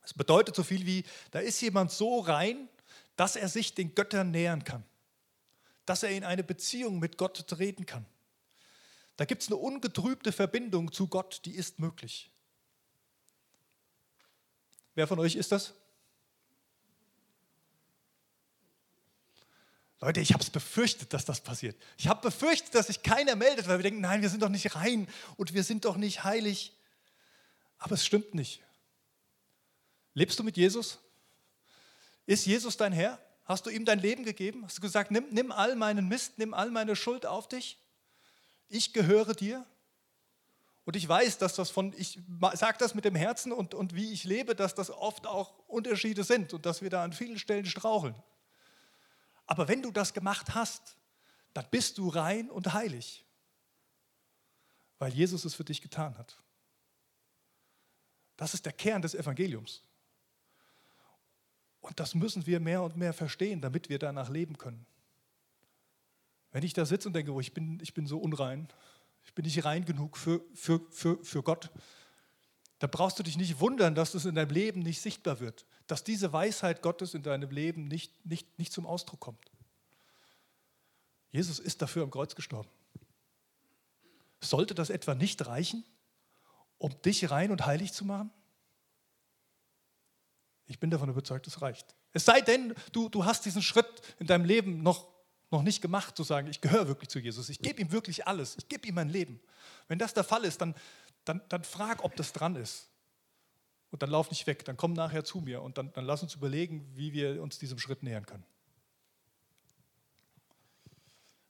Es 0.05 0.15
bedeutet 0.15 0.55
so 0.55 0.63
viel 0.63 0.87
wie, 0.87 1.05
da 1.31 1.39
ist 1.39 1.61
jemand 1.61 1.91
so 1.91 2.21
rein, 2.21 2.69
dass 3.17 3.37
er 3.37 3.49
sich 3.49 3.75
den 3.75 3.95
Göttern 3.95 4.31
nähern 4.31 4.65
kann, 4.65 4.85
dass 5.87 6.03
er 6.03 6.11
in 6.11 6.25
eine 6.25 6.45
Beziehung 6.45 6.99
mit 6.99 7.17
Gott 7.17 7.47
treten 7.49 7.87
kann. 7.87 8.05
Da 9.17 9.25
gibt 9.25 9.43
es 9.43 9.49
eine 9.49 9.57
ungetrübte 9.57 10.33
Verbindung 10.33 10.93
zu 10.93 11.07
Gott, 11.07 11.41
die 11.45 11.55
ist 11.55 11.79
möglich. 11.79 12.31
Wer 14.95 15.07
von 15.07 15.19
euch 15.19 15.37
ist 15.37 15.53
das? 15.53 15.75
Leute, 20.01 20.21
ich 20.21 20.33
habe 20.33 20.43
es 20.43 20.51
befürchtet, 20.51 21.13
dass 21.15 21.25
das 21.25 21.41
passiert. 21.41 21.81
Ich 21.97 22.09
habe 22.09 22.21
befürchtet, 22.21 22.75
dass 22.75 22.89
sich 22.89 23.03
keiner 23.03 23.37
meldet, 23.37 23.69
weil 23.69 23.79
wir 23.79 23.85
denken, 23.85 24.03
nein, 24.03 24.21
wir 24.21 24.29
sind 24.29 24.43
doch 24.43 24.51
nicht 24.51 24.75
rein 24.75 25.09
und 25.37 25.55
wir 25.55 25.65
sind 25.65 25.85
doch 25.87 25.97
nicht 25.97 26.25
heilig. 26.25 26.77
Aber 27.79 27.95
es 27.95 28.05
stimmt 28.05 28.35
nicht. 28.35 28.63
Lebst 30.15 30.39
du 30.39 30.45
mit 30.45 30.57
Jesus? 30.57 30.99
Ist 32.27 32.47
Jesus 32.47 32.77
dein 32.77 32.93
Herr? 32.93 33.19
Hast 33.45 33.67
du 33.67 33.71
ihm 33.71 33.85
dein 33.85 33.99
Leben 33.99 34.25
gegeben? 34.25 34.65
Hast 34.65 34.79
du 34.79 34.81
gesagt, 34.81 35.11
nimm, 35.11 35.27
nimm 35.31 35.53
all 35.53 35.77
meinen 35.77 36.09
Mist, 36.09 36.39
nimm 36.39 36.55
all 36.55 36.71
meine 36.71 36.97
Schuld 36.97 37.27
auf 37.27 37.49
dich? 37.49 37.79
Ich 38.69 38.93
gehöre 38.93 39.35
dir. 39.35 39.67
Und 40.87 40.97
ich 40.97 41.07
weiß, 41.07 41.39
dass 41.39 41.55
das 41.55 41.71
von, 41.71 41.93
ich 41.97 42.19
sage 42.55 42.79
das 42.79 42.95
mit 42.95 43.05
dem 43.05 43.15
Herzen 43.15 43.53
und, 43.53 43.75
und 43.75 43.95
wie 43.95 44.13
ich 44.13 44.25
lebe, 44.25 44.55
dass 44.55 44.75
das 44.75 44.91
oft 44.91 45.27
auch 45.27 45.59
Unterschiede 45.67 46.25
sind 46.25 46.53
und 46.53 46.67
dass 46.67 46.83
wir 46.83 46.91
da 46.91 47.03
an 47.03 47.13
vielen 47.13 47.39
Stellen 47.39 47.67
straucheln. 47.67 48.15
Aber 49.47 49.69
wenn 49.69 49.83
du 49.83 49.91
das 49.91 50.15
gemacht 50.15 50.55
hast, 50.55 50.97
dann 51.55 51.67
bist 51.71 51.99
du 51.99 52.09
rein 52.09 52.51
und 52.51 52.73
heilig, 52.73 53.25
weil 54.99 55.13
Jesus 55.13 55.45
es 55.45 55.55
für 55.55 55.65
dich 55.65 55.81
getan 55.81 56.17
hat. 56.19 56.43
Das 58.37 58.55
ist 58.55 58.67
der 58.67 58.73
Kern 58.73 59.03
des 59.03 59.15
Evangeliums. 59.15 59.83
Und 61.85 62.01
das 62.01 62.15
müssen 62.15 62.47
wir 62.47 62.61
mehr 62.61 62.83
und 62.83 62.97
mehr 62.97 63.13
verstehen, 63.13 63.61
damit 63.61 63.91
wir 63.91 63.99
danach 63.99 64.31
leben 64.31 64.57
können. 64.57 64.87
Wenn 66.51 66.63
ich 66.63 66.73
da 66.73 66.87
sitze 66.87 67.09
und 67.09 67.15
denke, 67.15 67.31
oh, 67.31 67.41
ich, 67.41 67.53
bin, 67.53 67.79
ich 67.83 67.93
bin 67.93 68.07
so 68.07 68.19
unrein, 68.19 68.69
ich 69.23 69.35
bin 69.35 69.45
nicht 69.45 69.67
rein 69.67 69.85
genug 69.85 70.17
für, 70.17 70.43
für, 70.55 70.81
für, 70.91 71.23
für 71.23 71.43
Gott, 71.43 71.71
dann 72.79 72.91
brauchst 72.91 73.19
du 73.19 73.23
dich 73.23 73.37
nicht 73.37 73.61
wundern, 73.61 73.95
dass 73.95 74.13
das 74.13 74.25
in 74.25 74.35
deinem 74.35 74.51
Leben 74.51 74.81
nicht 74.81 75.03
sichtbar 75.03 75.41
wird, 75.41 75.67
dass 75.87 76.03
diese 76.05 76.33
Weisheit 76.33 76.81
Gottes 76.81 77.13
in 77.13 77.23
deinem 77.23 77.51
Leben 77.51 77.85
nicht, 77.85 78.25
nicht, 78.25 78.59
nicht 78.59 78.73
zum 78.73 78.87
Ausdruck 78.87 79.21
kommt. 79.21 79.51
Jesus 81.33 81.59
ist 81.59 81.83
dafür 81.83 82.03
am 82.03 82.11
Kreuz 82.11 82.35
gestorben. 82.35 82.71
Sollte 84.41 84.75
das 84.75 84.89
etwa 84.89 85.15
nicht 85.15 85.47
reichen, 85.47 85.85
um 86.79 86.99
dich 87.03 87.31
rein 87.31 87.51
und 87.51 87.67
heilig 87.67 87.93
zu 87.93 88.07
machen? 88.07 88.31
Ich 90.67 90.79
bin 90.79 90.91
davon 90.91 91.09
überzeugt, 91.09 91.47
es 91.47 91.61
reicht. 91.63 91.95
Es 92.13 92.25
sei 92.25 92.41
denn, 92.41 92.75
du, 92.93 93.09
du 93.09 93.25
hast 93.25 93.45
diesen 93.45 93.63
Schritt 93.63 93.87
in 94.19 94.27
deinem 94.27 94.45
Leben 94.45 94.83
noch, 94.83 95.09
noch 95.51 95.63
nicht 95.63 95.83
gemacht, 95.83 96.17
zu 96.17 96.23
sagen, 96.23 96.49
ich 96.49 96.61
gehöre 96.61 96.89
wirklich 96.89 97.09
zu 97.09 97.19
Jesus, 97.19 97.49
ich 97.49 97.61
gebe 97.61 97.81
ihm 97.81 97.93
wirklich 97.93 98.27
alles, 98.27 98.57
ich 98.57 98.69
gebe 98.69 98.87
ihm 98.89 98.95
mein 98.95 99.09
Leben. 99.09 99.41
Wenn 99.89 99.99
das 99.99 100.15
der 100.15 100.25
Fall 100.25 100.45
ist, 100.45 100.61
dann, 100.61 100.75
dann, 101.25 101.43
dann 101.49 101.65
frag, 101.65 102.03
ob 102.05 102.17
das 102.17 102.33
dran 102.33 102.57
ist. 102.57 102.89
Und 103.91 104.03
dann 104.03 104.11
lauf 104.11 104.31
nicht 104.31 104.47
weg, 104.47 104.65
dann 104.65 104.77
komm 104.77 104.93
nachher 104.93 105.25
zu 105.25 105.41
mir 105.41 105.63
und 105.63 105.79
dann, 105.79 105.93
dann 105.93 106.05
lass 106.05 106.23
uns 106.23 106.35
überlegen, 106.35 106.85
wie 106.95 107.13
wir 107.13 107.41
uns 107.43 107.59
diesem 107.59 107.79
Schritt 107.79 108.03
nähern 108.03 108.27
können. 108.27 108.45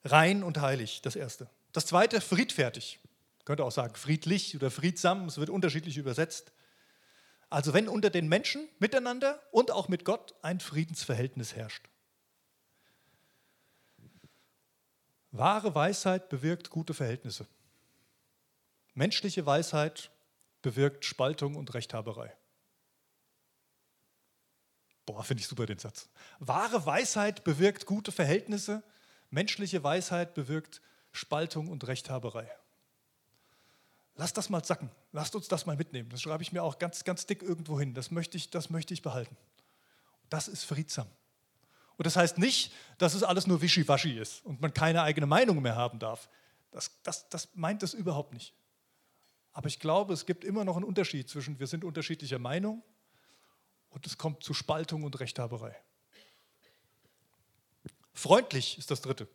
Rein 0.04 0.42
und 0.42 0.60
heilig, 0.60 1.00
das 1.00 1.16
Erste. 1.16 1.48
Das 1.72 1.86
Zweite, 1.86 2.20
friedfertig. 2.20 3.00
Könnte 3.44 3.64
auch 3.64 3.72
sagen 3.72 3.94
friedlich 3.94 4.54
oder 4.56 4.70
friedsam, 4.70 5.26
es 5.26 5.38
wird 5.38 5.50
unterschiedlich 5.50 5.96
übersetzt. 5.96 6.52
Also 7.50 7.72
wenn 7.74 7.88
unter 7.88 8.10
den 8.10 8.28
Menschen 8.28 8.68
miteinander 8.78 9.40
und 9.52 9.70
auch 9.70 9.88
mit 9.88 10.04
Gott 10.04 10.34
ein 10.42 10.60
Friedensverhältnis 10.60 11.54
herrscht. 11.54 11.88
Wahre 15.30 15.74
Weisheit 15.74 16.28
bewirkt 16.28 16.70
gute 16.70 16.94
Verhältnisse. 16.94 17.46
Menschliche 18.94 19.44
Weisheit 19.44 20.10
bewirkt 20.62 21.04
Spaltung 21.04 21.56
und 21.56 21.74
Rechthaberei. 21.74 22.32
Boah, 25.06 25.22
finde 25.24 25.40
ich 25.42 25.48
super 25.48 25.66
den 25.66 25.78
Satz. 25.78 26.08
Wahre 26.38 26.86
Weisheit 26.86 27.44
bewirkt 27.44 27.84
gute 27.84 28.12
Verhältnisse. 28.12 28.82
Menschliche 29.30 29.82
Weisheit 29.82 30.34
bewirkt 30.34 30.80
Spaltung 31.12 31.68
und 31.68 31.86
Rechthaberei. 31.86 32.50
Lass 34.16 34.32
das 34.32 34.48
mal 34.48 34.64
sacken. 34.64 34.90
Lasst 35.12 35.34
uns 35.34 35.48
das 35.48 35.66
mal 35.66 35.76
mitnehmen. 35.76 36.08
Das 36.08 36.22
schreibe 36.22 36.42
ich 36.42 36.52
mir 36.52 36.62
auch 36.62 36.78
ganz, 36.78 37.04
ganz 37.04 37.26
dick 37.26 37.42
irgendwo 37.42 37.78
hin. 37.78 37.94
Das 37.94 38.10
möchte 38.10 38.36
ich, 38.36 38.50
das 38.50 38.70
möchte 38.70 38.94
ich 38.94 39.02
behalten. 39.02 39.36
Das 40.30 40.48
ist 40.48 40.64
friedsam. 40.64 41.08
Und 41.96 42.06
das 42.06 42.16
heißt 42.16 42.38
nicht, 42.38 42.72
dass 42.98 43.14
es 43.14 43.22
alles 43.22 43.46
nur 43.46 43.60
Wischiwaschi 43.60 44.18
ist 44.18 44.44
und 44.44 44.60
man 44.60 44.72
keine 44.72 45.02
eigene 45.02 45.26
Meinung 45.26 45.62
mehr 45.62 45.76
haben 45.76 45.98
darf. 45.98 46.28
Das, 46.70 46.90
das, 47.02 47.28
das 47.28 47.48
meint 47.54 47.82
es 47.82 47.94
überhaupt 47.94 48.32
nicht. 48.32 48.52
Aber 49.52 49.68
ich 49.68 49.78
glaube, 49.78 50.12
es 50.12 50.26
gibt 50.26 50.44
immer 50.44 50.64
noch 50.64 50.76
einen 50.76 50.84
Unterschied 50.84 51.28
zwischen 51.28 51.60
wir 51.60 51.68
sind 51.68 51.84
unterschiedlicher 51.84 52.40
Meinung 52.40 52.82
und 53.90 54.06
es 54.06 54.18
kommt 54.18 54.42
zu 54.42 54.54
Spaltung 54.54 55.04
und 55.04 55.20
Rechthaberei. 55.20 55.76
Freundlich 58.12 58.78
ist 58.78 58.90
das 58.90 59.00
dritte. 59.00 59.28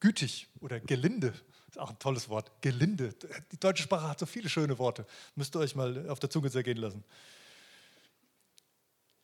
Gütig 0.00 0.48
oder 0.60 0.80
gelinde 0.80 1.32
ist 1.72 1.78
auch 1.78 1.90
ein 1.90 1.98
tolles 1.98 2.28
Wort. 2.28 2.52
Gelinde. 2.60 3.14
Die 3.50 3.58
deutsche 3.58 3.82
Sprache 3.82 4.06
hat 4.06 4.18
so 4.18 4.26
viele 4.26 4.50
schöne 4.50 4.78
Worte. 4.78 5.06
Müsst 5.36 5.56
ihr 5.56 5.60
euch 5.60 5.74
mal 5.74 6.06
auf 6.10 6.20
der 6.20 6.28
Zunge 6.28 6.50
zergehen 6.50 6.76
lassen. 6.76 7.02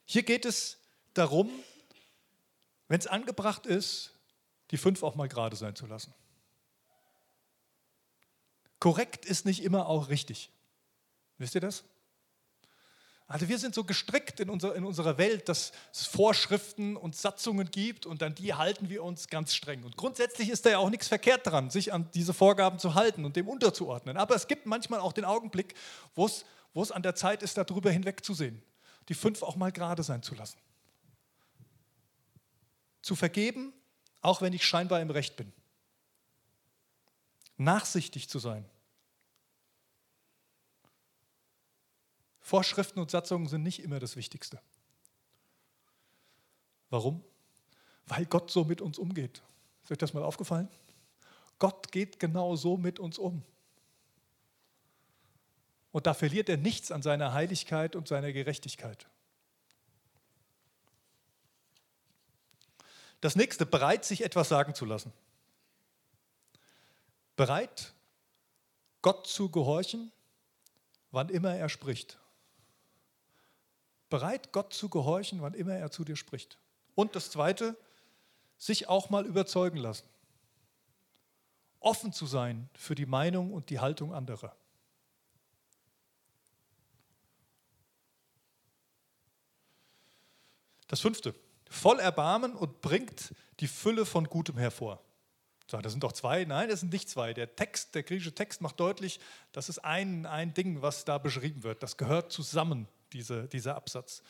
Hier 0.06 0.22
geht 0.22 0.46
es 0.46 0.78
darum, 1.12 1.50
wenn 2.88 2.98
es 2.98 3.06
angebracht 3.06 3.66
ist, 3.66 4.14
die 4.70 4.78
fünf 4.78 5.02
auch 5.02 5.14
mal 5.14 5.28
gerade 5.28 5.56
sein 5.56 5.76
zu 5.76 5.86
lassen. 5.86 6.14
Korrekt 8.80 9.26
ist 9.26 9.44
nicht 9.44 9.62
immer 9.62 9.86
auch 9.86 10.08
richtig. 10.08 10.50
Wisst 11.36 11.54
ihr 11.54 11.60
das? 11.60 11.84
Also 13.30 13.46
wir 13.46 13.58
sind 13.58 13.74
so 13.74 13.84
gestrickt 13.84 14.40
in, 14.40 14.48
unser, 14.48 14.74
in 14.74 14.86
unserer 14.86 15.18
Welt, 15.18 15.50
dass 15.50 15.72
es 15.92 16.06
Vorschriften 16.06 16.96
und 16.96 17.14
Satzungen 17.14 17.70
gibt 17.70 18.06
und 18.06 18.22
an 18.22 18.34
die 18.34 18.54
halten 18.54 18.88
wir 18.88 19.04
uns 19.04 19.28
ganz 19.28 19.54
streng. 19.54 19.84
Und 19.84 19.98
grundsätzlich 19.98 20.48
ist 20.48 20.64
da 20.64 20.70
ja 20.70 20.78
auch 20.78 20.88
nichts 20.88 21.08
verkehrt 21.08 21.46
dran, 21.46 21.68
sich 21.68 21.92
an 21.92 22.10
diese 22.14 22.32
Vorgaben 22.32 22.78
zu 22.78 22.94
halten 22.94 23.26
und 23.26 23.36
dem 23.36 23.46
unterzuordnen. 23.46 24.16
Aber 24.16 24.34
es 24.34 24.48
gibt 24.48 24.64
manchmal 24.64 25.00
auch 25.00 25.12
den 25.12 25.26
Augenblick, 25.26 25.74
wo 26.14 26.24
es, 26.24 26.46
wo 26.72 26.82
es 26.82 26.90
an 26.90 27.02
der 27.02 27.14
Zeit 27.14 27.42
ist, 27.42 27.58
darüber 27.58 27.90
hinwegzusehen, 27.90 28.62
die 29.10 29.14
fünf 29.14 29.42
auch 29.42 29.56
mal 29.56 29.72
gerade 29.72 30.02
sein 30.02 30.22
zu 30.22 30.34
lassen. 30.34 30.56
Zu 33.02 33.14
vergeben, 33.14 33.74
auch 34.22 34.40
wenn 34.40 34.54
ich 34.54 34.66
scheinbar 34.66 35.02
im 35.02 35.10
Recht 35.10 35.36
bin. 35.36 35.52
Nachsichtig 37.58 38.30
zu 38.30 38.38
sein 38.38 38.64
Vorschriften 42.48 42.98
und 42.98 43.10
Satzungen 43.10 43.46
sind 43.46 43.62
nicht 43.62 43.82
immer 43.82 44.00
das 44.00 44.16
Wichtigste. 44.16 44.58
Warum? 46.88 47.22
Weil 48.06 48.24
Gott 48.24 48.50
so 48.50 48.64
mit 48.64 48.80
uns 48.80 48.98
umgeht. 48.98 49.42
Ist 49.82 49.92
euch 49.92 49.98
das 49.98 50.14
mal 50.14 50.22
aufgefallen? 50.22 50.66
Gott 51.58 51.92
geht 51.92 52.18
genau 52.18 52.56
so 52.56 52.78
mit 52.78 53.00
uns 53.00 53.18
um. 53.18 53.42
Und 55.92 56.06
da 56.06 56.14
verliert 56.14 56.48
er 56.48 56.56
nichts 56.56 56.90
an 56.90 57.02
seiner 57.02 57.34
Heiligkeit 57.34 57.94
und 57.94 58.08
seiner 58.08 58.32
Gerechtigkeit. 58.32 59.06
Das 63.20 63.36
nächste, 63.36 63.66
bereit, 63.66 64.06
sich 64.06 64.24
etwas 64.24 64.48
sagen 64.48 64.74
zu 64.74 64.86
lassen. 64.86 65.12
Bereit, 67.36 67.92
Gott 69.02 69.26
zu 69.26 69.50
gehorchen, 69.50 70.10
wann 71.10 71.28
immer 71.28 71.54
er 71.54 71.68
spricht 71.68 72.18
bereit, 74.08 74.52
Gott 74.52 74.72
zu 74.72 74.88
gehorchen, 74.88 75.42
wann 75.42 75.54
immer 75.54 75.74
er 75.74 75.90
zu 75.90 76.04
dir 76.04 76.16
spricht. 76.16 76.58
Und 76.94 77.14
das 77.14 77.30
Zweite, 77.30 77.76
sich 78.56 78.88
auch 78.88 79.10
mal 79.10 79.24
überzeugen 79.24 79.78
lassen. 79.78 80.08
Offen 81.80 82.12
zu 82.12 82.26
sein 82.26 82.68
für 82.74 82.94
die 82.94 83.06
Meinung 83.06 83.52
und 83.52 83.70
die 83.70 83.78
Haltung 83.78 84.12
anderer. 84.12 84.54
Das 90.88 91.00
Fünfte, 91.00 91.34
voll 91.70 92.00
Erbarmen 92.00 92.54
und 92.54 92.80
bringt 92.80 93.34
die 93.60 93.68
Fülle 93.68 94.06
von 94.06 94.24
Gutem 94.24 94.56
hervor. 94.56 95.00
Das 95.68 95.92
sind 95.92 96.02
doch 96.02 96.12
zwei. 96.12 96.46
Nein, 96.46 96.70
das 96.70 96.80
sind 96.80 96.92
nicht 96.92 97.10
zwei. 97.10 97.34
Der 97.34 97.54
Text, 97.54 97.94
der 97.94 98.02
griechische 98.02 98.34
Text 98.34 98.62
macht 98.62 98.80
deutlich, 98.80 99.20
das 99.52 99.68
ist 99.68 99.80
ein, 99.80 100.24
ein 100.24 100.54
Ding, 100.54 100.80
was 100.80 101.04
da 101.04 101.18
beschrieben 101.18 101.62
wird. 101.62 101.82
Das 101.82 101.98
gehört 101.98 102.32
zusammen 102.32 102.88
diese, 103.12 103.48
dieser 103.48 103.76
Absatz. 103.76 104.22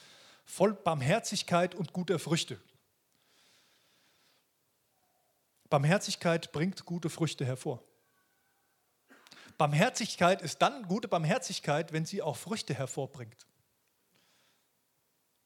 Voll 0.44 0.74
Barmherzigkeit 0.74 1.74
und 1.74 1.92
guter 1.92 2.18
Früchte. 2.18 2.60
Barmherzigkeit 5.68 6.52
bringt 6.52 6.84
gute 6.84 7.10
Früchte 7.10 7.44
hervor. 7.44 7.82
Barmherzigkeit 9.58 10.40
ist 10.40 10.62
dann 10.62 10.84
gute 10.84 11.08
Barmherzigkeit, 11.08 11.92
wenn 11.92 12.06
sie 12.06 12.22
auch 12.22 12.36
Früchte 12.36 12.74
hervorbringt. 12.74 13.46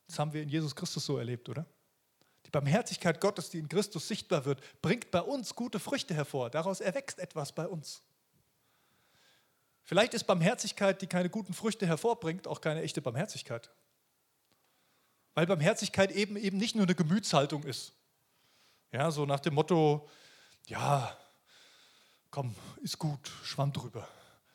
Das 0.06 0.18
haben 0.18 0.32
wir 0.32 0.42
in 0.42 0.48
Jesus 0.48 0.76
Christus 0.76 1.06
so 1.06 1.16
erlebt, 1.16 1.48
oder? 1.48 1.66
Die 2.44 2.50
Barmherzigkeit 2.50 3.20
Gottes, 3.20 3.48
die 3.48 3.58
in 3.58 3.68
Christus 3.68 4.06
sichtbar 4.06 4.44
wird, 4.44 4.60
bringt 4.82 5.10
bei 5.10 5.22
uns 5.22 5.54
gute 5.54 5.80
Früchte 5.80 6.14
hervor. 6.14 6.50
Daraus 6.50 6.80
erwächst 6.80 7.18
etwas 7.18 7.52
bei 7.52 7.66
uns. 7.66 8.02
Vielleicht 9.84 10.14
ist 10.14 10.24
Barmherzigkeit, 10.24 11.02
die 11.02 11.06
keine 11.06 11.28
guten 11.28 11.54
Früchte 11.54 11.86
hervorbringt, 11.86 12.46
auch 12.46 12.60
keine 12.60 12.82
echte 12.82 13.02
Barmherzigkeit. 13.02 13.70
Weil 15.34 15.46
Barmherzigkeit 15.46 16.12
eben, 16.12 16.36
eben 16.36 16.58
nicht 16.58 16.76
nur 16.76 16.84
eine 16.84 16.94
Gemütshaltung 16.94 17.64
ist. 17.64 17.92
Ja, 18.92 19.10
so 19.10 19.24
nach 19.24 19.40
dem 19.40 19.54
Motto, 19.54 20.08
ja, 20.66 21.16
komm, 22.30 22.54
ist 22.82 22.98
gut, 22.98 23.28
schwamm 23.42 23.72
drüber. 23.72 24.06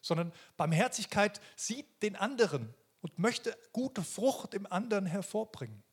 Sondern 0.02 0.32
Barmherzigkeit 0.56 1.42
sieht 1.56 2.02
den 2.04 2.16
anderen 2.16 2.74
und 3.02 3.20
möchte 3.20 3.58
gute 3.74 4.04
Frucht 4.04 4.54
im 4.54 4.66
anderen 4.72 5.06
hervorbringen. 5.06 5.84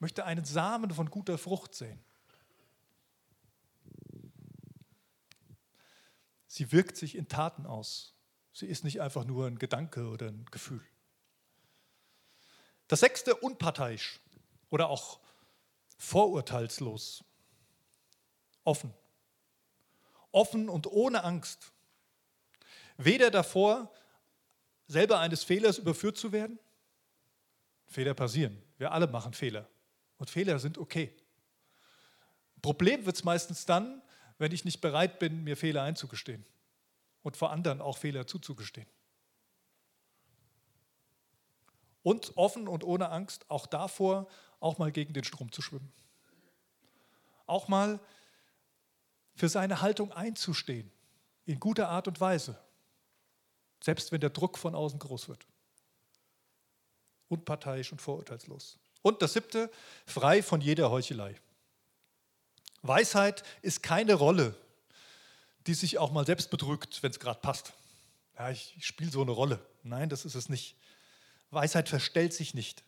Möchte 0.00 0.24
einen 0.24 0.44
Samen 0.44 0.90
von 0.90 1.08
guter 1.08 1.38
Frucht 1.38 1.74
sehen. 1.74 2.04
Sie 6.46 6.70
wirkt 6.72 6.96
sich 6.96 7.16
in 7.16 7.28
Taten 7.28 7.66
aus. 7.66 8.14
Sie 8.54 8.66
ist 8.66 8.84
nicht 8.84 9.00
einfach 9.00 9.24
nur 9.24 9.48
ein 9.48 9.58
Gedanke 9.58 10.06
oder 10.06 10.28
ein 10.28 10.46
Gefühl. 10.52 10.80
Das 12.86 13.00
sechste, 13.00 13.34
unparteiisch 13.34 14.20
oder 14.70 14.88
auch 14.88 15.18
vorurteilslos. 15.98 17.24
Offen. 18.62 18.94
Offen 20.30 20.68
und 20.68 20.86
ohne 20.86 21.24
Angst. 21.24 21.72
Weder 22.96 23.32
davor, 23.32 23.92
selber 24.86 25.18
eines 25.18 25.42
Fehlers 25.42 25.78
überführt 25.78 26.16
zu 26.16 26.30
werden. 26.30 26.60
Fehler 27.88 28.14
passieren. 28.14 28.62
Wir 28.78 28.92
alle 28.92 29.08
machen 29.08 29.34
Fehler. 29.34 29.68
Und 30.16 30.30
Fehler 30.30 30.60
sind 30.60 30.78
okay. 30.78 31.12
Problem 32.62 33.04
wird 33.04 33.16
es 33.16 33.24
meistens 33.24 33.66
dann, 33.66 34.00
wenn 34.38 34.52
ich 34.52 34.64
nicht 34.64 34.80
bereit 34.80 35.18
bin, 35.18 35.42
mir 35.42 35.56
Fehler 35.56 35.82
einzugestehen 35.82 36.46
und 37.24 37.36
vor 37.36 37.50
anderen 37.50 37.80
auch 37.80 37.96
Fehler 37.96 38.28
zuzugestehen. 38.28 38.86
Und 42.04 42.36
offen 42.36 42.68
und 42.68 42.84
ohne 42.84 43.08
Angst 43.08 43.50
auch 43.50 43.66
davor, 43.66 44.28
auch 44.60 44.78
mal 44.78 44.92
gegen 44.92 45.14
den 45.14 45.24
Strom 45.24 45.50
zu 45.50 45.62
schwimmen. 45.62 45.90
Auch 47.46 47.66
mal 47.66 47.98
für 49.34 49.48
seine 49.48 49.80
Haltung 49.80 50.12
einzustehen, 50.12 50.92
in 51.46 51.58
guter 51.58 51.88
Art 51.88 52.06
und 52.06 52.20
Weise, 52.20 52.62
selbst 53.82 54.12
wenn 54.12 54.20
der 54.20 54.30
Druck 54.30 54.58
von 54.58 54.74
außen 54.74 54.98
groß 54.98 55.28
wird. 55.28 55.46
Unparteiisch 57.28 57.90
und 57.90 58.02
vorurteilslos. 58.02 58.78
Und 59.00 59.22
das 59.22 59.32
siebte, 59.32 59.70
frei 60.06 60.42
von 60.42 60.60
jeder 60.60 60.90
Heuchelei. 60.90 61.40
Weisheit 62.82 63.42
ist 63.62 63.82
keine 63.82 64.14
Rolle, 64.14 64.54
die 65.66 65.74
sich 65.74 65.98
auch 65.98 66.12
mal 66.12 66.26
selbst 66.26 66.50
bedrückt, 66.50 67.02
wenn 67.02 67.10
es 67.10 67.20
gerade 67.20 67.40
passt. 67.40 67.72
Ja, 68.38 68.50
ich, 68.50 68.76
spiele 68.80 69.10
so 69.10 69.22
eine 69.22 69.30
Rolle. 69.30 69.64
Nein, 69.82 70.08
das 70.08 70.24
ist 70.24 70.34
es 70.34 70.48
nicht. 70.48 70.76
Weisheit 71.50 71.88
verstellt 71.88 72.32
sich 72.32 72.54
nicht, 72.54 72.82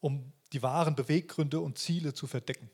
um 0.00 0.32
die 0.52 0.62
wahren 0.62 0.94
Beweggründe 0.94 1.60
und 1.60 1.78
Ziele 1.78 2.12
zu 2.12 2.26
verdecken. 2.26 2.70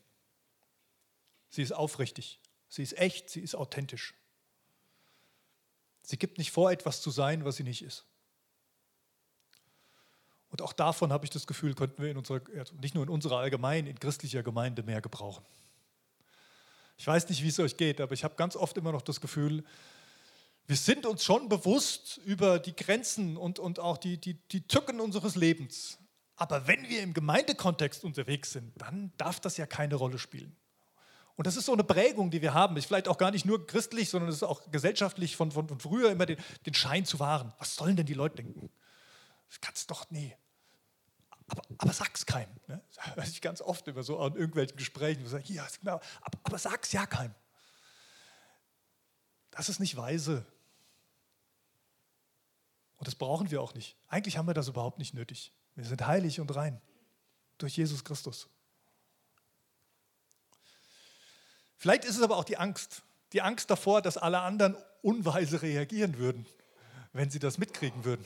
Sie 1.51 1.63
ist 1.63 1.73
aufrichtig, 1.73 2.41
sie 2.69 2.83
ist 2.83 2.99
echt, 2.99 3.31
sie 3.31 3.41
ist 3.41 3.55
authentisch. 3.55 4.15
Sie 6.03 6.19
gibt 6.19 6.39
nicht 6.39 6.51
vor, 6.51 6.73
etwas 6.73 7.01
zu 7.01 7.11
sein, 7.11 7.45
was 7.45 7.57
sie 7.57 7.65
nicht 7.65 7.83
ist. 7.83 8.07
Und 10.51 10.63
auch 10.63 10.73
davon 10.73 11.13
habe 11.13 11.25
ich 11.25 11.31
das 11.31 11.47
Gefühl, 11.47 11.75
könnten 11.75 12.03
wir 12.03 12.11
in 12.11 12.17
unserer, 12.17 12.41
also 12.57 12.75
nicht 12.77 12.95
nur 12.95 13.05
in 13.05 13.11
unserer 13.11 13.39
allgemeinen, 13.39 13.87
in 13.87 14.01
christlicher 14.01 14.43
Gemeinde 14.43 14.83
mehr 14.83 15.03
gebrauchen. 15.03 15.45
Ich 16.99 17.07
weiß 17.07 17.29
nicht, 17.29 17.43
wie 17.43 17.49
es 17.49 17.59
euch 17.61 17.77
geht, 17.77 18.01
aber 18.01 18.13
ich 18.13 18.25
habe 18.25 18.35
ganz 18.35 18.57
oft 18.57 18.77
immer 18.77 18.93
noch 18.93 19.03
das 19.03 19.21
Gefühl, 19.21 19.65
wir 20.67 20.77
sind 20.77 21.07
uns 21.07 21.25
schon 21.25 21.49
bewusst 21.49 22.19
über 22.27 22.59
die 22.59 22.77
Grenzen 22.77 23.37
und, 23.37 23.59
und 23.59 23.79
auch 23.79 23.97
die, 23.97 24.19
die, 24.19 24.35
die 24.35 24.67
Tücken 24.67 25.01
unseres 25.01 25.35
Lebens. 25.35 25.99
Aber 26.37 26.67
wenn 26.67 26.89
wir 26.89 27.03
im 27.03 27.15
Gemeindekontext 27.15 28.05
unterwegs 28.05 28.53
sind, 28.53 28.73
dann 28.77 29.13
darf 29.17 29.41
das 29.41 29.57
ja 29.57 29.67
keine 29.67 29.95
Rolle 29.95 30.19
spielen. 30.19 30.55
Und 31.37 31.47
das 31.47 31.57
ist 31.57 31.67
so 31.67 31.73
eine 31.73 31.85
Prägung, 31.85 32.31
die 32.31 32.43
wir 32.43 32.53
haben. 32.53 32.77
Ist 32.77 32.87
vielleicht 32.87 33.09
auch 33.09 33.17
gar 33.17 33.31
nicht 33.31 33.47
nur 33.47 33.65
christlich, 33.67 34.11
sondern 34.11 34.29
es 34.29 34.37
ist 34.37 34.43
auch 34.43 34.71
gesellschaftlich 34.71 35.37
von, 35.37 35.53
von, 35.53 35.69
von 35.69 35.79
früher 35.79 36.11
immer 36.11 36.27
den, 36.27 36.37
den 36.67 36.75
Schein 36.75 37.05
zu 37.05 37.21
wahren. 37.21 37.55
Was 37.59 37.77
sollen 37.77 37.97
denn 37.97 38.07
die 38.07 38.15
Leute 38.15 38.43
denken? 38.43 38.71
Das 39.49 39.61
kannst 39.61 39.91
doch, 39.91 40.05
nee, 40.11 40.37
aber, 41.49 41.63
aber 41.79 41.93
sag's 41.93 42.27
keinem. 42.27 42.55
Ne? 42.67 42.81
Das 42.95 43.17
höre 43.17 43.25
ich 43.25 43.41
ganz 43.41 43.61
oft 43.61 43.87
immer 43.89 44.03
so 44.03 44.19
an 44.19 44.35
irgendwelchen 44.35 44.77
Gesprächen. 44.77 45.31
Wo 45.31 45.37
ich 45.37 45.49
ja, 45.49 45.67
genau, 45.81 46.01
aber, 46.21 46.39
aber 46.43 46.59
sag's 46.59 46.93
ja 46.93 47.07
keinem. 47.07 47.35
Das 49.51 49.69
ist 49.69 49.81
nicht 49.81 49.97
weise. 49.97 50.45
Und 52.97 53.07
das 53.07 53.15
brauchen 53.15 53.51
wir 53.51 53.63
auch 53.63 53.75
nicht. 53.75 53.97
Eigentlich 54.09 54.37
haben 54.37 54.47
wir 54.47 54.55
das 54.55 54.69
überhaupt 54.69 54.99
nicht 54.99 55.15
nötig. 55.15 55.53
Wir 55.75 55.85
sind 55.85 56.07
heilig 56.07 56.41
und 56.41 56.55
rein 56.55 56.81
durch 57.59 57.77
Jesus 57.77 58.05
Christus. 58.05 58.49
Vielleicht 61.77 62.05
ist 62.05 62.17
es 62.17 62.23
aber 62.23 62.37
auch 62.37 62.45
die 62.45 62.57
Angst. 62.57 63.03
Die 63.33 63.43
Angst 63.43 63.71
davor, 63.71 64.03
dass 64.03 64.17
alle 64.17 64.41
anderen 64.41 64.77
unweise 65.03 65.63
reagieren 65.63 66.19
würden, 66.19 66.47
wenn 67.13 67.31
sie 67.31 67.39
das 67.39 67.59
mitkriegen 67.59 68.05
würden. 68.05 68.25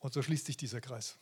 Und 0.00 0.12
so 0.12 0.22
schließt 0.22 0.46
sich 0.46 0.56
dieser 0.56 0.80
Kreis. 0.80 1.16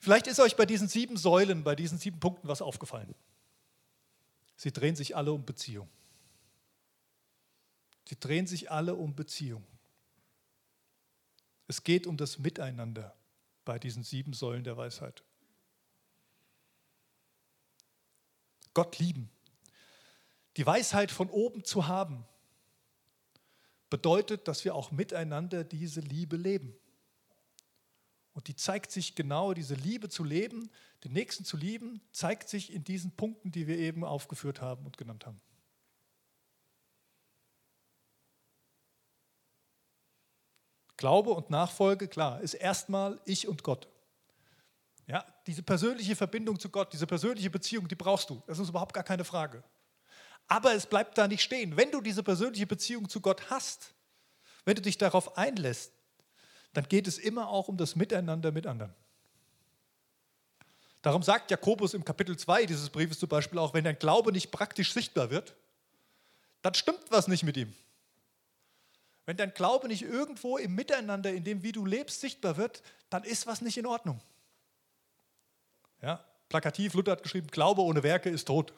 Vielleicht 0.00 0.26
ist 0.26 0.40
euch 0.40 0.56
bei 0.56 0.66
diesen 0.66 0.88
sieben 0.88 1.16
Säulen, 1.16 1.64
bei 1.64 1.74
diesen 1.74 1.98
sieben 1.98 2.20
Punkten 2.20 2.48
was 2.48 2.62
aufgefallen. 2.62 3.14
Sie 4.56 4.72
drehen 4.72 4.96
sich 4.96 5.16
alle 5.16 5.32
um 5.32 5.44
Beziehung. 5.44 5.88
Sie 8.08 8.18
drehen 8.18 8.46
sich 8.46 8.70
alle 8.70 8.94
um 8.94 9.14
Beziehung. 9.14 9.64
Es 11.68 11.82
geht 11.82 12.06
um 12.06 12.16
das 12.16 12.38
Miteinander 12.38 13.14
bei 13.64 13.78
diesen 13.78 14.04
sieben 14.04 14.32
Säulen 14.32 14.62
der 14.62 14.76
Weisheit. 14.76 15.24
Gott 18.74 18.98
lieben. 18.98 19.30
Die 20.56 20.66
Weisheit 20.66 21.10
von 21.10 21.28
oben 21.28 21.64
zu 21.64 21.88
haben, 21.88 22.24
bedeutet, 23.90 24.48
dass 24.48 24.64
wir 24.64 24.74
auch 24.74 24.90
miteinander 24.90 25.64
diese 25.64 26.00
Liebe 26.00 26.36
leben. 26.36 26.76
Und 28.32 28.48
die 28.48 28.56
zeigt 28.56 28.90
sich 28.90 29.14
genau, 29.14 29.54
diese 29.54 29.74
Liebe 29.74 30.08
zu 30.08 30.22
leben, 30.22 30.70
den 31.04 31.12
Nächsten 31.12 31.44
zu 31.44 31.56
lieben, 31.56 32.02
zeigt 32.12 32.48
sich 32.48 32.72
in 32.72 32.84
diesen 32.84 33.12
Punkten, 33.12 33.50
die 33.50 33.66
wir 33.66 33.78
eben 33.78 34.04
aufgeführt 34.04 34.60
haben 34.60 34.84
und 34.84 34.98
genannt 34.98 35.24
haben. 35.24 35.40
Glaube 40.96 41.30
und 41.30 41.50
Nachfolge, 41.50 42.08
klar, 42.08 42.40
ist 42.40 42.54
erstmal 42.54 43.20
ich 43.24 43.48
und 43.48 43.62
Gott. 43.62 43.88
Ja, 45.06 45.24
diese 45.46 45.62
persönliche 45.62 46.16
Verbindung 46.16 46.58
zu 46.58 46.68
Gott, 46.68 46.92
diese 46.92 47.06
persönliche 47.06 47.50
Beziehung, 47.50 47.86
die 47.86 47.94
brauchst 47.94 48.28
du. 48.28 48.42
Das 48.46 48.58
ist 48.58 48.68
überhaupt 48.68 48.92
gar 48.92 49.04
keine 49.04 49.24
Frage. 49.24 49.62
Aber 50.48 50.74
es 50.74 50.86
bleibt 50.86 51.18
da 51.18 51.26
nicht 51.26 51.42
stehen. 51.42 51.76
Wenn 51.76 51.90
du 51.90 52.00
diese 52.00 52.22
persönliche 52.22 52.66
Beziehung 52.66 53.08
zu 53.08 53.20
Gott 53.20 53.50
hast, 53.50 53.92
wenn 54.64 54.76
du 54.76 54.82
dich 54.82 54.98
darauf 54.98 55.36
einlässt, 55.36 55.92
dann 56.72 56.88
geht 56.88 57.06
es 57.06 57.18
immer 57.18 57.48
auch 57.48 57.68
um 57.68 57.76
das 57.76 57.96
Miteinander 57.96 58.52
mit 58.52 58.66
anderen. 58.66 58.94
Darum 61.02 61.22
sagt 61.22 61.50
Jakobus 61.50 61.94
im 61.94 62.04
Kapitel 62.04 62.36
2 62.36 62.66
dieses 62.66 62.90
Briefes 62.90 63.18
zum 63.18 63.28
Beispiel 63.28 63.58
auch, 63.58 63.74
wenn 63.74 63.84
dein 63.84 63.98
Glaube 63.98 64.32
nicht 64.32 64.50
praktisch 64.50 64.92
sichtbar 64.92 65.30
wird, 65.30 65.54
dann 66.62 66.74
stimmt 66.74 67.10
was 67.10 67.28
nicht 67.28 67.44
mit 67.44 67.56
ihm. 67.56 67.72
Wenn 69.24 69.36
dein 69.36 69.54
Glaube 69.54 69.88
nicht 69.88 70.02
irgendwo 70.02 70.56
im 70.56 70.74
Miteinander, 70.74 71.32
in 71.32 71.44
dem, 71.44 71.62
wie 71.62 71.72
du 71.72 71.86
lebst, 71.86 72.20
sichtbar 72.20 72.56
wird, 72.56 72.82
dann 73.08 73.24
ist 73.24 73.46
was 73.46 73.60
nicht 73.60 73.78
in 73.78 73.86
Ordnung. 73.86 74.20
Ja, 76.02 76.24
plakativ, 76.48 76.94
Luther 76.94 77.12
hat 77.12 77.22
geschrieben, 77.22 77.48
Glaube 77.48 77.82
ohne 77.82 78.02
Werke 78.02 78.28
ist 78.28 78.46
tot. 78.46 78.72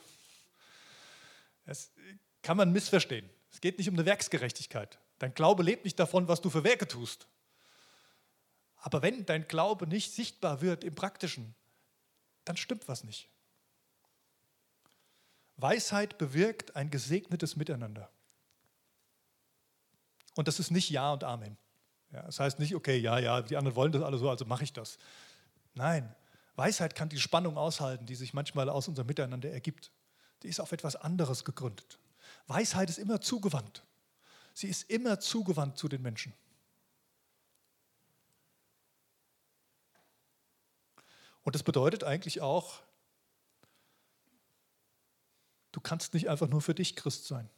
Das 1.68 1.92
kann 2.40 2.56
man 2.56 2.72
missverstehen. 2.72 3.28
Es 3.50 3.60
geht 3.60 3.76
nicht 3.76 3.90
um 3.90 3.94
eine 3.94 4.06
Werksgerechtigkeit. 4.06 4.98
Dein 5.18 5.34
Glaube 5.34 5.62
lebt 5.62 5.84
nicht 5.84 5.98
davon, 6.00 6.26
was 6.26 6.40
du 6.40 6.48
für 6.48 6.64
Werke 6.64 6.88
tust. 6.88 7.28
Aber 8.76 9.02
wenn 9.02 9.26
dein 9.26 9.46
Glaube 9.48 9.86
nicht 9.86 10.14
sichtbar 10.14 10.62
wird 10.62 10.82
im 10.82 10.94
Praktischen, 10.94 11.54
dann 12.46 12.56
stimmt 12.56 12.88
was 12.88 13.04
nicht. 13.04 13.28
Weisheit 15.56 16.16
bewirkt 16.16 16.74
ein 16.74 16.88
gesegnetes 16.88 17.56
Miteinander. 17.56 18.10
Und 20.36 20.48
das 20.48 20.58
ist 20.58 20.70
nicht 20.70 20.88
Ja 20.88 21.12
und 21.12 21.22
Amen. 21.22 21.58
Ja, 22.12 22.22
das 22.22 22.40
heißt 22.40 22.58
nicht, 22.60 22.74
okay, 22.74 22.96
ja, 22.96 23.18
ja, 23.18 23.42
die 23.42 23.58
anderen 23.58 23.76
wollen 23.76 23.92
das 23.92 24.02
alle 24.02 24.16
so, 24.16 24.30
also 24.30 24.46
mache 24.46 24.64
ich 24.64 24.72
das. 24.72 24.96
Nein, 25.74 26.14
Weisheit 26.54 26.94
kann 26.94 27.10
die 27.10 27.20
Spannung 27.20 27.58
aushalten, 27.58 28.06
die 28.06 28.14
sich 28.14 28.32
manchmal 28.32 28.70
aus 28.70 28.88
unserem 28.88 29.08
Miteinander 29.08 29.50
ergibt 29.50 29.92
die 30.42 30.48
ist 30.48 30.60
auf 30.60 30.72
etwas 30.72 30.96
anderes 30.96 31.44
gegründet. 31.44 31.98
Weisheit 32.46 32.88
ist 32.88 32.98
immer 32.98 33.20
zugewandt. 33.20 33.84
Sie 34.54 34.68
ist 34.68 34.90
immer 34.90 35.20
zugewandt 35.20 35.78
zu 35.78 35.88
den 35.88 36.02
Menschen. 36.02 36.32
Und 41.42 41.54
das 41.54 41.62
bedeutet 41.62 42.04
eigentlich 42.04 42.40
auch, 42.40 42.80
du 45.72 45.80
kannst 45.80 46.12
nicht 46.12 46.28
einfach 46.28 46.48
nur 46.48 46.60
für 46.60 46.74
dich 46.74 46.96
Christ 46.96 47.26
sein. 47.26 47.48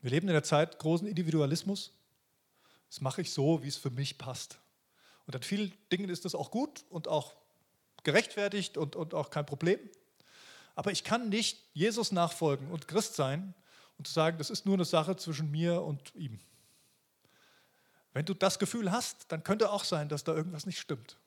Wir 0.00 0.10
leben 0.10 0.28
in 0.28 0.34
der 0.34 0.44
Zeit 0.44 0.78
großen 0.78 1.08
Individualismus. 1.08 1.92
Das 2.88 3.00
mache 3.00 3.22
ich 3.22 3.32
so, 3.32 3.62
wie 3.62 3.68
es 3.68 3.76
für 3.76 3.90
mich 3.90 4.18
passt. 4.18 4.60
Und 5.26 5.34
an 5.34 5.42
vielen 5.42 5.72
Dingen 5.90 6.08
ist 6.08 6.24
das 6.24 6.34
auch 6.34 6.50
gut 6.50 6.84
und 6.90 7.08
auch 7.08 7.34
gerechtfertigt 8.04 8.76
und, 8.76 8.94
und 8.94 9.14
auch 9.14 9.30
kein 9.30 9.46
Problem. 9.46 9.80
Aber 10.76 10.92
ich 10.92 11.02
kann 11.02 11.30
nicht 11.30 11.64
Jesus 11.72 12.12
nachfolgen 12.12 12.70
und 12.70 12.86
Christ 12.86 13.16
sein 13.16 13.54
und 13.98 14.06
sagen, 14.06 14.38
das 14.38 14.50
ist 14.50 14.66
nur 14.66 14.74
eine 14.74 14.84
Sache 14.84 15.16
zwischen 15.16 15.50
mir 15.50 15.82
und 15.82 16.14
ihm. 16.14 16.38
Wenn 18.12 18.26
du 18.26 18.34
das 18.34 18.58
Gefühl 18.58 18.92
hast, 18.92 19.32
dann 19.32 19.42
könnte 19.42 19.70
auch 19.70 19.84
sein, 19.84 20.08
dass 20.08 20.22
da 20.22 20.34
irgendwas 20.34 20.66
nicht 20.66 20.78
stimmt. 20.78 21.18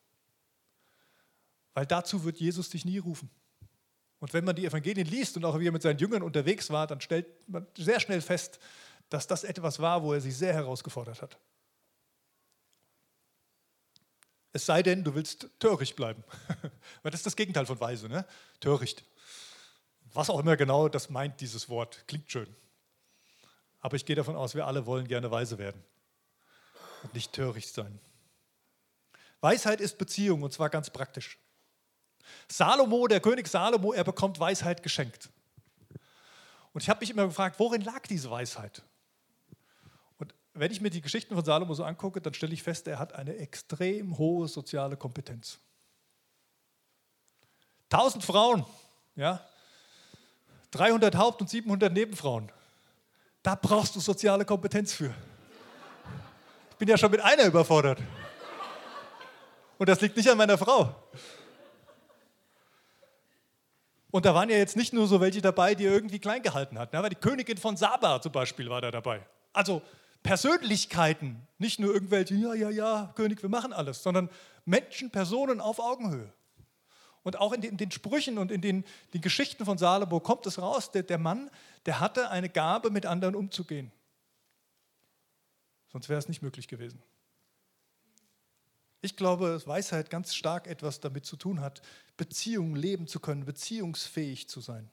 Weil 1.73 1.85
dazu 1.85 2.23
wird 2.23 2.39
Jesus 2.39 2.69
dich 2.69 2.85
nie 2.85 2.99
rufen. 2.99 3.29
Und 4.19 4.33
wenn 4.33 4.45
man 4.45 4.55
die 4.55 4.65
Evangelien 4.65 5.07
liest 5.07 5.35
und 5.37 5.45
auch 5.45 5.59
wie 5.59 5.67
er 5.67 5.71
mit 5.71 5.81
seinen 5.81 5.97
Jüngern 5.97 6.21
unterwegs 6.21 6.69
war, 6.69 6.87
dann 6.87 7.01
stellt 7.01 7.25
man 7.49 7.65
sehr 7.75 7.99
schnell 7.99 8.21
fest, 8.21 8.59
dass 9.09 9.25
das 9.25 9.43
etwas 9.43 9.79
war, 9.79 10.03
wo 10.03 10.13
er 10.13 10.21
sie 10.21 10.31
sehr 10.31 10.53
herausgefordert 10.53 11.21
hat. 11.21 11.37
Es 14.51 14.65
sei 14.65 14.83
denn, 14.83 15.03
du 15.03 15.15
willst 15.15 15.47
töricht 15.59 15.95
bleiben. 15.95 16.23
Weil 17.01 17.11
das 17.11 17.21
ist 17.21 17.27
das 17.27 17.35
Gegenteil 17.35 17.65
von 17.65 17.79
weise, 17.79 18.09
ne? 18.09 18.25
Töricht. 18.59 19.05
Was 20.13 20.29
auch 20.29 20.39
immer 20.39 20.57
genau 20.57 20.89
das 20.89 21.09
meint, 21.09 21.39
dieses 21.41 21.69
Wort. 21.69 22.03
Klingt 22.07 22.31
schön. 22.31 22.53
Aber 23.81 23.95
ich 23.95 24.05
gehe 24.05 24.15
davon 24.15 24.35
aus, 24.35 24.55
wir 24.55 24.67
alle 24.67 24.85
wollen 24.85 25.07
gerne 25.07 25.31
weise 25.31 25.57
werden 25.57 25.83
und 27.03 27.13
nicht 27.13 27.33
töricht 27.33 27.73
sein. 27.73 27.99
Weisheit 29.41 29.79
ist 29.79 29.97
Beziehung 29.97 30.43
und 30.43 30.51
zwar 30.51 30.69
ganz 30.69 30.89
praktisch. 30.89 31.37
Salomo, 32.47 33.07
der 33.07 33.21
König 33.21 33.47
Salomo, 33.47 33.93
er 33.93 34.03
bekommt 34.03 34.39
Weisheit 34.39 34.83
geschenkt. 34.83 35.29
Und 36.73 36.81
ich 36.81 36.89
habe 36.89 36.99
mich 36.99 37.09
immer 37.09 37.25
gefragt, 37.25 37.59
worin 37.59 37.81
lag 37.81 38.05
diese 38.07 38.29
Weisheit? 38.29 38.83
Und 40.17 40.33
wenn 40.53 40.71
ich 40.71 40.81
mir 40.81 40.89
die 40.89 41.01
Geschichten 41.01 41.33
von 41.33 41.43
Salomo 41.43 41.73
so 41.73 41.83
angucke, 41.83 42.21
dann 42.21 42.33
stelle 42.33 42.53
ich 42.53 42.63
fest, 42.63 42.87
er 42.87 42.99
hat 42.99 43.13
eine 43.13 43.37
extrem 43.37 44.17
hohe 44.17 44.47
soziale 44.47 44.97
Kompetenz. 44.97 45.59
Tausend 47.89 48.23
Frauen, 48.23 48.65
ja, 49.15 49.43
300 50.71 51.15
Haupt- 51.15 51.41
und 51.41 51.49
700 51.49 51.91
Nebenfrauen. 51.91 52.51
Da 53.43 53.55
brauchst 53.55 53.95
du 53.95 53.99
soziale 53.99 54.45
Kompetenz 54.45 54.93
für. 54.93 55.13
Ich 56.71 56.75
bin 56.77 56.87
ja 56.87 56.97
schon 56.97 57.11
mit 57.11 57.21
einer 57.21 57.45
überfordert. 57.45 57.99
Und 59.77 59.87
das 59.87 60.01
liegt 60.01 60.17
nicht 60.17 60.29
an 60.29 60.37
meiner 60.37 60.57
Frau. 60.57 60.93
Und 64.11 64.25
da 64.25 64.33
waren 64.33 64.49
ja 64.49 64.57
jetzt 64.57 64.75
nicht 64.75 64.91
nur 64.91 65.07
so 65.07 65.21
welche 65.21 65.41
dabei, 65.41 65.75
die 65.75 65.85
er 65.85 65.93
irgendwie 65.93 66.19
klein 66.19 66.41
gehalten 66.41 66.79
hat. 66.79 66.93
Aber 66.95 67.09
die 67.09 67.15
Königin 67.15 67.57
von 67.57 67.77
Saba 67.77 68.21
zum 68.21 68.31
Beispiel 68.31 68.69
war 68.69 68.81
da 68.81 68.91
dabei. 68.91 69.21
Also 69.53 69.81
Persönlichkeiten, 70.23 71.47
nicht 71.57 71.79
nur 71.79 71.93
irgendwelche, 71.93 72.35
ja, 72.35 72.53
ja, 72.53 72.69
ja, 72.69 73.13
König, 73.15 73.41
wir 73.41 73.49
machen 73.49 73.71
alles, 73.71 74.03
sondern 74.03 74.29
Menschen, 74.65 75.11
Personen 75.11 75.61
auf 75.61 75.79
Augenhöhe. 75.79 76.31
Und 77.23 77.37
auch 77.37 77.51
in 77.51 77.61
den, 77.61 77.71
in 77.71 77.77
den 77.77 77.91
Sprüchen 77.91 78.37
und 78.37 78.51
in 78.51 78.61
den, 78.61 78.85
den, 79.13 79.21
Geschichten 79.21 79.65
von 79.65 79.77
Salomo 79.77 80.19
kommt 80.19 80.45
es 80.45 80.59
raus, 80.59 80.91
der, 80.91 81.03
der 81.03 81.17
Mann, 81.17 81.49
der 81.85 81.99
hatte 81.99 82.29
eine 82.29 82.49
Gabe, 82.49 82.89
mit 82.89 83.05
anderen 83.05 83.35
umzugehen. 83.35 83.91
Sonst 85.91 86.07
wäre 86.07 86.19
es 86.19 86.27
nicht 86.27 86.41
möglich 86.41 86.67
gewesen. 86.67 87.01
Ich 89.01 89.15
glaube, 89.15 89.49
dass 89.49 89.67
Weisheit 89.67 90.09
ganz 90.09 90.35
stark 90.35 90.67
etwas 90.67 90.99
damit 90.99 91.25
zu 91.25 91.35
tun 91.35 91.61
hat, 91.61 91.81
Beziehungen 92.17 92.75
leben 92.75 93.07
zu 93.07 93.19
können, 93.19 93.45
beziehungsfähig 93.45 94.49
zu 94.49 94.59
sein. 94.59 94.89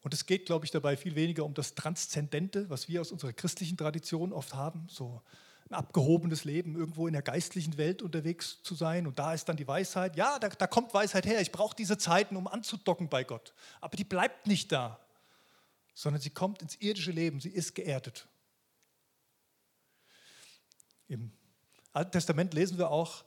Und 0.00 0.12
es 0.12 0.26
geht, 0.26 0.44
glaube 0.44 0.66
ich, 0.66 0.70
dabei 0.70 0.96
viel 0.96 1.14
weniger 1.14 1.44
um 1.44 1.54
das 1.54 1.74
Transzendente, 1.74 2.68
was 2.68 2.88
wir 2.88 3.00
aus 3.00 3.10
unserer 3.10 3.32
christlichen 3.32 3.78
Tradition 3.78 4.32
oft 4.32 4.52
haben, 4.52 4.86
so 4.88 5.22
ein 5.70 5.74
abgehobenes 5.74 6.44
Leben, 6.44 6.76
irgendwo 6.76 7.06
in 7.06 7.14
der 7.14 7.22
geistlichen 7.22 7.78
Welt 7.78 8.02
unterwegs 8.02 8.62
zu 8.62 8.74
sein. 8.74 9.06
Und 9.06 9.18
da 9.18 9.32
ist 9.32 9.48
dann 9.48 9.56
die 9.56 9.66
Weisheit. 9.66 10.16
Ja, 10.16 10.38
da, 10.38 10.48
da 10.48 10.66
kommt 10.66 10.92
Weisheit 10.92 11.26
her. 11.26 11.40
Ich 11.40 11.52
brauche 11.52 11.74
diese 11.74 11.96
Zeiten, 11.96 12.36
um 12.36 12.46
anzudocken 12.46 13.08
bei 13.08 13.24
Gott. 13.24 13.54
Aber 13.80 13.96
die 13.96 14.04
bleibt 14.04 14.46
nicht 14.46 14.72
da, 14.72 15.00
sondern 15.94 16.20
sie 16.20 16.30
kommt 16.30 16.60
ins 16.60 16.76
irdische 16.76 17.12
Leben. 17.12 17.40
Sie 17.40 17.48
ist 17.48 17.74
geerdet. 17.74 18.26
Im 21.08 21.32
Alten 21.92 22.12
Testament 22.12 22.52
lesen 22.52 22.76
wir 22.76 22.90
auch, 22.90 23.24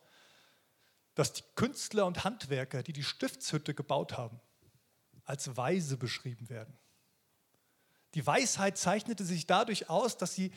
dass 1.15 1.33
die 1.33 1.43
Künstler 1.55 2.05
und 2.05 2.23
Handwerker, 2.23 2.83
die 2.83 2.93
die 2.93 3.03
Stiftshütte 3.03 3.73
gebaut 3.73 4.17
haben, 4.17 4.39
als 5.23 5.57
weise 5.57 5.97
beschrieben 5.97 6.49
werden. 6.49 6.77
Die 8.13 8.25
Weisheit 8.25 8.77
zeichnete 8.77 9.25
sich 9.25 9.47
dadurch 9.47 9.89
aus, 9.89 10.17
dass 10.17 10.35
sie 10.35 10.51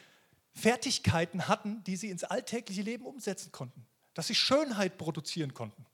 Fertigkeiten 0.53 1.49
hatten, 1.49 1.83
die 1.85 1.97
sie 1.97 2.11
ins 2.11 2.25
alltägliche 2.25 2.83
Leben 2.83 3.07
umsetzen 3.07 3.53
konnten, 3.53 3.87
dass 4.15 4.27
sie 4.27 4.35
Schönheit 4.35 4.99
produzieren 4.99 5.55
konnten, 5.55 5.87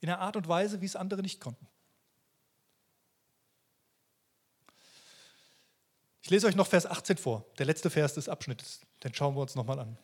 in 0.00 0.08
einer 0.08 0.20
Art 0.20 0.36
und 0.36 0.48
Weise, 0.48 0.80
wie 0.80 0.86
es 0.86 0.96
andere 0.96 1.22
nicht 1.22 1.40
konnten. 1.40 1.66
Ich 6.22 6.30
lese 6.30 6.48
euch 6.48 6.56
noch 6.56 6.66
Vers 6.66 6.86
18 6.86 7.18
vor, 7.18 7.46
der 7.58 7.66
letzte 7.66 7.88
Vers 7.88 8.14
des 8.14 8.28
Abschnittes, 8.28 8.80
den 9.04 9.14
schauen 9.14 9.36
wir 9.36 9.42
uns 9.42 9.54
nochmal 9.54 9.78
an. 9.78 9.96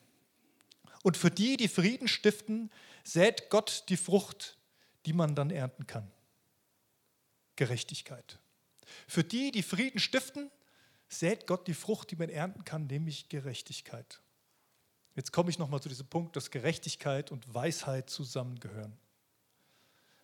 Und 1.02 1.16
für 1.16 1.32
die, 1.32 1.56
die 1.56 1.66
Frieden 1.66 2.06
stiften, 2.06 2.70
sät 3.02 3.50
Gott 3.50 3.84
die 3.88 3.96
Frucht, 3.96 4.56
die 5.04 5.12
man 5.12 5.34
dann 5.34 5.50
ernten 5.50 5.88
kann. 5.88 6.08
Gerechtigkeit. 7.56 8.38
Für 9.08 9.24
die, 9.24 9.50
die 9.50 9.64
Frieden 9.64 9.98
stiften, 9.98 10.50
sät 11.12 11.46
Gott 11.46 11.66
die 11.66 11.74
Frucht, 11.74 12.10
die 12.10 12.16
man 12.16 12.28
ernten 12.28 12.64
kann, 12.64 12.86
nämlich 12.86 13.28
Gerechtigkeit. 13.28 14.20
Jetzt 15.14 15.32
komme 15.32 15.50
ich 15.50 15.58
nochmal 15.58 15.80
zu 15.80 15.88
diesem 15.88 16.06
Punkt, 16.06 16.36
dass 16.36 16.50
Gerechtigkeit 16.50 17.30
und 17.30 17.52
Weisheit 17.52 18.08
zusammengehören. 18.08 18.96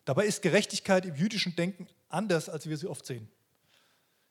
Dabei 0.04 0.24
ist 0.24 0.40
Gerechtigkeit 0.40 1.04
im 1.04 1.14
jüdischen 1.14 1.54
Denken 1.54 1.86
anders, 2.08 2.48
als 2.48 2.68
wir 2.68 2.76
sie 2.76 2.86
oft 2.86 3.04
sehen. 3.04 3.30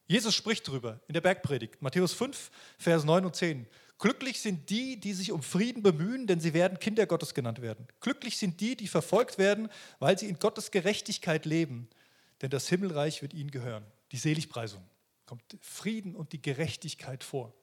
Jesus 0.07 0.33
spricht 0.33 0.67
darüber 0.67 0.99
in 1.07 1.13
der 1.13 1.21
Bergpredigt, 1.21 1.81
Matthäus 1.81 2.13
5, 2.13 2.49
Vers 2.79 3.03
9 3.03 3.25
und 3.25 3.35
10. 3.35 3.67
Glücklich 3.99 4.41
sind 4.41 4.69
die, 4.69 4.99
die 4.99 5.13
sich 5.13 5.31
um 5.31 5.43
Frieden 5.43 5.83
bemühen, 5.83 6.27
denn 6.27 6.39
sie 6.39 6.53
werden 6.53 6.79
Kinder 6.79 7.05
Gottes 7.05 7.33
genannt 7.33 7.61
werden. 7.61 7.87
Glücklich 7.99 8.37
sind 8.37 8.59
die, 8.61 8.75
die 8.75 8.87
verfolgt 8.87 9.37
werden, 9.37 9.69
weil 9.99 10.17
sie 10.17 10.27
in 10.27 10.39
Gottes 10.39 10.71
Gerechtigkeit 10.71 11.45
leben, 11.45 11.89
denn 12.41 12.49
das 12.49 12.69
Himmelreich 12.69 13.21
wird 13.21 13.33
ihnen 13.33 13.51
gehören. 13.51 13.85
Die 14.11 14.17
Seligpreisung 14.17 14.83
kommt 15.27 15.57
Frieden 15.61 16.15
und 16.15 16.31
die 16.31 16.41
Gerechtigkeit 16.41 17.23
vor. 17.23 17.53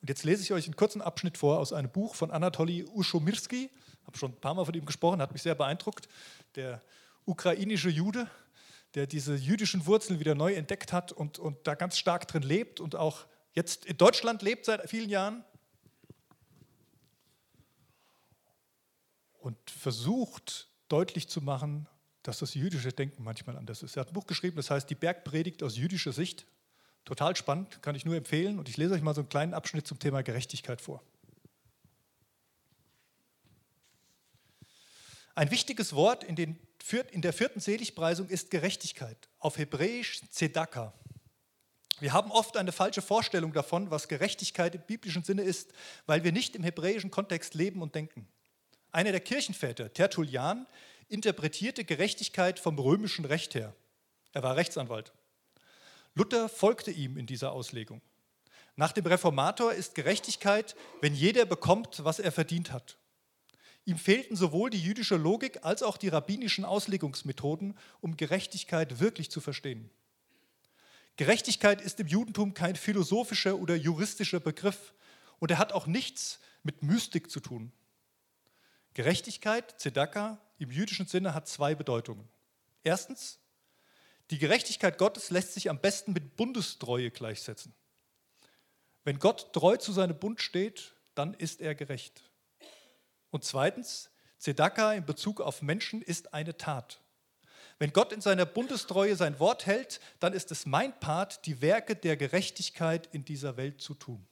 Und 0.00 0.08
jetzt 0.08 0.24
lese 0.24 0.42
ich 0.42 0.52
euch 0.52 0.66
einen 0.66 0.76
kurzen 0.76 1.00
Abschnitt 1.00 1.38
vor 1.38 1.58
aus 1.58 1.72
einem 1.72 1.90
Buch 1.90 2.14
von 2.14 2.30
Anatoly 2.30 2.84
Ushomirski. 2.84 3.70
Ich 3.72 4.06
habe 4.06 4.18
schon 4.18 4.32
ein 4.32 4.40
paar 4.40 4.52
Mal 4.52 4.64
von 4.64 4.74
ihm 4.74 4.84
gesprochen, 4.84 5.22
hat 5.22 5.32
mich 5.32 5.42
sehr 5.42 5.54
beeindruckt. 5.54 6.08
Der 6.56 6.82
ukrainische 7.24 7.88
Jude, 7.88 8.28
der 8.94 9.06
diese 9.06 9.36
jüdischen 9.36 9.86
Wurzeln 9.86 10.18
wieder 10.18 10.34
neu 10.34 10.52
entdeckt 10.54 10.92
hat 10.92 11.12
und, 11.12 11.38
und 11.38 11.56
da 11.66 11.76
ganz 11.76 11.96
stark 11.96 12.26
drin 12.26 12.42
lebt 12.42 12.80
und 12.80 12.96
auch 12.96 13.26
jetzt 13.54 13.86
in 13.86 13.96
Deutschland 13.96 14.42
lebt 14.42 14.66
seit 14.66 14.90
vielen 14.90 15.08
Jahren 15.08 15.44
und 19.38 19.56
versucht 19.70 20.68
deutlich 20.88 21.28
zu 21.28 21.40
machen, 21.40 21.86
dass 22.22 22.38
das 22.38 22.54
jüdische 22.54 22.92
Denken 22.92 23.24
manchmal 23.24 23.56
anders 23.56 23.82
ist. 23.82 23.96
Er 23.96 24.02
hat 24.02 24.10
ein 24.10 24.14
Buch 24.14 24.26
geschrieben, 24.26 24.56
das 24.56 24.70
heißt 24.70 24.88
Die 24.88 24.94
Bergpredigt 24.94 25.62
aus 25.62 25.76
jüdischer 25.76 26.12
Sicht. 26.12 26.46
Total 27.04 27.34
spannend, 27.34 27.82
kann 27.82 27.96
ich 27.96 28.04
nur 28.04 28.14
empfehlen. 28.14 28.58
Und 28.58 28.68
ich 28.68 28.76
lese 28.76 28.94
euch 28.94 29.02
mal 29.02 29.14
so 29.14 29.22
einen 29.22 29.28
kleinen 29.28 29.54
Abschnitt 29.54 29.86
zum 29.86 29.98
Thema 29.98 30.22
Gerechtigkeit 30.22 30.80
vor. 30.80 31.02
Ein 35.34 35.50
wichtiges 35.50 35.94
Wort 35.94 36.24
in, 36.24 36.36
den, 36.36 36.58
in 37.10 37.22
der 37.22 37.32
vierten 37.32 37.58
Seligpreisung 37.58 38.28
ist 38.28 38.50
Gerechtigkeit, 38.50 39.28
auf 39.38 39.56
Hebräisch 39.56 40.20
Zedaka. 40.30 40.92
Wir 42.00 42.12
haben 42.12 42.30
oft 42.30 42.56
eine 42.56 42.72
falsche 42.72 43.00
Vorstellung 43.00 43.52
davon, 43.52 43.90
was 43.90 44.08
Gerechtigkeit 44.08 44.74
im 44.74 44.82
biblischen 44.82 45.24
Sinne 45.24 45.42
ist, 45.42 45.72
weil 46.06 46.22
wir 46.22 46.32
nicht 46.32 46.54
im 46.54 46.64
hebräischen 46.64 47.10
Kontext 47.10 47.54
leben 47.54 47.80
und 47.80 47.94
denken. 47.94 48.28
Einer 48.90 49.12
der 49.12 49.20
Kirchenväter, 49.20 49.92
Tertullian, 49.92 50.66
interpretierte 51.12 51.84
Gerechtigkeit 51.84 52.58
vom 52.58 52.78
römischen 52.78 53.24
Recht 53.24 53.54
her. 53.54 53.74
Er 54.32 54.42
war 54.42 54.56
Rechtsanwalt. 54.56 55.12
Luther 56.14 56.48
folgte 56.48 56.90
ihm 56.90 57.16
in 57.16 57.26
dieser 57.26 57.52
Auslegung. 57.52 58.00
Nach 58.76 58.92
dem 58.92 59.06
Reformator 59.06 59.72
ist 59.72 59.94
Gerechtigkeit, 59.94 60.74
wenn 61.00 61.14
jeder 61.14 61.44
bekommt, 61.44 62.04
was 62.04 62.18
er 62.18 62.32
verdient 62.32 62.72
hat. 62.72 62.96
Ihm 63.84 63.98
fehlten 63.98 64.36
sowohl 64.36 64.70
die 64.70 64.80
jüdische 64.80 65.16
Logik 65.16 65.64
als 65.64 65.82
auch 65.82 65.96
die 65.96 66.08
rabbinischen 66.08 66.64
Auslegungsmethoden, 66.64 67.76
um 68.00 68.16
Gerechtigkeit 68.16 69.00
wirklich 69.00 69.30
zu 69.30 69.40
verstehen. 69.40 69.90
Gerechtigkeit 71.16 71.82
ist 71.82 72.00
im 72.00 72.06
Judentum 72.06 72.54
kein 72.54 72.76
philosophischer 72.76 73.58
oder 73.58 73.74
juristischer 73.74 74.40
Begriff 74.40 74.94
und 75.40 75.50
er 75.50 75.58
hat 75.58 75.72
auch 75.72 75.86
nichts 75.86 76.38
mit 76.62 76.82
Mystik 76.82 77.30
zu 77.30 77.40
tun. 77.40 77.72
Gerechtigkeit, 78.94 79.80
Zedaka, 79.80 80.38
im 80.62 80.70
jüdischen 80.70 81.06
Sinne 81.06 81.34
hat 81.34 81.48
zwei 81.48 81.74
Bedeutungen. 81.74 82.28
Erstens, 82.84 83.40
die 84.30 84.38
Gerechtigkeit 84.38 84.96
Gottes 84.96 85.30
lässt 85.30 85.54
sich 85.54 85.68
am 85.68 85.80
besten 85.80 86.12
mit 86.12 86.36
Bundestreue 86.36 87.10
gleichsetzen. 87.10 87.74
Wenn 89.04 89.18
Gott 89.18 89.52
treu 89.52 89.76
zu 89.76 89.92
seinem 89.92 90.18
Bund 90.18 90.40
steht, 90.40 90.94
dann 91.14 91.34
ist 91.34 91.60
er 91.60 91.74
gerecht. 91.74 92.22
Und 93.30 93.44
zweitens, 93.44 94.10
Zedaka 94.38 94.92
in 94.92 95.04
Bezug 95.04 95.40
auf 95.40 95.62
Menschen 95.62 96.00
ist 96.00 96.32
eine 96.32 96.56
Tat. 96.56 97.00
Wenn 97.78 97.92
Gott 97.92 98.12
in 98.12 98.20
seiner 98.20 98.46
Bundestreue 98.46 99.16
sein 99.16 99.40
Wort 99.40 99.66
hält, 99.66 100.00
dann 100.20 100.32
ist 100.32 100.52
es 100.52 100.66
mein 100.66 100.98
Part, 101.00 101.44
die 101.46 101.60
Werke 101.60 101.96
der 101.96 102.16
Gerechtigkeit 102.16 103.08
in 103.12 103.24
dieser 103.24 103.56
Welt 103.56 103.80
zu 103.80 103.94
tun. 103.94 104.24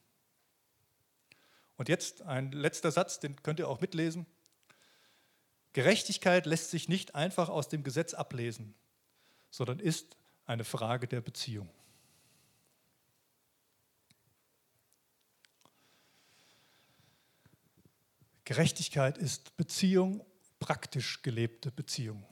Und 1.76 1.88
jetzt 1.88 2.22
ein 2.22 2.52
letzter 2.52 2.92
Satz, 2.92 3.18
den 3.18 3.42
könnt 3.42 3.58
ihr 3.58 3.68
auch 3.68 3.80
mitlesen. 3.80 4.26
Gerechtigkeit 5.72 6.46
lässt 6.46 6.70
sich 6.70 6.88
nicht 6.88 7.14
einfach 7.14 7.48
aus 7.48 7.68
dem 7.68 7.84
Gesetz 7.84 8.14
ablesen, 8.14 8.74
sondern 9.50 9.78
ist 9.78 10.16
eine 10.46 10.64
Frage 10.64 11.06
der 11.06 11.20
Beziehung. 11.20 11.70
Gerechtigkeit 18.44 19.16
ist 19.16 19.56
Beziehung, 19.56 20.26
praktisch 20.58 21.22
gelebte 21.22 21.70
Beziehung. 21.70 22.26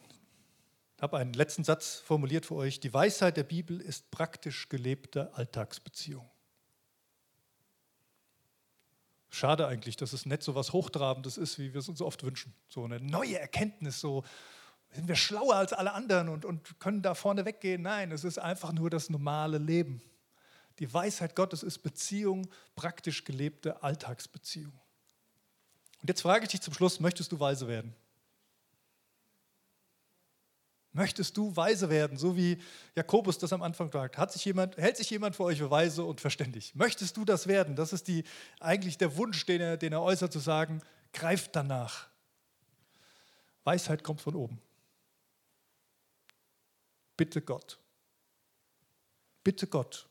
Ich 0.97 1.03
habe 1.03 1.17
einen 1.17 1.33
letzten 1.33 1.63
Satz 1.63 2.01
formuliert 2.01 2.45
für 2.45 2.57
euch. 2.57 2.81
Die 2.81 2.93
Weisheit 2.93 3.37
der 3.37 3.45
Bibel 3.45 3.81
ist 3.81 4.11
praktisch 4.11 4.69
gelebte 4.69 5.33
Alltagsbeziehung. 5.35 6.29
Schade 9.31 9.67
eigentlich, 9.67 9.97
dass 9.97 10.13
es 10.13 10.27
nicht 10.27 10.43
so 10.43 10.55
was 10.55 10.73
Hochtrabendes 10.73 11.37
ist, 11.37 11.59
wie 11.59 11.73
wir 11.75 11.81
es 11.81 11.89
uns 11.89 12.01
oft 12.01 12.23
wünschen. 12.23 12.55
So 12.69 12.85
eine 12.85 13.01
neue 13.01 13.39
Erkenntnis, 13.39 14.01
so 14.01 14.25
sind 14.91 15.07
wir 15.07 15.17
schlauer 15.17 15.57
als 15.57 15.73
alle 15.73 15.93
anderen 15.93 16.29
und, 16.29 16.45
und 16.45 16.81
können 16.81 17.03
da 17.03 17.15
vorne 17.15 17.45
weggehen. 17.45 17.83
Nein, 17.83 18.11
es 18.11 18.25
ist 18.25 18.39
einfach 18.39 18.73
nur 18.73 18.89
das 18.89 19.11
normale 19.11 19.59
Leben. 19.59 20.01
Die 20.79 20.93
Weisheit 20.93 21.35
Gottes 21.37 21.63
ist 21.63 21.81
Beziehung, 21.81 22.49
praktisch 22.75 23.25
gelebte 23.25 23.83
Alltagsbeziehung. 23.83 24.73
Und 26.01 26.09
jetzt 26.09 26.23
frage 26.23 26.45
ich 26.45 26.51
dich 26.51 26.61
zum 26.63 26.73
Schluss, 26.73 27.01
möchtest 27.01 27.33
du 27.33 27.41
weise 27.41 27.69
werden? 27.69 27.95
Möchtest 30.99 31.37
du 31.37 31.55
weise 31.55 31.91
werden, 31.91 32.19
so 32.19 32.37
wie 32.37 32.61
Jakobus 32.97 33.39
das 33.39 33.53
am 33.53 33.63
Anfang 33.63 33.89
sagt? 33.93 34.19
Hat 34.19 34.33
sich 34.33 34.45
jemand, 34.45 34.77
hält 34.79 34.97
sich 34.97 35.09
jemand 35.09 35.37
für 35.37 35.45
euch 35.45 35.59
für 35.59 35.71
weise 35.71 36.03
und 36.03 36.21
verständig? 36.21 36.75
Möchtest 36.75 37.17
du 37.17 37.25
das 37.25 37.47
werden? 37.47 37.77
Das 37.77 37.93
ist 37.93 38.09
die, 38.09 38.25
eigentlich 38.59 38.99
der 38.99 39.17
Wunsch, 39.17 39.47
den 39.47 39.61
er, 39.61 39.77
den 39.77 39.93
er 39.93 40.03
äußert, 40.03 40.33
zu 40.33 40.41
sagen, 40.41 40.83
greift 41.13 41.55
danach. 41.55 42.09
Weisheit 43.63 44.03
kommt 44.03 44.21
von 44.21 44.35
oben. 44.35 44.61
Bitte 47.17 47.43
Gott. 47.43 47.79
Bitte 49.45 49.69
Gott. 49.69 50.09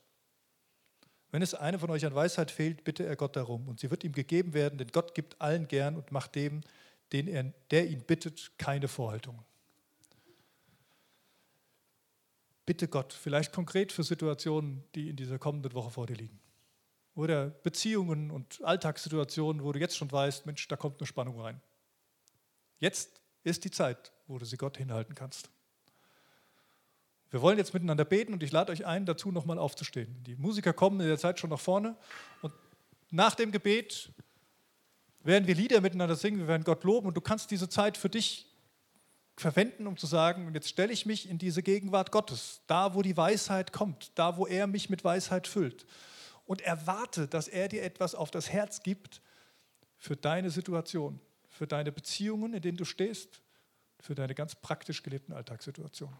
Wenn 1.30 1.42
es 1.42 1.52
einem 1.52 1.80
von 1.80 1.90
euch 1.90 2.06
an 2.06 2.14
Weisheit 2.14 2.50
fehlt, 2.50 2.84
bitte 2.84 3.04
er 3.04 3.16
Gott 3.16 3.36
darum. 3.36 3.68
Und 3.68 3.78
sie 3.80 3.90
wird 3.90 4.04
ihm 4.04 4.12
gegeben 4.12 4.54
werden, 4.54 4.78
denn 4.78 4.88
Gott 4.88 5.14
gibt 5.14 5.38
allen 5.38 5.68
gern 5.68 5.96
und 5.96 6.12
macht 6.12 6.34
dem, 6.34 6.62
den 7.12 7.28
er, 7.28 7.52
der 7.70 7.90
ihn 7.90 8.00
bittet, 8.00 8.52
keine 8.56 8.88
Vorhaltungen. 8.88 9.44
Bitte 12.68 12.86
Gott, 12.86 13.14
vielleicht 13.14 13.50
konkret 13.54 13.92
für 13.92 14.02
Situationen, 14.02 14.84
die 14.94 15.08
in 15.08 15.16
dieser 15.16 15.38
kommenden 15.38 15.72
Woche 15.72 15.90
vor 15.90 16.06
dir 16.06 16.16
liegen. 16.16 16.38
Oder 17.14 17.46
Beziehungen 17.48 18.30
und 18.30 18.62
Alltagssituationen, 18.62 19.64
wo 19.64 19.72
du 19.72 19.80
jetzt 19.80 19.96
schon 19.96 20.12
weißt, 20.12 20.44
Mensch, 20.44 20.68
da 20.68 20.76
kommt 20.76 21.00
eine 21.00 21.06
Spannung 21.06 21.40
rein. 21.40 21.62
Jetzt 22.78 23.22
ist 23.42 23.64
die 23.64 23.70
Zeit, 23.70 24.12
wo 24.26 24.36
du 24.36 24.44
sie 24.44 24.58
Gott 24.58 24.76
hinhalten 24.76 25.14
kannst. 25.14 25.48
Wir 27.30 27.40
wollen 27.40 27.56
jetzt 27.56 27.72
miteinander 27.72 28.04
beten 28.04 28.34
und 28.34 28.42
ich 28.42 28.52
lade 28.52 28.70
euch 28.70 28.84
ein, 28.84 29.06
dazu 29.06 29.32
nochmal 29.32 29.58
aufzustehen. 29.58 30.22
Die 30.24 30.36
Musiker 30.36 30.74
kommen 30.74 31.00
in 31.00 31.06
der 31.06 31.18
Zeit 31.18 31.40
schon 31.40 31.48
nach 31.48 31.58
vorne 31.58 31.96
und 32.42 32.52
nach 33.10 33.34
dem 33.34 33.50
Gebet 33.50 34.12
werden 35.20 35.46
wir 35.46 35.54
Lieder 35.54 35.80
miteinander 35.80 36.16
singen, 36.16 36.38
wir 36.38 36.48
werden 36.48 36.64
Gott 36.64 36.84
loben 36.84 37.08
und 37.08 37.16
du 37.16 37.22
kannst 37.22 37.50
diese 37.50 37.70
Zeit 37.70 37.96
für 37.96 38.10
dich 38.10 38.47
verwenden, 39.40 39.86
um 39.86 39.96
zu 39.96 40.06
sagen, 40.06 40.52
jetzt 40.54 40.68
stelle 40.68 40.92
ich 40.92 41.06
mich 41.06 41.28
in 41.28 41.38
diese 41.38 41.62
Gegenwart 41.62 42.10
Gottes, 42.10 42.60
da 42.66 42.94
wo 42.94 43.02
die 43.02 43.16
Weisheit 43.16 43.72
kommt, 43.72 44.10
da 44.14 44.36
wo 44.36 44.46
er 44.46 44.66
mich 44.66 44.90
mit 44.90 45.04
Weisheit 45.04 45.46
füllt 45.46 45.86
und 46.46 46.60
erwarte, 46.62 47.28
dass 47.28 47.46
er 47.46 47.68
dir 47.68 47.82
etwas 47.82 48.14
auf 48.14 48.30
das 48.30 48.50
Herz 48.50 48.82
gibt 48.82 49.20
für 49.96 50.16
deine 50.16 50.50
Situation, 50.50 51.20
für 51.48 51.66
deine 51.66 51.92
Beziehungen, 51.92 52.54
in 52.54 52.62
denen 52.62 52.78
du 52.78 52.84
stehst, 52.84 53.42
für 54.00 54.14
deine 54.14 54.34
ganz 54.34 54.54
praktisch 54.54 55.02
gelebten 55.02 55.32
Alltagssituationen. 55.32 56.16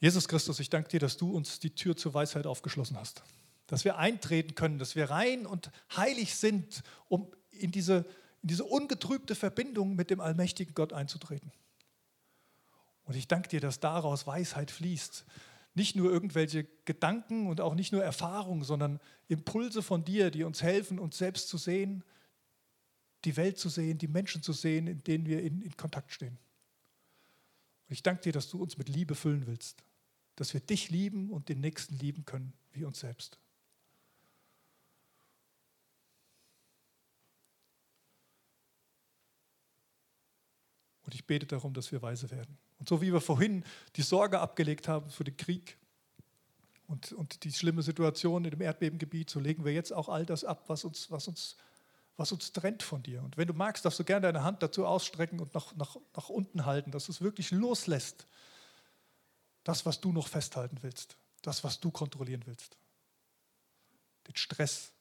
Jesus 0.00 0.28
Christus, 0.28 0.60
ich 0.60 0.70
danke 0.70 0.88
dir, 0.88 1.00
dass 1.00 1.16
du 1.16 1.34
uns 1.34 1.58
die 1.58 1.74
Tür 1.74 1.96
zur 1.96 2.14
Weisheit 2.14 2.46
aufgeschlossen 2.46 2.98
hast, 2.98 3.22
dass 3.66 3.84
wir 3.84 3.98
eintreten 3.98 4.54
können, 4.54 4.78
dass 4.78 4.96
wir 4.96 5.10
rein 5.10 5.46
und 5.46 5.70
heilig 5.96 6.34
sind, 6.34 6.82
um 7.08 7.32
in 7.50 7.70
diese 7.70 8.04
in 8.44 8.48
diese 8.48 8.64
ungetrübte 8.64 9.34
Verbindung 9.34 9.96
mit 9.96 10.10
dem 10.10 10.20
allmächtigen 10.20 10.74
Gott 10.74 10.92
einzutreten. 10.92 11.50
Und 13.04 13.16
ich 13.16 13.26
danke 13.26 13.48
dir, 13.48 13.60
dass 13.60 13.80
daraus 13.80 14.26
Weisheit 14.26 14.70
fließt. 14.70 15.24
Nicht 15.72 15.96
nur 15.96 16.12
irgendwelche 16.12 16.64
Gedanken 16.84 17.46
und 17.46 17.62
auch 17.62 17.74
nicht 17.74 17.90
nur 17.90 18.04
Erfahrungen, 18.04 18.62
sondern 18.62 19.00
Impulse 19.28 19.82
von 19.82 20.04
dir, 20.04 20.30
die 20.30 20.44
uns 20.44 20.62
helfen, 20.62 20.98
uns 20.98 21.16
selbst 21.16 21.48
zu 21.48 21.56
sehen, 21.56 22.04
die 23.24 23.38
Welt 23.38 23.56
zu 23.56 23.70
sehen, 23.70 23.96
die 23.96 24.08
Menschen 24.08 24.42
zu 24.42 24.52
sehen, 24.52 24.88
in 24.88 25.02
denen 25.02 25.24
wir 25.24 25.42
in, 25.42 25.62
in 25.62 25.74
Kontakt 25.78 26.12
stehen. 26.12 26.36
Und 27.88 27.94
ich 27.94 28.02
danke 28.02 28.24
dir, 28.24 28.32
dass 28.32 28.50
du 28.50 28.62
uns 28.62 28.76
mit 28.76 28.90
Liebe 28.90 29.14
füllen 29.14 29.46
willst, 29.46 29.84
dass 30.36 30.52
wir 30.52 30.60
dich 30.60 30.90
lieben 30.90 31.30
und 31.30 31.48
den 31.48 31.60
Nächsten 31.60 31.96
lieben 31.96 32.26
können 32.26 32.52
wie 32.72 32.84
uns 32.84 33.00
selbst. 33.00 33.38
Und 41.04 41.14
ich 41.14 41.26
bete 41.26 41.46
darum, 41.46 41.74
dass 41.74 41.92
wir 41.92 42.02
weise 42.02 42.30
werden. 42.30 42.56
Und 42.78 42.88
so 42.88 43.00
wie 43.00 43.12
wir 43.12 43.20
vorhin 43.20 43.64
die 43.96 44.02
Sorge 44.02 44.40
abgelegt 44.40 44.88
haben 44.88 45.10
für 45.10 45.24
den 45.24 45.36
Krieg 45.36 45.76
und, 46.86 47.12
und 47.12 47.44
die 47.44 47.52
schlimme 47.52 47.82
Situation 47.82 48.44
in 48.44 48.50
dem 48.50 48.60
Erdbebengebiet, 48.60 49.30
so 49.30 49.40
legen 49.40 49.64
wir 49.64 49.72
jetzt 49.72 49.92
auch 49.92 50.08
all 50.08 50.26
das 50.26 50.44
ab, 50.44 50.64
was 50.68 50.84
uns, 50.84 51.10
was 51.10 51.28
uns, 51.28 51.56
was 52.16 52.32
uns 52.32 52.52
trennt 52.52 52.82
von 52.82 53.02
dir. 53.02 53.22
Und 53.22 53.36
wenn 53.36 53.48
du 53.48 53.54
magst, 53.54 53.84
darfst 53.84 53.98
du 53.98 54.04
gerne 54.04 54.26
deine 54.26 54.44
Hand 54.44 54.62
dazu 54.62 54.86
ausstrecken 54.86 55.40
und 55.40 55.54
nach, 55.54 55.74
nach, 55.76 55.96
nach 56.14 56.28
unten 56.28 56.64
halten, 56.64 56.90
dass 56.90 57.06
du 57.06 57.12
es 57.12 57.20
wirklich 57.20 57.50
loslässt. 57.50 58.26
Das, 59.62 59.86
was 59.86 60.00
du 60.00 60.12
noch 60.12 60.28
festhalten 60.28 60.78
willst, 60.82 61.16
das, 61.42 61.64
was 61.64 61.80
du 61.80 61.90
kontrollieren 61.90 62.42
willst. 62.44 62.76
Den 64.26 64.36
Stress, 64.36 64.92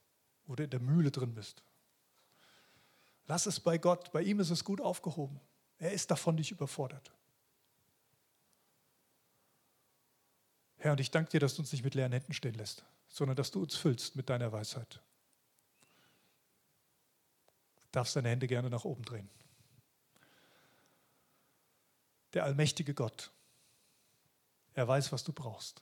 wo 0.46 0.56
du 0.56 0.64
in 0.64 0.70
der 0.70 0.80
Mühle 0.80 1.12
drin 1.12 1.34
bist. 1.34 1.64
Lass 3.28 3.46
es 3.46 3.60
bei 3.60 3.78
Gott, 3.78 4.12
bei 4.12 4.22
ihm 4.22 4.40
ist 4.40 4.50
es 4.50 4.64
gut 4.64 4.82
aufgehoben. 4.82 5.40
Er 5.80 5.92
ist 5.92 6.10
davon 6.12 6.36
nicht 6.36 6.52
überfordert. 6.52 7.12
Herr, 10.78 10.92
und 10.92 11.00
ich 11.00 11.12
danke 11.12 11.32
dir, 11.32 11.40
dass 11.40 11.56
du 11.56 11.62
uns 11.62 11.72
nicht 11.72 11.84
mit 11.84 11.96
leeren 11.96 12.12
Händen 12.12 12.34
stehen 12.34 12.56
lässt, 12.56 12.84
sondern 13.08 13.36
dass 13.38 13.52
du 13.52 13.62
uns 13.62 13.76
füllst 13.76 14.16
mit 14.16 14.30
deiner 14.30 14.52
Weisheit. 14.52 15.02
Du 17.76 17.88
darfst 17.94 18.16
deine 18.16 18.30
Hände 18.30 18.48
gerne 18.48 18.70
nach 18.70 18.84
oben 18.84 19.04
drehen. 19.04 19.30
Der 22.34 22.44
allmächtige 22.44 22.94
Gott, 22.94 23.32
er 24.74 24.88
weiß, 24.88 25.12
was 25.12 25.24
du 25.24 25.32
brauchst. 25.32 25.82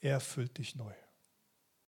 Er 0.00 0.20
füllt 0.20 0.56
dich 0.58 0.76
neu. 0.76 0.94